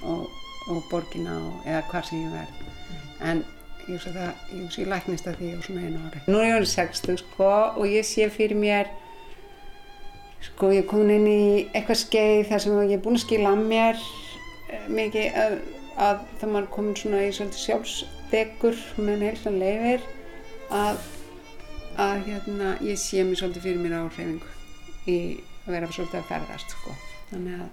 og, 0.09 0.29
og 0.73 0.85
borgina 0.91 1.37
og, 1.37 1.59
eða 1.67 1.83
hvað 1.91 2.07
sem 2.09 2.23
ég 2.25 2.37
verð 2.37 3.27
en 3.31 3.43
ég 3.91 3.93
hugsa 3.97 4.13
það, 4.15 4.33
ég 4.55 4.79
ég 4.81 4.91
læknist 4.91 5.29
að 5.29 5.39
því 5.41 5.51
á 5.53 5.59
svona 5.67 5.85
einu 5.85 6.01
ári. 6.07 6.23
Nú 6.31 6.41
er 6.41 6.49
ég 6.49 6.57
orðið 6.61 6.73
60 6.73 7.21
sko 7.25 7.51
og 7.51 7.85
ég 7.91 8.07
sé 8.07 8.29
fyrir 8.33 8.59
mér 8.61 8.91
sko 10.45 10.71
ég 10.73 10.85
er 10.85 10.89
komin 10.89 11.13
inn 11.19 11.29
í 11.29 11.43
eitthvað 11.75 12.03
skeið 12.05 12.47
þar 12.49 12.65
sem 12.65 12.79
ég 12.81 12.97
er 12.97 13.05
búin 13.05 13.19
að 13.19 13.25
skila 13.27 13.53
að 13.53 13.65
mér 13.73 14.01
eh, 14.71 14.87
mikið 14.89 15.39
að, 15.45 15.57
að 16.09 16.25
það 16.41 16.55
maður 16.55 16.71
komin 16.77 16.99
svona 17.03 17.23
í 17.27 17.35
svolítið 17.37 17.65
sjálfsdegur 17.67 18.81
með 19.05 19.27
heilsan 19.27 19.61
leifir 19.61 20.09
að, 20.73 21.05
að 22.01 22.25
hérna 22.31 22.73
ég 22.87 23.01
sé 23.01 23.25
mér 23.27 23.43
svolítið 23.43 23.69
fyrir 23.69 23.85
mér 23.85 23.99
á 24.01 24.03
hreyfingu 24.09 24.57
í 25.11 25.19
að 25.71 25.77
vera 25.77 25.87
svolítið 25.95 26.19
að 26.19 26.29
ferðast 26.31 26.73
sko. 26.75 26.91
þannig 27.31 27.55
að 27.63 27.69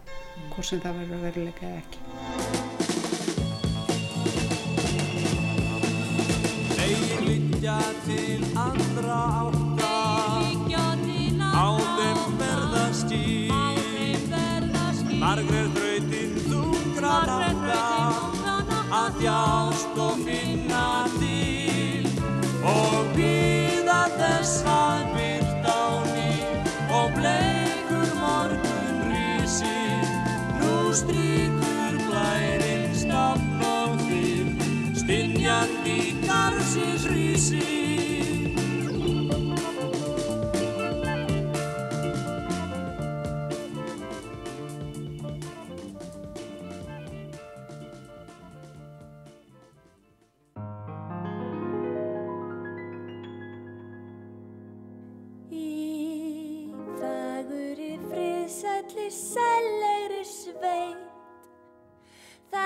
hvort 0.53 0.67
sem 0.67 0.81
það 0.83 0.97
verður 0.99 1.15
að 1.17 1.23
veruleika 1.25 1.63
eða 1.65 1.79
ekki. 1.81 1.99
Segir 6.77 7.19
liggja 7.25 7.77
til 8.05 8.41
andra 8.65 9.17
átta 9.41 9.95
Á 11.57 11.67
þeim 11.97 12.21
verðaskýr 12.37 13.49
Margrét 15.17 15.73
þrautin 15.73 16.33
þungra 16.45 17.15
nátta 17.31 17.81
Að 18.97 19.09
þjást 19.23 19.95
og 20.05 20.15
finna 20.27 20.85
til. 21.17 22.05
Og 22.61 23.11
býða 23.17 23.46
Nú 30.97 31.03
stríkur 31.05 31.97
glærinn 32.07 32.89
stafn 32.97 33.61
og 33.61 33.99
þýr 34.01 34.47
Stynjandi 34.97 35.97
garðsins 36.23 37.05
rísi 37.11 38.06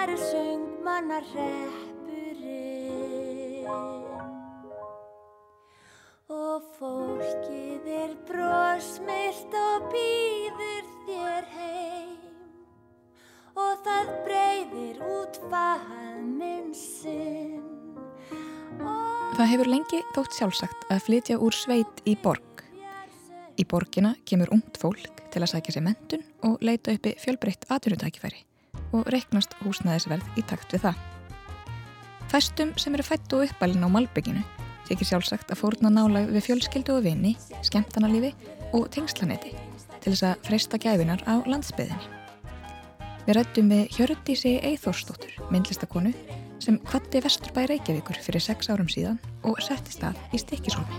Þar 0.02 0.16
er 0.16 0.18
söngmanna 0.18 1.18
hreppurinn 1.30 2.48
Og 6.34 6.64
fólkið 6.80 7.86
er 8.00 8.16
brosmilt 8.26 9.54
og 9.62 9.86
býður 9.94 10.90
þér 11.06 11.46
heim. 11.54 12.18
Og 13.54 13.86
það 13.86 14.12
breyðir 14.26 15.06
út 15.06 15.38
faðminn 15.54 16.74
sinn. 16.74 17.62
Það 19.38 19.50
hefur 19.54 19.70
lengi 19.78 20.02
þótt 20.18 20.34
sjálfsagt 20.42 20.90
að 20.90 21.06
flytja 21.12 21.38
úr 21.38 21.54
sveit 21.54 22.02
í 22.10 22.18
borg. 22.18 22.66
Í 23.54 23.70
borgina 23.70 24.18
kemur 24.26 24.50
ungt 24.58 24.82
fólk 24.82 25.28
til 25.30 25.46
að 25.46 25.52
sækja 25.54 25.78
sér 25.78 25.92
mentun 25.94 26.26
og 26.50 26.58
leita 26.66 26.90
uppi 26.98 27.14
fjölbreytt 27.22 27.70
atvinnutækifæri 27.70 28.50
og 28.92 29.08
reiknast 29.14 29.56
húsnæðisverð 29.64 30.40
í 30.40 30.46
takt 30.48 30.74
við 30.76 30.88
það. 30.88 31.02
Fæstum 32.32 32.72
sem 32.80 32.96
eru 32.96 33.04
fættu 33.04 33.42
og 33.42 33.50
uppalinn 33.50 33.84
á 33.84 33.90
Malbygginu 33.92 34.44
þykir 34.88 35.08
sjálfsagt 35.08 35.52
að 35.52 35.62
fórna 35.62 35.92
nálag 35.92 36.32
við 36.32 36.48
fjölskyldu 36.50 36.98
og 36.98 37.06
vini, 37.06 37.36
skemmtanalífi 37.64 38.34
og 38.76 38.90
tengslanetti 38.94 39.54
til 40.02 40.14
þess 40.14 40.26
að 40.32 40.48
freysta 40.48 40.80
gæfinar 40.82 41.22
á 41.30 41.40
landsbyðinni. 41.46 42.18
Við 43.28 43.38
rættum 43.38 43.70
við 43.70 43.98
Hjördísi 43.98 44.56
Eithórsdóttur, 44.66 45.36
myndlistakonu, 45.54 46.14
sem 46.62 46.80
kvatti 46.88 47.22
Vesturbæ 47.22 47.68
Reykjavíkur 47.70 48.18
fyrir 48.22 48.44
sex 48.44 48.72
árum 48.74 48.90
síðan 48.90 49.22
og 49.46 49.62
setti 49.62 49.94
stað 49.94 50.18
í 50.34 50.42
Stikkishólmi. 50.42 50.98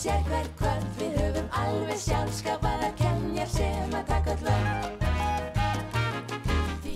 Sér 0.00 0.22
hver 0.24 0.46
kvöld 0.56 0.84
við 0.96 1.16
höfum 1.20 1.48
alveg 1.60 1.98
sjálfskapaða 2.00 2.86
kenjar 2.96 3.50
sem 3.52 3.90
að 3.98 4.06
taka 4.08 4.32
allveg 4.32 5.02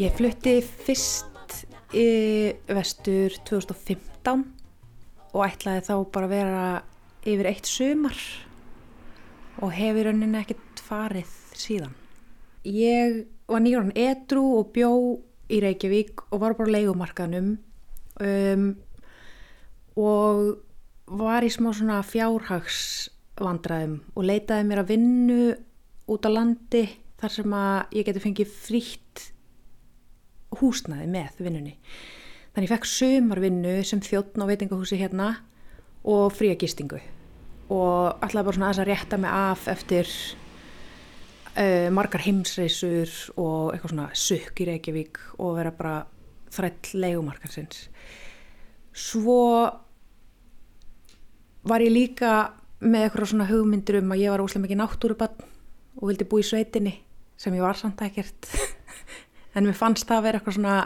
Ég 0.01 0.17
flutti 0.17 0.55
fyrst 0.65 1.59
í 1.93 2.07
vestur 2.65 3.37
2015 3.45 4.47
og 5.35 5.45
ætlaði 5.45 5.85
þá 5.85 5.93
bara 6.17 6.31
að 6.31 6.33
vera 6.33 6.65
yfir 7.29 7.51
eitt 7.53 7.69
sumar 7.69 8.25
og 9.61 9.77
hef 9.77 10.01
í 10.01 10.09
rauninni 10.09 10.41
ekkert 10.41 10.81
farið 10.89 11.37
síðan. 11.61 11.93
Ég 12.65 13.29
var 13.53 13.61
nýjóran 13.69 13.93
edru 13.93 14.49
og 14.63 14.73
bjó 14.73 15.21
í 15.53 15.61
Reykjavík 15.61 16.25
og 16.31 16.41
var 16.41 16.57
bara 16.57 16.73
á 16.73 16.75
leigumarkaðnum 16.81 17.59
um, 18.25 18.71
og 19.93 20.64
var 21.07 21.45
í 21.45 21.51
smá 21.53 21.71
svona 21.75 22.01
fjárhagsvandræðum 22.07 23.97
og 24.15 24.27
leitaði 24.29 24.69
mér 24.69 24.83
að 24.83 24.93
vinnu 24.95 25.41
út 26.11 26.29
á 26.29 26.31
landi 26.33 26.85
þar 27.21 27.35
sem 27.35 27.57
að 27.57 27.97
ég 27.99 28.07
geti 28.09 28.23
fengið 28.23 28.55
frítt 28.65 29.25
húsnaði 30.61 31.09
með 31.11 31.41
vinnunni. 31.43 31.75
Þannig 32.55 32.69
ég 32.69 32.75
fekk 32.75 32.89
sumarvinnu 32.89 33.75
sem 33.87 34.03
þjóttn 34.05 34.45
á 34.45 34.51
veitingahúsi 34.51 34.99
hérna 35.01 35.33
og 36.07 36.31
fría 36.37 36.57
gistingu 36.61 37.01
og 37.73 38.21
alltaf 38.23 38.45
bara 38.45 38.55
svona 38.55 38.69
aðeins 38.69 38.83
að 38.83 38.91
rétta 38.91 39.19
mig 39.19 39.33
af 39.33 39.69
eftir 39.73 40.11
uh, 41.57 41.89
margar 41.95 42.25
heimsreysur 42.27 43.13
og 43.41 43.73
eitthvað 43.73 43.95
svona 43.95 44.09
sukk 44.13 44.61
í 44.61 44.69
Reykjavík 44.69 45.23
og 45.39 45.57
vera 45.59 45.73
bara 45.75 45.97
þræll 46.55 47.01
leigumarkarsins. 47.03 47.89
Svo 48.95 49.41
var 51.65 51.85
ég 51.85 51.93
líka 51.93 52.35
með 52.85 53.07
eitthvað 53.07 53.31
svona 53.33 53.49
hugmyndir 53.49 54.01
um 54.01 54.13
að 54.13 54.23
ég 54.25 54.35
var 54.35 54.45
óslega 54.45 54.65
mikið 54.67 54.81
náttúrubann 54.81 55.47
og 55.95 56.09
vildi 56.11 56.27
búa 56.29 56.43
í 56.43 56.49
sveitinni 56.49 56.95
sem 57.41 57.55
ég 57.57 57.65
var 57.65 57.79
samt 57.79 58.03
ekkert. 58.05 58.51
En 59.55 59.63
mér 59.63 59.77
fannst 59.79 60.09
það 60.09 60.17
að 60.19 60.25
vera 60.27 60.39
eitthvað 60.41 60.57
svona 60.57 60.77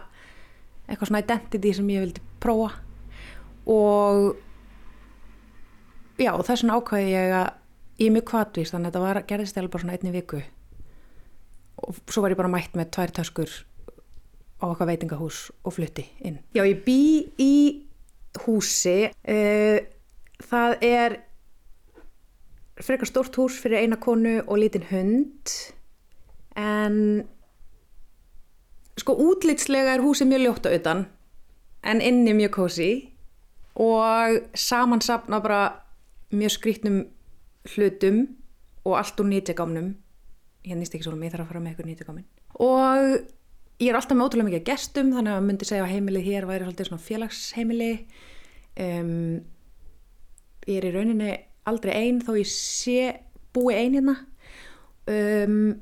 eitthvað 0.88 1.10
svona 1.10 1.22
identity 1.22 1.72
sem 1.76 1.88
ég 1.92 2.02
vildi 2.04 2.24
prófa. 2.40 2.74
Og 3.68 4.36
já, 6.20 6.32
og 6.32 6.44
þess 6.46 6.64
vegna 6.64 6.76
ákvæði 6.76 7.10
ég 7.12 7.34
að 7.38 7.48
ég 7.98 8.06
er 8.08 8.14
mjög 8.14 8.28
kvatvís, 8.30 8.72
þannig 8.72 8.92
að 8.92 9.08
þetta 9.08 9.24
gerðist 9.32 9.58
eða 9.58 9.72
bara 9.72 9.84
svona 9.84 9.96
einni 9.98 10.14
viku. 10.14 10.40
Og 11.84 12.00
svo 12.10 12.24
var 12.24 12.34
ég 12.34 12.40
bara 12.40 12.52
mætt 12.52 12.78
með 12.78 12.92
tvær 12.96 13.14
töskur 13.20 13.52
á 14.58 14.64
eitthvað 14.66 14.90
veitingahús 14.92 15.42
og 15.62 15.76
flutti 15.76 16.06
inn. 16.26 16.40
Já, 16.56 16.64
ég 16.66 16.80
bý 16.86 17.00
í 17.40 17.54
húsi 18.44 18.98
uh, 19.08 19.78
það 20.44 20.76
er 20.86 21.16
frekar 22.78 23.10
stórt 23.10 23.36
hús 23.38 23.58
fyrir 23.58 23.82
eina 23.82 23.98
konu 23.98 24.38
og 24.46 24.60
lítinn 24.60 24.86
hund 24.90 25.54
en 26.58 26.98
sko 28.98 29.14
útlitslega 29.28 29.96
er 29.96 30.04
húsið 30.04 30.30
mjög 30.30 30.44
ljótt 30.44 30.68
á 30.68 30.70
utan 30.74 31.06
en 31.82 32.02
inni 32.02 32.34
mjög 32.38 32.54
kósi 32.58 32.90
og 33.78 34.42
samansapna 34.54 35.40
bara 35.42 35.62
mjög 36.34 36.54
skrítnum 36.58 37.00
hlutum 37.74 38.26
og 38.84 38.98
allt 38.98 39.20
úr 39.20 39.30
nýtjegámnum 39.30 39.94
ég 40.68 40.76
nýst 40.78 40.94
ekki 40.94 41.06
svolítið, 41.06 41.28
ég 41.28 41.34
þarf 41.34 41.44
að 41.44 41.50
fara 41.52 41.62
með 41.62 41.72
eitthvað 41.72 41.90
nýtjegámin 41.90 42.26
og 42.58 43.36
ég 43.78 43.90
er 43.90 43.98
alltaf 43.98 44.16
með 44.16 44.26
ótrúlega 44.26 44.48
mikið 44.48 44.66
gestum 44.66 45.12
þannig 45.14 45.30
að 45.30 45.36
maður 45.36 45.46
myndi 45.48 45.68
segja 45.68 45.84
að 45.84 45.92
heimilið 45.94 46.26
hér 46.26 46.46
væri 46.48 46.66
svolítið 46.66 46.88
svona 46.88 47.04
félagsheimili. 47.04 47.92
Um, 48.78 49.12
ég 50.68 50.80
er 50.80 50.88
í 50.90 50.94
rauninni 50.94 51.34
aldrei 51.68 51.94
ein 51.96 52.22
þó 52.24 52.34
ég 52.38 52.48
sé 52.50 53.12
búi 53.56 53.76
ein 53.76 53.96
hérna. 53.96 54.16
Um, 55.08 55.76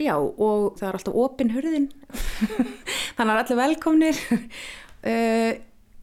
já 0.00 0.14
og 0.16 0.78
það 0.80 0.86
er 0.88 0.98
alltaf 0.98 1.18
opin 1.24 1.52
hurðin. 1.54 1.90
Þannig 3.16 3.34
að 3.34 3.42
allir 3.42 3.60
velkomnir. 3.60 4.22
Uh, 5.04 5.52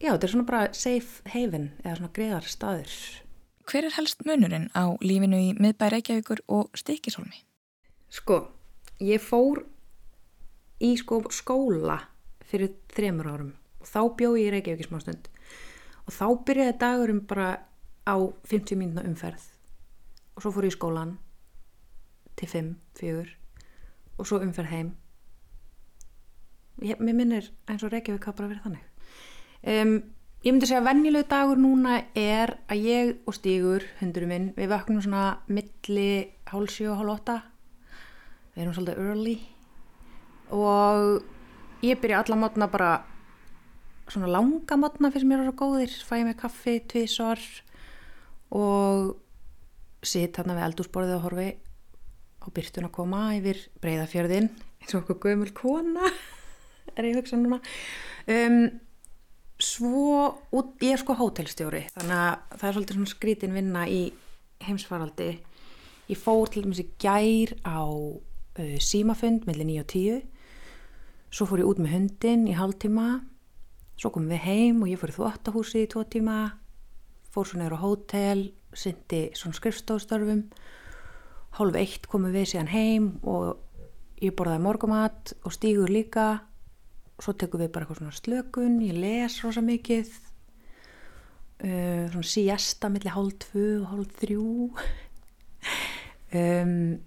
já 0.01 0.11
þetta 0.11 0.27
er 0.27 0.33
svona 0.33 0.49
bara 0.49 0.67
safe 0.77 1.33
haven 1.33 1.71
eða 1.83 1.95
svona 1.99 2.13
greiðar 2.13 2.45
staður 2.49 2.93
Hver 3.67 3.85
er 3.85 3.95
helst 3.97 4.21
munurinn 4.25 4.69
á 4.77 4.95
lífinu 5.03 5.39
í 5.43 5.47
miðbæ 5.57 5.89
Reykjavíkur 5.91 6.39
og 6.47 6.69
Stikisólmi? 6.77 7.41
Sko, 8.07 8.37
ég 9.03 9.19
fór 9.19 9.65
í 10.79 10.93
sko 10.95 11.19
skóla 11.35 11.97
fyrir 12.47 12.77
þremur 12.95 13.27
árum. 13.27 13.49
Og 13.83 13.89
þá 13.89 13.99
bjóð 14.21 14.37
ég 14.39 14.47
í 14.47 14.53
Reykjavík 14.55 14.85
í 14.85 14.87
smá 14.87 15.01
stund 15.03 15.27
og 16.07 16.15
þá 16.15 16.27
byrjaði 16.47 16.77
dagurum 16.79 17.19
bara 17.27 17.49
á 18.07 18.15
50 18.47 18.79
mínuna 18.79 19.03
umferð. 19.03 19.43
Og 20.35 20.43
svo 20.43 20.53
fór 20.55 20.67
ég 20.67 20.71
í 20.71 20.77
skólan 20.77 21.17
til 22.39 22.47
5, 22.47 22.75
4 23.01 23.25
og 24.17 24.27
svo 24.27 24.39
umferð 24.41 24.71
heim. 24.71 24.93
Ég, 26.85 26.99
mér 27.01 27.17
minnir 27.17 27.49
eins 27.67 27.83
og 27.83 27.91
Reykjavík 27.91 28.25
hafa 28.29 28.37
bara 28.37 28.51
verið 28.51 28.65
þannig. 28.67 28.85
Um, 29.67 29.93
ég 30.45 30.53
myndi 30.53 30.69
segja 30.69 30.81
að 30.83 30.89
venjulegu 30.91 31.27
dagur 31.29 31.61
núna 31.61 31.99
er 32.17 32.53
að 32.69 32.83
ég 32.85 33.13
og 33.25 33.37
Stígur, 33.37 33.85
hundurum 33.99 34.33
minn 34.33 34.49
við 34.57 34.71
vaknum 34.71 35.01
svona 35.01 35.39
milli 35.49 36.09
hálsjó 36.51 36.93
og 36.93 37.01
hálfóta 37.01 37.39
við 38.53 38.63
erum 38.63 38.77
svolítið 38.77 39.01
early. 39.05 39.37
Og 40.53 41.85
ég 41.85 42.01
byrja 42.01 42.23
alla 42.23 42.39
mótna 42.41 42.69
bara 42.71 42.91
svona 44.07 44.29
langa 44.31 44.77
mótna 44.79 45.11
fyrir 45.13 45.29
mér 45.29 45.41
að 45.41 45.47
vera 45.47 45.59
góðir. 45.61 45.97
Fæ 46.05 46.13
ég 46.21 46.29
mig 46.29 46.37
kaffi, 46.39 46.77
tvísvar 46.89 47.41
og 48.55 49.15
sitt 50.05 50.37
hérna 50.37 50.55
við 50.57 50.67
eldúsborðið 50.69 51.15
og 51.17 51.25
horfi 51.25 51.47
á 52.43 52.47
byrtun 52.53 52.87
að 52.87 52.95
koma 52.95 53.21
yfir 53.35 53.63
breyðafjörðin 53.83 54.49
eins 54.51 54.93
og 54.93 55.01
okkur 55.03 55.19
gömul 55.25 55.49
kona 55.57 56.11
er 56.95 57.09
ég 57.09 57.17
hugsa 57.19 57.39
núna. 57.39 57.59
Um, 58.29 58.69
svo, 59.59 60.37
út, 60.55 60.77
ég 60.85 60.95
er 60.95 61.01
sko 61.01 61.17
hótelstjóri 61.17 61.83
þannig 61.95 62.17
að 62.21 62.55
það 62.55 62.69
er 62.69 62.77
svolítið 62.77 62.99
svona 62.99 63.13
skrítin 63.13 63.57
vinna 63.57 63.83
í 63.89 64.01
heimsfaraldi. 64.67 65.33
Ég 66.07 66.19
fór 66.21 66.47
til 66.51 66.63
dæmis 66.63 66.81
í 66.81 66.87
gær 67.01 67.53
á 67.67 67.83
uh, 67.83 68.77
símafund 68.79 69.47
mellir 69.49 69.67
9 69.67 69.83
og 69.83 69.93
10 69.93 70.25
svo 71.33 71.47
fór 71.49 71.61
ég 71.61 71.69
út 71.69 71.81
með 71.81 71.93
hundin 71.95 72.47
í 72.49 72.55
hálftíma. 72.57 73.07
Svo 73.97 74.11
komum 74.13 74.31
við 74.31 74.45
heim 74.45 74.81
og 74.83 74.91
ég 74.91 74.99
fór 75.01 75.11
í 75.11 75.17
þvóttahúsi 75.17 75.83
í 75.83 75.89
tvo 75.91 76.05
tíma 76.07 76.37
fór 77.33 77.47
svo 77.47 77.59
nefnir 77.59 77.77
á 77.77 77.83
hótel 77.83 78.47
syndi 78.77 79.27
svona 79.37 79.57
skrifstofstörfum 79.57 80.47
hálf 81.57 81.77
eitt 81.79 82.05
komum 82.09 82.33
við 82.35 82.51
síðan 82.51 82.69
heim 82.71 83.07
og 83.25 83.57
ég 84.21 84.35
borðaði 84.37 84.63
morgumat 84.65 85.33
og 85.45 85.55
stígur 85.55 85.91
líka. 85.91 86.43
Og 87.17 87.25
svo 87.25 87.33
tekum 87.33 87.63
við 87.63 87.71
bara 87.73 87.85
eitthvað 87.85 88.01
svona 88.03 88.17
slökun 88.17 88.79
ég 88.85 88.97
les 88.97 89.39
rosa 89.41 89.63
mikið. 89.65 90.11
Uh, 91.57 92.05
svona 92.13 92.29
siesta 92.29 92.91
millir 92.93 93.15
hálf 93.15 93.39
tvö 93.47 93.67
og 93.81 93.91
hálf 93.93 94.17
þrjú. 94.21 94.47
Um, 96.27 96.97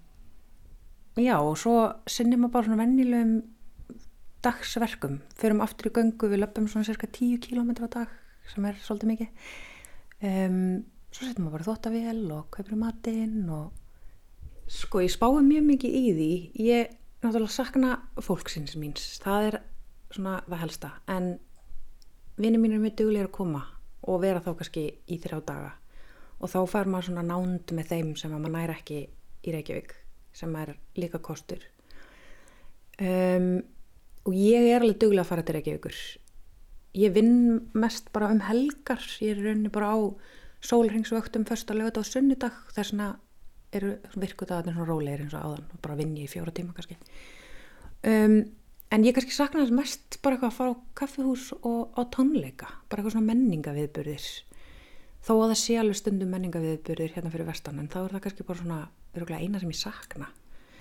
já 1.21 1.35
og 1.45 1.59
svo 1.61 1.75
sinnum 2.09 2.47
við 2.47 2.53
bara 2.55 2.64
svona 2.64 2.81
vennilegum 2.81 3.35
dagsverkum. 4.41 5.18
Förum 5.37 5.61
aftur 5.61 5.91
í 5.91 5.93
göngu 5.99 6.31
við 6.33 6.41
löpum 6.41 6.68
svona 6.73 6.89
cirka 6.89 7.05
10 7.05 7.43
km 7.45 7.85
á 7.85 7.89
dag 7.93 8.14
sem 8.49 8.64
er 8.64 8.81
svolítið 8.81 9.11
mikið 9.12 9.51
um, 10.23 10.62
svo 11.11 11.27
setjum 11.27 11.49
við 11.49 11.55
bara 11.57 11.66
þóttavél 11.66 12.25
og 12.37 12.49
kaupir 12.55 12.79
matinn 12.79 13.49
og 13.51 13.77
sko 14.71 15.03
ég 15.03 15.12
spái 15.12 15.43
mjög 15.43 15.66
mikið 15.66 15.97
í 15.99 16.05
því. 16.14 16.33
Ég 16.66 16.97
náttúrulega 17.21 17.55
sakna 17.55 17.97
fólksins 18.23 18.77
míns. 18.81 19.18
Það 19.23 19.49
er 19.49 19.59
svona 20.14 20.39
það 20.47 20.62
helsta. 20.64 20.93
En 21.11 21.33
vinið 22.41 22.62
mín 22.62 22.77
er 22.77 22.85
mjög 22.85 22.97
duglega 23.01 23.29
að 23.29 23.37
koma 23.37 23.64
og 24.09 24.23
vera 24.23 24.43
þá 24.45 24.55
kannski 24.61 24.87
í 25.11 25.18
þrjá 25.21 25.41
daga. 25.49 25.75
Og 26.41 26.49
þá 26.49 26.61
fær 26.73 26.89
maður 26.89 27.11
svona 27.11 27.27
nánd 27.27 27.75
með 27.77 27.91
þeim 27.91 28.14
sem 28.16 28.33
að 28.33 28.41
maður 28.47 28.57
næri 28.57 28.79
ekki 28.79 29.01
í 29.41 29.53
Reykjavík 29.57 29.93
sem 30.37 30.55
er 30.57 30.73
líka 30.97 31.21
kostur. 31.21 31.61
Um, 33.01 33.61
og 34.29 34.37
ég 34.37 34.71
er 34.71 34.85
alveg 34.85 35.01
duglega 35.01 35.25
að 35.25 35.31
fara 35.33 35.45
til 35.45 35.57
Reykjavíkur 35.57 35.99
ég 36.97 37.14
vinn 37.14 37.70
mest 37.72 38.11
bara 38.14 38.30
um 38.32 38.41
helgar. 38.45 39.03
Ég 39.22 39.36
er 39.36 39.43
rauninni 39.45 39.72
bara 39.72 39.93
á 39.95 39.99
sólringsvöktum 40.61 41.47
fyrsta 41.49 41.74
lögut 41.76 42.01
á 42.01 42.05
sunnudag. 42.05 42.57
Þess 42.74 42.95
að 42.97 43.18
eru 43.72 43.93
virkudagarnir 44.18 44.74
svona 44.74 44.88
rólegir 44.88 45.24
eins 45.24 45.36
og 45.36 45.45
áðan. 45.45 45.68
Og 45.70 45.82
bara 45.84 45.99
vinn 46.01 46.16
ég 46.18 46.26
í 46.26 46.32
fjóra 46.32 46.55
tíma 46.55 46.74
kannski. 46.74 46.99
Um, 48.03 48.41
en 48.91 49.07
ég 49.07 49.14
kannski 49.14 49.36
sakna 49.36 49.62
þess 49.62 49.76
mest 49.76 50.18
bara 50.24 50.36
eitthvað 50.36 50.51
að 50.51 50.59
fara 50.59 50.74
á 50.74 50.82
kaffihús 50.99 51.51
og 51.61 51.95
á 51.95 52.03
tónleika. 52.11 52.70
Bara 52.88 53.03
eitthvað 53.03 53.16
svona 53.16 53.30
menningaviðburðir 53.30 54.28
þó 55.20 55.34
að 55.36 55.51
það 55.51 55.59
sé 55.61 55.76
alveg 55.76 55.99
stundum 56.01 56.30
menningaviðburðir 56.34 57.14
hérna 57.14 57.32
fyrir 57.32 57.49
vestan 57.51 57.78
en 57.78 57.91
þá 57.93 57.99
er 58.03 58.14
það 58.14 58.22
kannski 58.26 58.47
bara 58.49 58.62
svona 58.62 59.36
eina 59.36 59.61
sem 59.61 59.72
ég 59.72 59.78
sakna. 59.78 60.30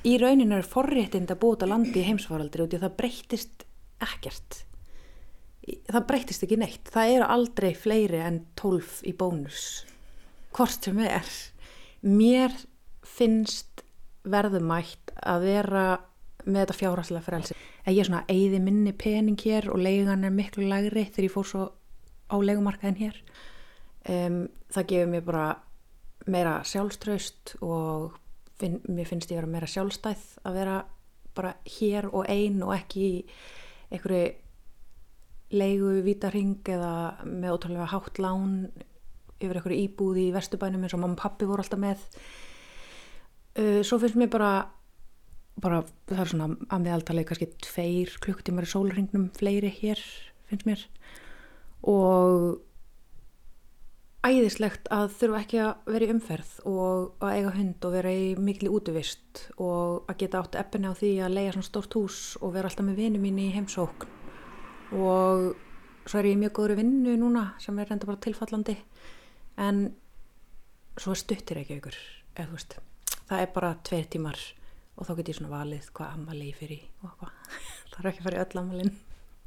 Í 0.07 0.15
rauninu 0.15 0.55
er 0.55 0.67
forréttind 0.67 1.31
að 1.33 1.41
búta 1.41 1.67
landi 1.67 1.99
í 1.99 2.07
heimsfaraldri 2.07 2.63
og 2.63 2.71
því 2.71 2.79
að 2.79 2.85
það 2.85 2.97
breytist 3.01 3.65
ekkert 3.99 4.61
það 5.89 6.07
breytist 6.09 6.45
ekki 6.45 6.59
neitt. 6.59 6.91
Það 6.93 7.13
eru 7.15 7.29
aldrei 7.35 7.71
fleiri 7.77 8.21
en 8.23 8.41
tólf 8.59 8.99
í 9.07 9.13
bónus. 9.17 9.85
Hvort 10.55 10.89
sem 10.89 10.99
er. 11.05 11.27
Mér 12.05 12.55
finnst 13.05 13.83
verðumætt 14.29 15.13
að 15.19 15.47
vera 15.47 15.85
með 16.45 16.63
þetta 16.63 16.77
fjárhastlega 16.79 17.25
frelsi. 17.25 17.57
Að 17.85 17.95
ég 17.95 18.03
er 18.03 18.09
svona 18.09 18.25
eigði 18.31 18.61
minni 18.63 18.93
pening 18.95 19.39
hér 19.43 19.69
og 19.73 19.81
leigan 19.81 20.25
er 20.25 20.33
miklu 20.33 20.67
lægri 20.69 21.05
þegar 21.09 21.27
ég 21.27 21.33
fór 21.33 21.49
svo 21.49 21.65
á 22.29 22.35
leigumarkaðin 22.37 22.99
hér. 22.99 23.19
Um, 24.09 24.39
það 24.71 24.89
gefur 24.93 25.11
mér 25.13 25.25
bara 25.27 25.47
meira 26.29 26.59
sjálfströst 26.67 27.55
og 27.65 28.15
finn, 28.59 28.79
mér 28.87 29.07
finnst 29.09 29.31
ég 29.31 29.39
vera 29.39 29.49
meira 29.49 29.69
sjálfstæð 29.69 30.25
að 30.47 30.59
vera 30.59 30.77
bara 31.35 31.55
hér 31.77 32.09
og 32.11 32.27
ein 32.29 32.61
og 32.65 32.73
ekki 32.75 33.05
í 33.05 33.17
einhverju 33.89 34.29
leigu 35.49 35.99
vítarhing 36.05 36.59
eða 36.69 36.93
með 37.25 37.55
ótrúlega 37.55 37.89
hátt 37.93 38.21
lán 38.21 38.69
yfir 39.39 39.57
einhverju 39.57 39.85
íbúði 39.85 40.27
í 40.27 40.35
vestubænum 40.35 40.83
eins 40.85 40.95
og 40.95 41.01
mamma 41.01 41.17
og 41.17 41.23
pappi 41.23 41.47
voru 41.49 41.63
alltaf 41.63 41.81
með. 41.81 42.03
Uh, 43.57 43.81
svo 43.87 43.99
finnst 44.01 44.19
mér 44.19 44.31
bara 44.33 44.53
bara 45.59 45.81
það 46.07 46.23
er 46.23 46.31
svona 46.31 46.47
að 46.71 46.85
meðaltalið 46.85 47.27
kannski 47.27 47.49
tveir 47.65 48.15
klukktímar 48.23 48.67
í 48.67 48.71
sólringnum 48.71 49.27
fleiri 49.35 49.71
hér 49.81 50.01
finnst 50.49 50.67
mér. 50.69 50.85
Og 51.89 52.59
æðislegt 54.27 54.89
að 54.91 55.13
þurfa 55.15 55.41
ekki 55.43 55.59
að 55.63 55.91
vera 55.93 56.07
í 56.07 56.13
umferð 56.13 56.53
og 56.67 57.23
að 57.23 57.35
eiga 57.37 57.55
hund 57.55 57.87
og 57.87 57.95
vera 57.95 58.11
í 58.11 58.29
miklu 58.39 58.73
útvist 58.75 59.45
og 59.55 60.09
að 60.11 60.21
geta 60.23 60.43
átt 60.43 60.59
eppinni 60.59 60.91
á 60.91 60.99
því 60.99 61.11
að 61.23 61.35
leia 61.37 61.55
svona 61.55 61.69
stórt 61.69 61.95
hús 61.95 62.21
og 62.41 62.55
vera 62.55 62.71
alltaf 62.71 62.87
með 62.87 63.03
vinnu 63.05 63.23
mín 63.23 63.39
í 63.39 63.51
heimsókn 63.55 64.18
og 64.95 65.55
svo 66.09 66.19
er 66.19 66.29
ég 66.31 66.39
mjög 66.41 66.53
góður 66.57 66.79
vinnu 66.79 67.15
núna 67.19 67.43
sem 67.61 67.77
er 67.79 67.89
reynda 67.89 68.09
bara 68.09 68.23
tilfallandi. 68.23 68.77
En 69.59 69.89
svo 70.99 71.15
stuttir 71.17 71.61
ekki 71.61 71.79
ykkur 71.79 71.97
eða 72.35 72.47
þú 72.49 72.55
veist 72.57 72.79
það 73.29 73.43
er 73.43 73.53
bara 73.55 73.75
tveir 73.85 74.07
tímar 74.11 74.39
og 74.99 75.07
þá 75.07 75.13
get 75.19 75.31
ég 75.31 75.37
svona 75.37 75.53
valið 75.53 75.85
hvað 75.95 76.13
ammali 76.15 76.49
ég 76.49 76.59
fyrir 76.59 76.83
og 77.05 77.13
hvað 77.19 77.31
það 77.93 77.99
er 78.01 78.09
ekki 78.11 78.21
í 78.25 78.41
öll 78.43 78.61
ammalin 78.61 78.93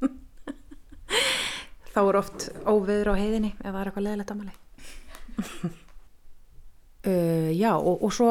þá 1.93 2.01
er 2.03 2.19
oft 2.23 2.49
óviður 2.65 3.13
á 3.13 3.21
heiðinni 3.21 3.53
ef 3.59 3.69
það 3.69 3.81
er 3.81 3.91
eitthvað 3.91 4.07
leðilegt 4.07 4.35
ammali 4.35 4.55
uh, 7.11 7.51
já, 7.53 7.73
og, 7.75 7.97
og 7.99 8.13
svo 8.15 8.31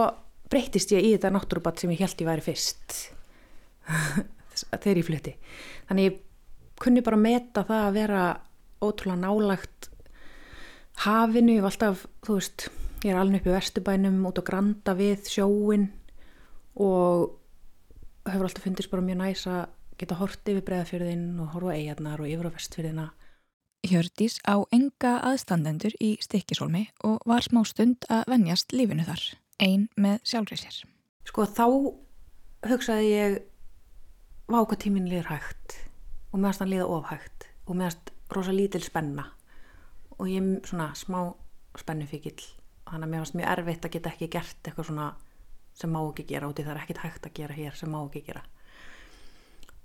breyttist 0.51 0.91
ég 0.95 1.05
í 1.07 1.13
þetta 1.15 1.31
náttúrubatt 1.33 1.81
sem 1.81 1.91
ég 1.93 2.01
held 2.03 2.19
ég 2.19 2.27
væri 2.27 2.43
fyrst. 2.43 2.97
Þegar 4.67 4.99
ég 4.99 5.07
flutti. 5.07 5.33
Þannig 5.87 6.07
ég 6.09 6.17
kunni 6.81 7.03
bara 7.05 7.19
meta 7.19 7.63
það 7.67 7.87
að 7.87 7.97
vera 7.99 8.23
ótrúlega 8.81 9.21
nálagt 9.21 9.89
hafinu, 11.05 11.57
ég 11.57 11.65
var 11.65 11.73
alltaf 11.73 12.05
þú 12.25 12.37
veist, 12.39 12.67
ég 13.05 13.13
er 13.13 13.21
alveg 13.21 13.41
upp 13.41 13.51
í 13.51 13.55
Vesturbænum 13.55 14.19
út 14.29 14.41
á 14.41 14.43
Granda 14.45 14.95
við 14.97 15.29
sjóin 15.29 15.87
og 16.75 17.37
hefur 18.27 18.47
alltaf 18.47 18.65
fundist 18.65 18.91
bara 18.91 19.05
mjög 19.05 19.21
næs 19.21 19.47
að 19.49 19.63
geta 20.01 20.17
hort 20.17 20.49
yfir 20.49 20.65
breðafjörðin 20.65 21.25
og 21.41 21.53
horfa 21.55 21.77
eigarnar 21.77 22.21
og 22.21 22.29
yfir 22.29 22.49
á 22.49 22.55
vestfjörðina 22.55 23.11
Hjördís 23.81 24.37
á 24.45 24.61
enga 24.69 25.15
aðstandendur 25.25 25.95
í 25.97 26.13
stikkisólmi 26.21 26.83
og 27.07 27.23
var 27.25 27.41
smá 27.41 27.63
stund 27.65 28.05
að 28.13 28.27
venjast 28.29 28.75
lífinu 28.77 29.07
þar, 29.07 29.23
ein 29.57 29.87
með 29.97 30.19
sjálfri 30.29 30.59
sér. 30.61 30.75
Sko 31.25 31.47
þá 31.49 31.65
hugsaði 32.69 33.07
ég 33.09 33.39
vá 34.45 34.59
hvað 34.61 34.83
tíminn 34.83 35.09
líður 35.09 35.31
hægt 35.33 35.79
og 36.31 36.39
meðast 36.39 36.63
hann 36.63 36.71
líða 36.71 36.87
ofhægt 36.91 37.47
og 37.67 37.77
meðast 37.79 38.11
rosa 38.31 38.53
lítil 38.55 38.83
spenna. 38.85 39.27
Og 40.19 40.29
ég 40.29 40.41
er 40.41 40.67
svona 40.67 40.91
smá 40.97 41.33
spennufíkil 41.79 42.39
þannig 42.91 43.07
að 43.07 43.11
mér 43.11 43.23
varst 43.23 43.37
mjög 43.37 43.51
erfitt 43.53 43.85
að 43.87 43.93
geta 43.95 44.11
ekki 44.11 44.29
gert 44.31 44.67
eitthvað 44.67 44.89
svona 44.89 45.07
sem 45.79 45.91
má 45.91 46.01
ekki 46.03 46.27
gera 46.27 46.49
og 46.49 46.55
það. 46.57 46.73
Er 46.73 46.81
ekkit 46.83 47.01
hægt 47.05 47.27
að 47.27 47.35
gera 47.39 47.55
hér 47.55 47.77
sem 47.79 47.91
má 47.91 47.99
ekki 48.01 48.23
gera. 48.27 48.43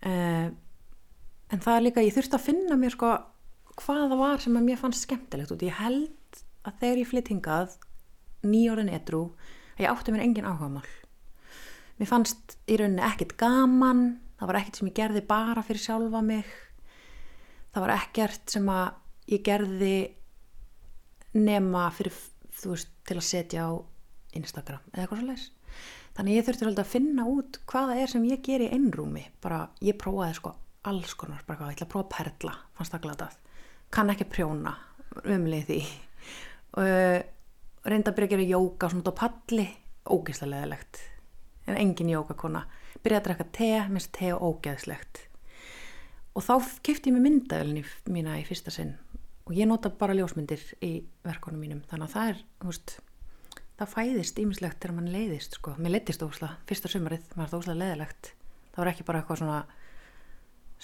Uh, 0.07 0.51
en 1.51 1.63
það 1.63 1.77
er 1.77 1.85
líka 1.87 2.05
ég 2.05 2.15
þurfti 2.15 2.39
að 2.39 2.47
finna 2.47 2.79
mér 2.79 2.95
sko 2.95 3.13
hvað 3.77 4.03
það 4.11 4.21
var 4.21 4.43
sem 4.43 4.59
að 4.59 4.67
mér 4.67 4.81
fannst 4.81 5.07
skemmtilegt 5.07 5.53
og 5.53 5.65
ég 5.65 5.79
held 5.79 6.43
að 6.67 6.79
þegar 6.83 7.01
ég 7.01 7.11
flytt 7.11 7.31
hingað 7.33 7.77
nýjórðin 8.47 8.93
edru 8.97 9.23
að 9.77 9.85
ég 9.85 9.91
átti 9.93 10.15
mér 10.15 10.25
engin 10.27 10.49
áhugamál. 10.49 10.87
Mér 11.97 12.11
fannst 12.11 12.57
í 12.69 12.77
rauninni 12.77 13.05
ekkit 13.07 13.37
gaman 13.41 14.05
það 14.47 14.53
var 14.53 14.61
ekkert 14.61 14.81
sem 14.81 14.91
ég 14.93 14.97
gerði 15.01 15.25
bara 15.27 15.67
fyrir 15.67 15.83
sjálfa 15.83 16.23
mig. 16.23 16.55
Það 17.75 17.85
var 17.85 17.95
ekkert 17.97 18.57
sem 18.57 18.71
að 18.73 18.87
ég 19.35 19.45
gerði 19.45 19.97
nema 21.37 21.91
fyrir 21.93 22.15
þú 22.57 22.73
veist 22.73 22.95
til 23.05 23.19
að 23.19 23.27
setja 23.27 23.67
á 23.69 23.71
Instagram 24.37 24.87
eða 24.95 25.03
eitthvað 25.03 25.21
svo 25.21 25.29
leis 25.29 25.47
þannig 26.17 26.39
ég 26.39 26.47
þurfti 26.47 26.71
að 26.81 26.89
finna 26.89 27.27
út 27.29 27.59
hvaða 27.69 27.99
er 28.01 28.09
sem 28.11 28.25
ég 28.25 28.41
ger 28.45 28.65
í 28.65 28.71
einrúmi. 28.73 29.27
Bara 29.43 29.67
ég 29.85 29.99
prófaði 30.01 30.39
sko 30.39 30.55
alls 30.87 31.17
konar 31.19 31.43
bara 31.47 31.59
hvað, 31.59 31.73
ég 31.73 31.77
ætla 31.77 31.87
að 31.89 31.93
prófa 31.93 32.07
að 32.07 32.15
perla 32.15 32.53
fannst 32.79 32.95
það 32.95 33.03
glatað, 33.05 33.39
kann 33.93 34.13
ekki 34.13 34.29
prjóna 34.31 34.73
umlið 35.25 35.67
því. 35.71 35.81
Uh, 36.77 37.19
reynda 37.87 38.13
að 38.13 38.17
byrja 38.17 38.29
að 38.29 38.35
gera 38.35 38.49
jóka 38.53 38.91
svona 38.93 39.03
út 39.03 39.13
á 39.13 39.21
palli, 39.21 39.67
ógeðslega 40.07 40.53
leðilegt. 40.53 41.01
En 41.67 41.79
engin 41.81 42.13
jókakona 42.13 42.63
byrjaði 43.03 43.21
að 43.21 43.27
drekka 43.29 43.49
te, 43.59 43.73
minnst 43.93 44.13
te 44.17 44.33
og 44.35 44.45
ógeðslegt. 44.51 45.25
Og 46.37 46.45
þá 46.45 46.55
kefti 46.85 47.11
ég 47.11 47.17
mig 47.17 47.25
myndavelni 47.25 47.83
mína 48.13 48.37
í 48.41 48.45
fyrsta 48.49 48.73
sinn. 48.75 48.95
Og 49.47 49.55
ég 49.57 49.69
nota 49.69 49.93
bara 49.95 50.17
ljósmyndir 50.17 50.63
í 50.85 50.93
verkonum 51.25 51.63
mínum. 51.63 51.85
Þannig 51.89 52.09
að 52.09 52.17
það 52.17 52.33
er, 52.33 52.41
þú 52.61 52.73
veist 52.73 52.97
það 53.77 53.93
fæðist 53.93 54.39
ímislegt 54.41 54.81
þegar 54.81 54.97
mann 54.97 55.13
leiðist 55.13 55.59
sko. 55.59 55.75
mér 55.79 55.97
leiðist 55.97 56.25
ósla, 56.25 56.55
fyrsta 56.69 56.91
sumarið 56.91 57.29
maður 57.37 57.53
það 57.53 57.61
ósla 57.61 57.77
leðilegt, 57.83 58.31
það 58.73 58.81
var 58.81 58.91
ekki 58.93 59.07
bara 59.09 59.21
eitthvað 59.21 59.41
svona 59.43 59.59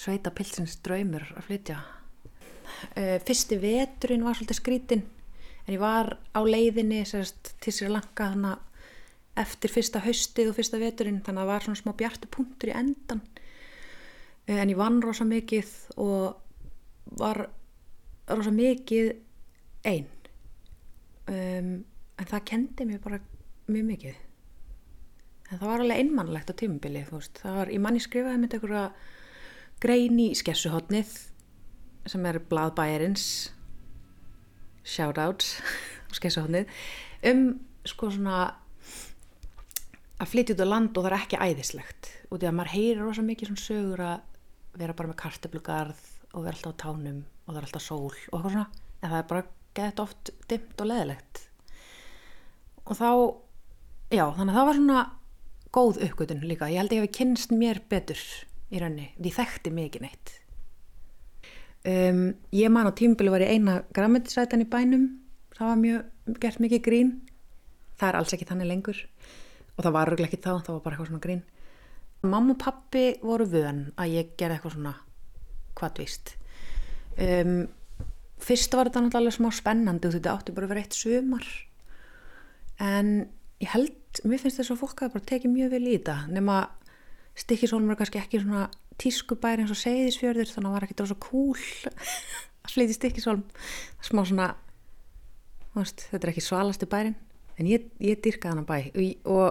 sveita 0.03 0.33
pilsins 0.37 0.77
draumur 0.85 1.25
að 1.37 1.47
flytja. 1.49 1.79
Uh, 2.97 3.17
fyrsti 3.25 3.59
veturinn 3.61 4.25
var 4.27 4.37
svolítið 4.37 4.59
skrítin 4.59 5.03
en 5.67 5.75
ég 5.75 5.81
var 5.81 6.17
á 6.35 6.41
leiðinni 6.45 7.03
sérst, 7.09 7.55
til 7.63 7.75
sér 7.75 7.93
langa 7.93 8.29
þannig 8.33 8.53
að 8.53 8.69
eftir 9.39 9.73
fyrsta 9.73 10.03
haustið 10.05 10.51
og 10.51 10.59
fyrsta 10.59 10.81
veturinn 10.81 11.23
þannig 11.25 11.41
að 11.41 11.47
það 11.47 11.53
var 11.53 11.67
svona 11.67 11.81
smá 11.81 11.93
bjartu 11.97 12.31
punktur 12.33 12.73
í 12.73 12.77
endan 12.77 13.23
uh, 13.23 14.59
en 14.59 14.73
ég 14.73 14.79
vann 14.79 15.01
rosa 15.05 15.25
mikið 15.29 15.71
og 16.03 17.17
var 17.19 17.47
rosa 18.31 18.53
mikið 18.55 19.15
einn 19.89 20.11
um, 21.29 21.73
en 22.19 22.29
það 22.29 22.45
kendi 22.51 22.87
mér 22.87 23.01
bara 23.03 23.19
mjög 23.71 23.89
mikið. 23.89 24.21
En 25.51 25.59
það 25.59 25.69
var 25.69 25.83
alveg 25.85 26.03
einmannlegt 26.03 26.53
á 26.53 26.55
tímubili 26.57 27.03
það 27.09 27.59
var, 27.59 27.73
ég 27.73 27.83
manni 27.83 28.01
skrifaði 28.03 28.41
með 28.41 28.57
einhverja 28.57 28.85
grein 29.83 30.21
í 30.23 30.31
skessuhotnið 30.39 31.13
sem 32.09 32.27
er 32.27 32.41
bladbæjarins 32.51 33.27
shout 34.83 35.19
out 35.21 35.45
skessuhotnið 36.17 36.71
um 37.31 37.45
sko 37.87 38.11
svona 38.15 38.39
að 40.23 40.31
flytja 40.31 40.55
út 40.55 40.63
á 40.63 40.73
land 40.73 40.97
og 40.97 41.05
það 41.05 41.11
er 41.11 41.19
ekki 41.19 41.41
æðislegt. 41.43 42.11
Og 42.31 42.39
því 42.39 42.49
að 42.49 42.57
maður 42.59 42.75
heyrir 42.77 43.03
rosa 43.03 43.25
mikið 43.27 43.51
svona 43.51 43.65
sögur 43.67 44.05
að 44.07 44.79
vera 44.79 44.97
bara 44.97 45.11
með 45.11 45.19
karteblugarð 45.23 46.05
og 46.33 46.45
vera 46.47 46.55
alltaf 46.57 46.77
á 46.79 46.81
tánum 46.87 47.25
og 47.45 47.51
það 47.51 47.59
er 47.59 47.67
alltaf 47.67 47.85
sól 47.85 48.07
og 48.09 48.15
eitthvað 48.15 48.55
svona 48.55 48.69
en 49.03 49.11
það 49.11 49.19
er 49.19 49.27
bara 49.33 49.49
gett 49.77 50.01
oft 50.01 50.31
dimt 50.49 50.81
og 50.81 50.89
leðilegt 50.89 51.41
og 52.87 52.97
þá 52.97 53.11
já 54.13 54.25
þannig 54.37 54.53
að 54.53 54.59
það 54.59 54.69
var 54.69 54.79
svona 54.79 55.03
góð 55.73 56.01
uppgötun 56.07 56.45
líka. 56.45 56.69
Ég 56.69 56.83
held 56.83 56.93
að 56.93 56.99
ég 56.99 57.07
hef 57.07 57.17
kynst 57.17 57.53
mér 57.57 57.81
betur 57.89 58.21
í 58.73 58.81
raunni, 58.81 59.09
því 59.17 59.33
þekkti 59.39 59.73
mikið 59.73 60.05
neitt. 60.05 60.33
Um, 61.89 62.25
ég 62.55 62.71
man 62.71 62.89
á 62.89 62.93
tímbili 62.95 63.33
var 63.33 63.43
ég 63.43 63.57
eina 63.57 63.81
grammetisrætan 63.97 64.63
í 64.63 64.69
bænum. 64.69 65.07
Það 65.57 65.71
var 65.71 65.81
mjög 65.81 66.37
gert 66.45 66.61
mikið 66.63 66.85
grín. 66.85 67.15
Það 67.97 68.09
er 68.11 68.19
alls 68.21 68.37
ekki 68.37 68.49
þannig 68.49 68.69
lengur 68.69 69.01
og 69.77 69.85
það 69.85 69.95
var 69.97 70.13
örglega 70.13 70.31
ekki 70.31 70.43
þá, 70.43 70.53
það 70.67 70.75
var 70.75 70.83
bara 70.85 70.97
eitthvað 70.97 71.11
svona 71.11 71.25
grín. 71.27 71.43
Mamma 72.23 72.55
og 72.55 72.61
pappi 72.63 73.05
voru 73.23 73.49
vön 73.51 73.85
að 73.99 74.17
ég 74.17 74.35
gerði 74.39 74.59
eitthvað 74.59 74.77
svona 74.77 74.95
hvaðvist 75.79 76.35
um, 77.19 77.57
fyrst 78.43 78.75
var 78.77 78.91
þetta 78.91 79.05
náttúrulega 79.07 79.37
smá 79.39 79.49
spennandi 79.55 80.09
og 80.09 80.17
þetta 80.17 80.35
átti 80.37 80.55
bara 80.55 80.69
að 80.69 80.75
vera 80.75 80.85
eitt 80.85 80.99
sumar. 80.99 81.49
En 82.83 83.11
ég 83.63 83.73
held, 83.73 84.23
mér 84.27 84.43
finnst 84.43 84.61
þess 84.61 84.75
að 84.75 84.81
fólk 84.83 85.05
hafa 85.05 85.17
bara 85.17 85.29
tekið 85.31 85.55
mjög 85.55 85.75
vel 85.77 85.85
í 85.87 85.97
þetta. 85.97 86.17
Nema 86.33 86.57
stikkisólmur 87.39 87.99
kannski 87.99 88.21
ekki 88.21 88.43
svona 88.43 88.67
tískubæri 89.01 89.65
eins 89.65 89.73
og 89.73 89.81
segðisfjörður 89.81 90.51
þannig 90.51 90.69
að 90.69 90.75
það 90.75 90.77
var 90.77 90.97
dráð 90.99 91.13
svo 91.13 91.19
cool 91.23 91.93
að 92.63 92.75
flytja 92.75 92.97
stikkisólm 92.99 93.45
smá 94.05 94.23
svona 94.29 94.49
veist, 95.73 96.05
þetta 96.11 96.27
er 96.27 96.33
ekki 96.35 96.45
svalasti 96.45 96.89
bærin 96.91 97.17
en 97.63 97.71
ég, 97.71 97.89
ég 98.03 98.21
dyrkaði 98.25 98.53
hann 98.53 98.65
að 98.65 98.71
bæ. 98.71 98.79
Og 99.33 99.49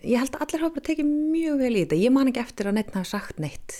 ég 0.00 0.20
held 0.22 0.34
að 0.36 0.44
allir 0.46 0.64
hafa 0.64 0.76
bara 0.76 0.88
tekið 0.90 1.10
mjög 1.10 1.62
vel 1.64 1.74
í 1.74 1.84
þetta. 1.84 2.02
Ég 2.04 2.14
man 2.14 2.30
ekki 2.30 2.44
eftir 2.44 2.70
að 2.70 2.78
neitt 2.78 2.94
hafa 2.94 3.10
sagt 3.10 3.42
neitt. 3.42 3.78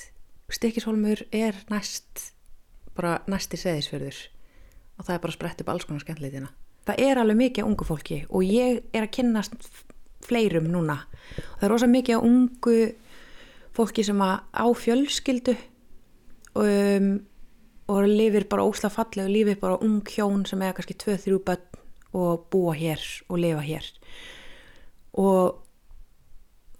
Stikkishólmur 0.50 1.24
er 1.30 1.58
næst 1.70 2.32
bara 2.96 3.20
næsti 3.30 3.56
seðisfjörður 3.60 4.18
og 4.98 5.06
það 5.06 5.14
er 5.14 5.22
bara 5.22 5.36
sprett 5.36 5.62
upp 5.62 5.70
alls 5.72 5.86
konar 5.86 6.02
skemmleitina 6.02 6.50
það 6.90 7.06
er 7.06 7.20
alveg 7.20 7.38
mikið 7.38 7.68
ungu 7.68 7.86
fólki 7.86 8.20
og 8.28 8.44
ég 8.46 8.82
er 8.94 9.06
að 9.06 9.14
kynast 9.18 9.56
fleirum 10.24 10.68
núna. 10.70 11.00
Og 11.04 11.58
það 11.60 11.66
er 11.66 11.72
rosa 11.74 11.88
mikið 11.90 12.26
ungu 12.26 12.76
fólki 13.76 14.04
sem 14.06 14.20
á 14.20 14.66
fjölskyldu 14.82 15.56
um, 16.58 17.10
og 17.90 18.06
lifir 18.06 18.46
bara 18.50 18.66
ósla 18.66 18.90
falleg 18.92 19.26
og 19.26 19.34
lifir 19.34 19.60
bara 19.60 19.80
ung 19.82 20.02
hjón 20.06 20.44
sem 20.48 20.62
er 20.62 20.74
kannski 20.76 20.98
2-3 20.98 21.40
börn 21.46 21.69
og 22.16 22.46
búa 22.52 22.74
hér 22.76 23.02
og 23.28 23.42
lifa 23.42 23.64
hér. 23.64 23.90
Og 25.20 25.60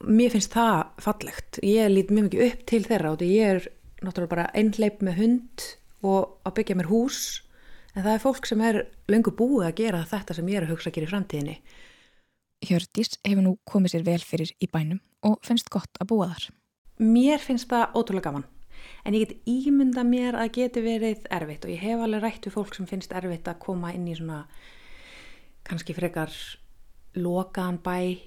mér 0.06 0.32
finnst 0.34 0.54
það 0.54 0.94
fallegt. 1.02 1.60
Ég 1.62 1.90
lít 1.92 2.10
mjög 2.10 2.30
mikið 2.30 2.46
upp 2.46 2.64
til 2.70 2.82
þeirra 2.86 3.12
og 3.14 3.24
ég 3.26 3.54
er 3.54 3.68
náttúrulega 4.00 4.32
bara 4.34 4.50
einhleip 4.56 5.02
með 5.04 5.20
hund 5.20 5.66
og 6.06 6.40
að 6.48 6.56
byggja 6.58 6.78
mér 6.78 6.90
hús 6.90 7.20
en 7.94 8.04
það 8.04 8.14
er 8.14 8.22
fólk 8.22 8.48
sem 8.48 8.62
er 8.64 8.80
lengur 9.10 9.36
búið 9.36 9.66
að 9.68 9.78
gera 9.82 10.06
þetta 10.08 10.36
sem 10.36 10.48
ég 10.48 10.60
er 10.60 10.66
að 10.66 10.74
hugsa 10.74 10.90
að 10.90 10.96
gera 10.96 11.08
í 11.08 11.12
framtíðinni. 11.12 11.58
Hjördís 12.60 13.18
hefur 13.24 13.44
nú 13.44 13.56
komið 13.68 13.94
sér 13.94 14.06
vel 14.06 14.22
fyrir 14.24 14.54
í 14.60 14.68
bænum 14.70 15.00
og 15.26 15.38
finnst 15.44 15.70
gott 15.72 16.00
að 16.00 16.10
búa 16.12 16.30
þar. 16.32 16.48
Mér 17.00 17.40
finnst 17.40 17.68
það 17.70 17.96
ótrúlega 17.96 18.28
gaman 18.28 18.48
en 19.04 19.16
ég 19.16 19.26
get 19.26 19.48
ímynda 19.48 20.04
mér 20.06 20.36
að 20.40 20.52
geti 20.58 20.82
verið 20.84 21.26
erfitt 21.32 21.64
og 21.66 21.72
ég 21.72 21.82
hef 21.84 22.04
alveg 22.04 22.22
rætt 22.24 22.46
við 22.48 22.56
fólk 22.56 22.76
sem 22.76 22.88
finnst 22.88 23.12
erfitt 23.16 23.48
að 23.48 23.60
koma 23.64 23.92
inn 23.96 24.08
í 24.08 24.16
svona 24.16 24.44
kannski 25.70 25.94
frekar 25.96 26.34
lokaðan 27.14 27.78
bæ. 27.84 28.18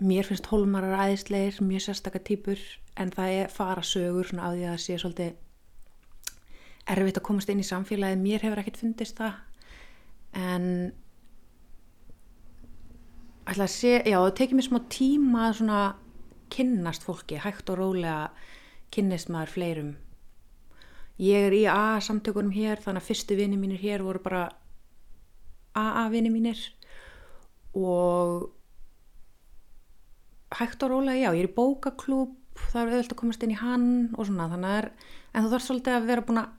Mér 0.00 0.24
finnst 0.24 0.48
hólmarar 0.48 0.96
aðeinsleir 0.96 1.60
mjög 1.62 1.84
sérstakar 1.84 2.24
týpur 2.24 2.60
en 3.00 3.12
það 3.12 3.36
er 3.36 3.52
fara 3.52 3.84
sögur 3.84 4.30
á 4.40 4.48
því 4.50 4.64
að 4.64 4.72
það 4.72 4.82
sé 4.84 4.98
svolítið 4.98 5.32
erfitt 6.90 7.20
að 7.20 7.26
komast 7.28 7.52
inn 7.52 7.60
í 7.60 7.68
samfélagið. 7.68 8.22
Mér 8.24 8.44
hefur 8.46 8.62
ekkert 8.62 8.80
fundist 8.80 9.20
það. 9.20 9.38
En 10.40 10.66
ætla 13.50 13.66
að 13.66 13.74
sé, 13.74 13.96
já 14.06 14.16
það 14.16 14.36
tekið 14.40 14.58
mér 14.58 14.68
smá 14.68 14.80
tíma 14.94 15.44
að 15.48 15.58
svona 15.60 15.80
kynnast 16.50 17.04
fólki, 17.06 17.38
hægt 17.42 17.70
og 17.70 17.78
rólega 17.78 18.30
kynnist 18.94 19.30
maður 19.30 19.54
fleirum. 19.54 19.92
Ég 21.20 21.50
er 21.50 21.54
í 21.54 21.64
A 21.68 22.00
samtökunum 22.00 22.54
hér 22.54 22.80
þannig 22.80 23.02
að 23.02 23.08
fyrstu 23.10 23.36
vini 23.36 23.58
mínir 23.60 23.82
hér 23.82 24.02
voru 24.06 24.22
bara 24.24 24.46
AA 25.76 26.08
vini 26.10 26.30
mínir 26.32 26.62
og 27.76 28.50
hægt 30.58 30.82
og 30.82 30.90
rólega, 30.90 31.18
já, 31.18 31.30
ég 31.34 31.44
er 31.44 31.50
í 31.50 31.56
bókaklúb 31.56 32.36
það 32.70 32.80
er 32.80 32.94
auðvitað 32.94 33.14
að 33.14 33.20
komast 33.20 33.44
inn 33.46 33.54
í 33.54 33.60
hann 33.60 33.90
og 34.16 34.26
svona, 34.26 34.48
þannig 34.50 34.72
að 34.76 34.88
en 35.30 35.44
þú 35.44 35.52
þarf 35.52 35.66
svolítið 35.66 35.96
að 35.96 36.08
vera 36.10 36.24
búin 36.26 36.42
að 36.42 36.56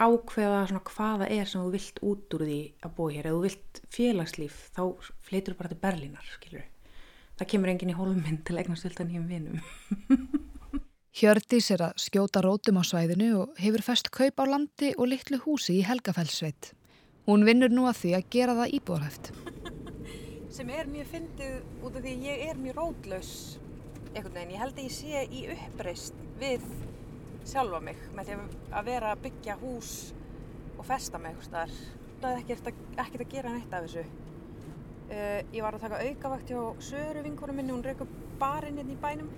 ákveða 0.00 0.60
svona 0.70 0.84
hvaða 0.88 1.30
er 1.34 1.48
sem 1.50 1.64
þú 1.64 1.72
vilt 1.74 1.98
út 2.10 2.36
úr 2.36 2.44
því 2.46 2.60
að 2.86 2.94
búa 2.96 3.14
hér, 3.14 3.28
ef 3.28 3.34
þú 3.34 3.42
vilt 3.44 3.80
félagslíf 3.96 4.60
þá 4.76 4.82
fleitur 5.26 5.58
bara 5.58 5.72
til 5.72 5.80
Berlínar, 5.82 6.30
skilur 6.38 6.64
það 7.40 7.50
kemur 7.52 7.72
enginn 7.72 7.92
í 7.92 7.98
hólminn 7.98 8.40
til 8.46 8.56
eignast 8.60 8.86
viltan 8.86 9.10
nýjum 9.10 9.28
vinum 9.28 9.60
Hjördís 11.20 11.66
er 11.74 11.82
að 11.88 11.96
skjóta 11.98 12.40
rótum 12.44 12.78
á 12.78 12.86
svæðinu 12.86 13.30
og 13.42 13.56
hefur 13.58 13.82
fest 13.82 14.12
kaup 14.14 14.38
á 14.38 14.44
landi 14.46 14.92
og 14.94 15.10
litlu 15.10 15.40
húsi 15.42 15.80
í 15.80 15.82
Helgafellsveit. 15.82 16.70
Hún 17.26 17.42
vinnur 17.48 17.74
nú 17.74 17.88
að 17.90 17.98
því 18.04 18.12
að 18.14 18.28
gera 18.30 18.54
það 18.60 18.76
íbúðarhæft. 18.78 19.32
Sem 20.60 20.70
er 20.76 20.88
mjög 20.92 21.06
fyndið 21.08 21.84
út 21.88 21.94
af 21.96 22.02
því 22.04 22.10
ég 22.20 22.40
er 22.50 22.58
mjög 22.60 22.74
rótlaus. 22.76 23.28
Einhvern 24.10 24.34
veginn, 24.34 24.50
ég 24.52 24.60
held 24.60 24.74
að 24.74 24.84
ég 24.84 24.92
sé 24.92 25.20
í 25.32 25.38
uppreist 25.54 26.18
við 26.36 26.66
sjálfa 27.48 27.78
mig 27.80 27.96
með 28.12 28.26
því 28.28 28.34
að- 28.36 28.84
vera 28.84 29.12
að 29.14 29.22
byggja 29.22 29.54
hús 29.62 30.12
og 30.76 30.84
festa 30.84 31.18
mig 31.18 31.32
eitthvað 31.32 31.48
staðar. 31.48 31.78
Það 32.20 32.30
er 32.32 32.42
ekkert 32.42 32.66
að, 32.66 32.74
ekkert 32.98 33.24
að 33.24 33.30
gera 33.30 33.52
neitt 33.54 33.72
af 33.72 33.86
þessu. 33.86 34.04
Uh, 35.10 35.40
ég 35.50 35.62
var 35.62 35.72
að 35.72 35.80
taka 35.80 36.02
aukavakt 36.04 36.50
hjá 36.50 36.76
Söru 36.78 37.22
vinkonum 37.22 37.56
minni, 37.56 37.72
hún 37.72 38.00
upp 38.00 38.06
barinn 38.38 38.78
inn 38.78 38.90
í 38.90 39.00
bænum. 39.00 39.30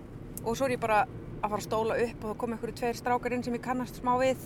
Og 0.45 0.57
svo 0.57 0.67
er 0.67 0.75
ég 0.75 0.81
bara 0.81 1.07
að 1.43 1.51
fara 1.51 1.63
að 1.63 1.69
stóla 1.71 2.03
upp 2.03 2.25
og 2.25 2.35
þá 2.35 2.39
kom 2.39 2.53
einhverju 2.53 2.75
tveir 2.75 2.97
strákar 2.97 3.33
inn 3.33 3.45
sem 3.45 3.55
ég 3.55 3.63
kannast 3.63 4.03
smá 4.03 4.19
við. 4.19 4.43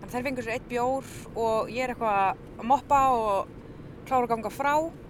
Þannig 0.00 0.08
að 0.08 0.14
þær 0.16 0.24
fengur 0.24 0.42
sér 0.42 0.56
eitt 0.56 0.68
bjór 0.68 1.04
og 1.36 1.68
ég 1.68 1.84
er 1.84 1.90
eitthvað 1.90 2.36
að 2.58 2.64
moppa 2.64 3.10
og 3.12 3.48
klára 4.06 4.24
að 4.24 4.28
ganga 4.28 4.50
frá 4.50 5.01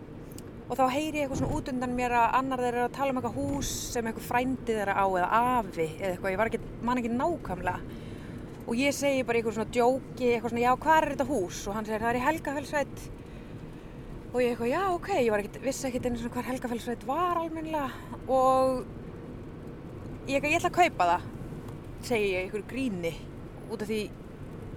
og 0.69 0.79
þá 0.79 0.85
heyri 0.95 1.19
ég 1.19 1.25
eitthvað 1.25 1.41
svona 1.43 1.57
út 1.59 1.71
undan 1.73 1.97
mér 1.97 2.15
að 2.17 2.37
annar 2.39 2.63
þeir 2.63 2.77
eru 2.77 2.85
að 2.87 2.95
tala 2.97 3.13
um 3.13 3.19
eitthvað 3.21 3.39
hús 3.41 3.73
sem 3.93 4.07
eitthvað 4.09 4.29
frændi 4.29 4.77
þeirra 4.77 4.95
á 4.95 5.07
eða 5.07 5.41
afi 5.59 5.89
eða 5.89 6.13
eitthvað, 6.13 6.33
ég 6.33 6.41
var 6.41 6.51
ekki, 6.51 6.61
man 6.87 7.03
ekki 7.03 7.13
nákvæmlega. 7.17 7.99
Og 8.63 8.79
ég 8.79 8.95
segi 8.95 9.27
bara 9.27 9.41
eitthvað 9.41 9.59
svona 9.59 9.75
djóki, 9.75 10.31
eitthvað 10.31 10.55
svona 10.55 10.65
já 10.65 10.73
hvað 10.85 10.99
er 11.01 11.09
þetta 11.13 11.29
hús? 11.33 11.61
Og 11.67 11.77
hann 11.77 11.89
segir 11.89 12.05
það 12.05 12.13
er 12.13 12.21
í 12.21 12.25
Helgafellsveit 12.29 13.05
og 14.33 14.39
ég 14.41 14.55
eitthvað 14.55 14.73
já 14.73 14.83
ok, 14.95 15.11
ég 15.19 15.31
var 15.35 15.43
ekkit, 15.43 15.61
vissi 15.67 15.89
ekkit 15.91 16.09
einu 16.09 16.23
svona 16.23 16.37
hvar 16.39 16.49
Helgafellsveit 16.49 17.07
var 17.11 17.43
almennilega. 17.43 18.19
Og 18.31 18.85
ég 20.31 20.39
eitthvað 20.39 20.53
ég 20.55 20.61
ætla 20.63 20.73
að 20.73 20.79
kaupa 20.79 21.11
það 21.13 21.31
segi 22.07 22.33
ég 22.33 22.47
einhverju 22.47 22.67
gríni 22.71 23.13
út 23.71 23.83
af 23.83 23.91
því 23.91 24.01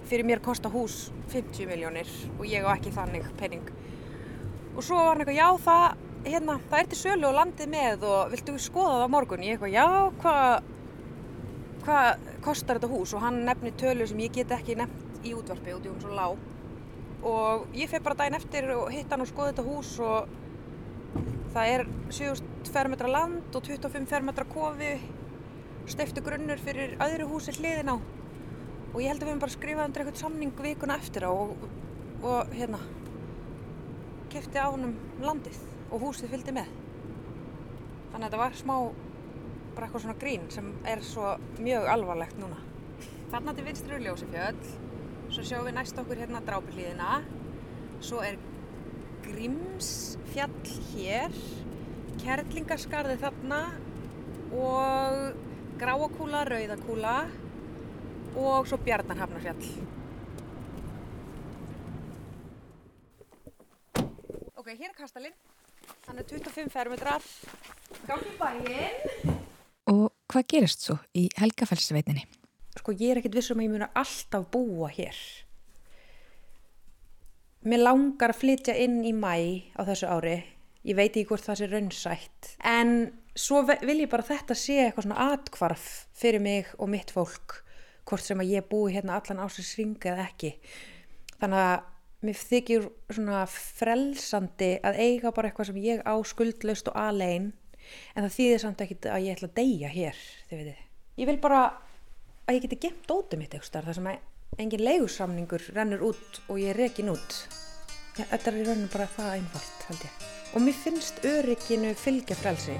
fyrir 0.06 0.26
mér 0.28 0.42
kosta 0.42 0.70
hús 0.70 1.08
50 1.32 1.66
miljónir 1.70 2.10
og 2.36 2.44
ég 2.46 2.66
á 2.66 2.70
ekki 2.76 2.92
þannig 2.94 3.26
penning 3.40 3.70
og 4.76 4.84
svo 4.84 5.00
var 5.00 5.16
hann 5.16 5.24
eitthvað, 5.24 5.40
já 5.40 5.48
það, 5.66 6.06
hérna, 6.26 6.56
það 6.70 6.80
er 6.80 6.88
til 6.92 7.00
sölu 7.00 7.28
og 7.30 7.36
landið 7.40 7.70
með 7.72 8.08
og 8.12 8.32
viltu 8.34 8.56
skoða 8.60 8.96
það 8.96 9.06
á 9.08 9.14
morgun? 9.16 9.44
Ég 9.46 9.56
eitthvað, 9.56 9.76
já, 9.76 9.86
hvað 10.22 10.72
hvað 11.86 12.26
kostar 12.44 12.80
þetta 12.80 12.90
hús? 12.90 13.14
Og 13.14 13.22
hann 13.22 13.44
nefnir 13.46 13.76
tölu 13.78 14.06
sem 14.08 14.22
ég 14.24 14.34
get 14.34 14.54
ekki 14.54 14.76
nefnt 14.78 15.26
í 15.26 15.34
útvarpi 15.36 15.74
út 15.76 15.86
í 15.86 15.92
hún 15.92 16.02
svo 16.02 16.16
lág. 16.16 16.40
Og 17.26 17.76
ég 17.78 17.90
feg 17.90 18.04
bara 18.04 18.18
daginn 18.18 18.38
eftir 18.38 18.68
og 18.74 18.90
hitt 18.94 19.12
hann 19.12 19.22
og 19.24 19.30
skoði 19.30 19.54
þetta 19.54 19.66
hús 19.66 19.92
og 20.04 20.34
það 21.54 21.72
er 21.74 21.86
7000 22.10 22.74
fermetra 22.74 23.10
land 23.10 23.56
og 23.56 23.70
25 23.70 24.10
fermetra 24.10 24.44
kofi, 24.50 24.92
steiftu 25.88 26.22
grunnur 26.26 26.60
fyrir 26.62 26.96
öðru 27.02 27.30
húsi 27.30 27.54
hliðin 27.56 27.94
á. 27.94 27.96
Og 28.92 29.00
ég 29.02 29.10
held 29.10 29.22
að 29.22 29.26
við 29.26 29.32
höfum 29.32 29.42
bara 29.44 29.56
skrifað 29.56 29.88
undir 29.88 30.04
eitthvað 30.04 30.22
samning 30.22 30.62
vikuna 30.66 30.98
eftir 31.00 31.26
á 31.26 31.32
og, 31.32 31.54
og 32.22 32.54
hérna, 32.56 32.80
kefti 34.32 34.60
á 34.60 34.66
honum 34.68 34.94
landið 35.22 35.58
og 35.90 36.02
húsið 36.06 36.32
fylgdi 36.34 36.54
með. 36.56 36.70
Þannig 38.12 38.20
að 38.20 38.26
þetta 38.26 38.40
var 38.42 38.58
smá 38.58 38.76
bara 39.76 39.86
eitthvað 39.86 40.04
svona 40.06 40.20
grín 40.20 40.46
sem 40.52 40.68
er 40.88 41.02
svo 41.04 41.34
mjög 41.60 41.88
alvarlegt 41.92 42.38
núna. 42.40 42.58
Þarna 43.32 43.54
til 43.56 43.64
vinstri 43.66 43.96
er 43.96 44.04
Ljósifjöll, 44.06 44.68
svo 45.34 45.44
sjáum 45.44 45.66
við 45.68 45.76
næst 45.76 45.98
okkur 46.00 46.20
hérna 46.22 46.40
drápilíðina, 46.46 47.18
svo 48.00 48.22
er 48.24 48.38
Grímsfjall 49.26 50.70
hér, 50.92 51.34
Kerlingaskarði 52.22 53.18
þarna 53.20 53.60
og 54.54 55.42
Gráakúla, 55.76 56.46
Rauðakúla 56.48 57.16
og 58.38 58.70
svo 58.70 58.78
Bjarnarhafnarfjall. 58.86 59.66
Ok, 64.66 64.72
hér 64.80 64.90
er 64.90 64.94
kastalinn. 64.98 65.34
Hann 66.08 66.18
er 66.18 66.24
25 66.26 66.72
fermetrar. 66.74 67.22
Gangi 68.02 68.32
bæinn. 68.34 69.36
Og 69.92 70.08
hvað 70.26 70.46
gerist 70.50 70.82
svo 70.82 70.96
í 71.14 71.28
Helgafellsveitinni? 71.38 72.24
Sko, 72.74 72.96
ég 72.98 73.12
er 73.12 73.20
ekkert 73.20 73.38
vissum 73.38 73.62
að 73.62 73.68
ég 73.68 73.72
muni 73.76 73.88
alltaf 74.02 74.48
búa 74.50 74.90
hér. 74.90 75.20
Mér 77.62 77.84
langar 77.84 78.34
að 78.34 78.42
flytja 78.42 78.74
inn 78.82 78.98
í 79.06 79.14
mæ 79.14 79.38
á 79.78 79.86
þessu 79.86 80.10
ári. 80.10 80.34
Ég 80.82 80.98
veit 80.98 81.12
ekki 81.12 81.28
hvort 81.30 81.46
það 81.46 81.62
sé 81.62 81.70
raunsætt. 81.70 82.52
En 82.66 82.94
svo 83.38 83.62
vil 83.70 84.00
ég 84.00 84.10
bara 84.10 84.26
þetta 84.26 84.58
sé 84.58 84.82
eitthvað 84.88 85.06
svona 85.06 85.32
atkvarf 85.36 85.90
fyrir 86.10 86.42
mig 86.42 86.74
og 86.74 86.90
mitt 86.90 87.14
fólk. 87.14 87.60
Hvort 88.02 88.26
sem 88.26 88.42
að 88.42 88.56
ég 88.58 88.66
búi 88.66 88.98
hérna 88.98 89.22
allan 89.22 89.46
ásins 89.46 89.76
ringa 89.78 90.16
eða 90.16 90.26
ekki. 90.26 90.56
Þannig 91.38 91.68
að 91.70 91.92
mér 92.24 92.38
þykir 92.40 92.86
svona 93.12 93.42
frelsandi 93.50 94.70
að 94.86 95.00
eiga 95.02 95.32
bara 95.34 95.50
eitthvað 95.50 95.70
sem 95.70 95.82
ég 95.84 96.04
á 96.06 96.14
skuldlaust 96.24 96.90
og 96.92 97.00
alein. 97.00 97.50
En 98.16 98.24
það 98.24 98.36
þýðir 98.38 98.62
samt 98.62 98.80
ekkit 98.82 99.10
að 99.12 99.26
ég 99.26 99.36
ætla 99.36 99.50
að 99.50 99.58
deyja 99.60 99.90
hér, 99.92 100.22
þið 100.48 100.62
veitir. 100.62 100.80
Ég 101.16 101.28
vil 101.30 101.38
bara 101.42 101.60
að 102.46 102.56
ég 102.56 102.64
geti 102.66 102.80
gemt 102.86 103.06
dótið 103.08 103.42
mitt 103.42 103.54
eitthvað 103.54 103.88
þar 103.90 103.98
sem 103.98 104.10
að 104.10 104.62
engin 104.62 104.86
leigusamningur 104.86 105.68
rennur 105.76 106.06
út 106.10 106.40
og 106.48 106.60
ég 106.62 106.72
er 106.72 106.80
rekin 106.86 107.12
út. 107.12 107.40
Ja, 108.16 108.24
þetta 108.30 108.50
er 108.50 108.60
í 108.60 108.64
rauninu 108.64 108.92
bara 108.92 109.08
það 109.16 109.34
einfalt, 109.36 109.82
held 109.90 110.06
ég. 110.06 110.22
Og 110.56 110.62
mér 110.64 110.78
finnst 110.84 111.26
örygginu 111.28 111.92
fylgja 112.00 112.38
frelsi. 112.38 112.76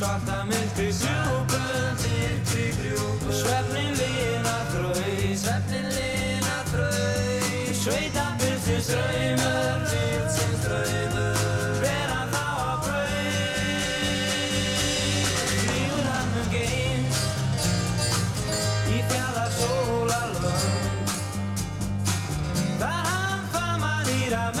svarta 0.00 0.44
milti 0.48 0.88
Sjúböðum 0.96 1.96
týrt 2.00 2.52
í 2.56 2.68
grjúböð 2.78 3.34
Svefnin 3.36 3.92
lína 3.98 4.56
þrau 4.72 4.94
Svefnin 5.36 5.88
lína 5.92 6.56
þrau 6.70 7.74
Sveita 7.76 8.24
byrstins 8.40 8.88
raumur 8.96 9.84
Byrstins 9.90 10.64
raumur 10.72 11.36
Verða 11.82 12.22
þá 12.32 12.46
á 12.48 12.72
brau 12.86 13.12
Líður 15.68 16.08
hann 16.14 16.32
um 16.40 16.48
geims 16.54 17.20
Í 18.88 19.04
fjallar 19.12 19.52
sólarlönd 19.58 21.12
Þar 22.80 23.04
hann 23.12 23.44
fann 23.52 23.76
mann 23.84 24.08
íra 24.16 24.48
með 24.48 24.59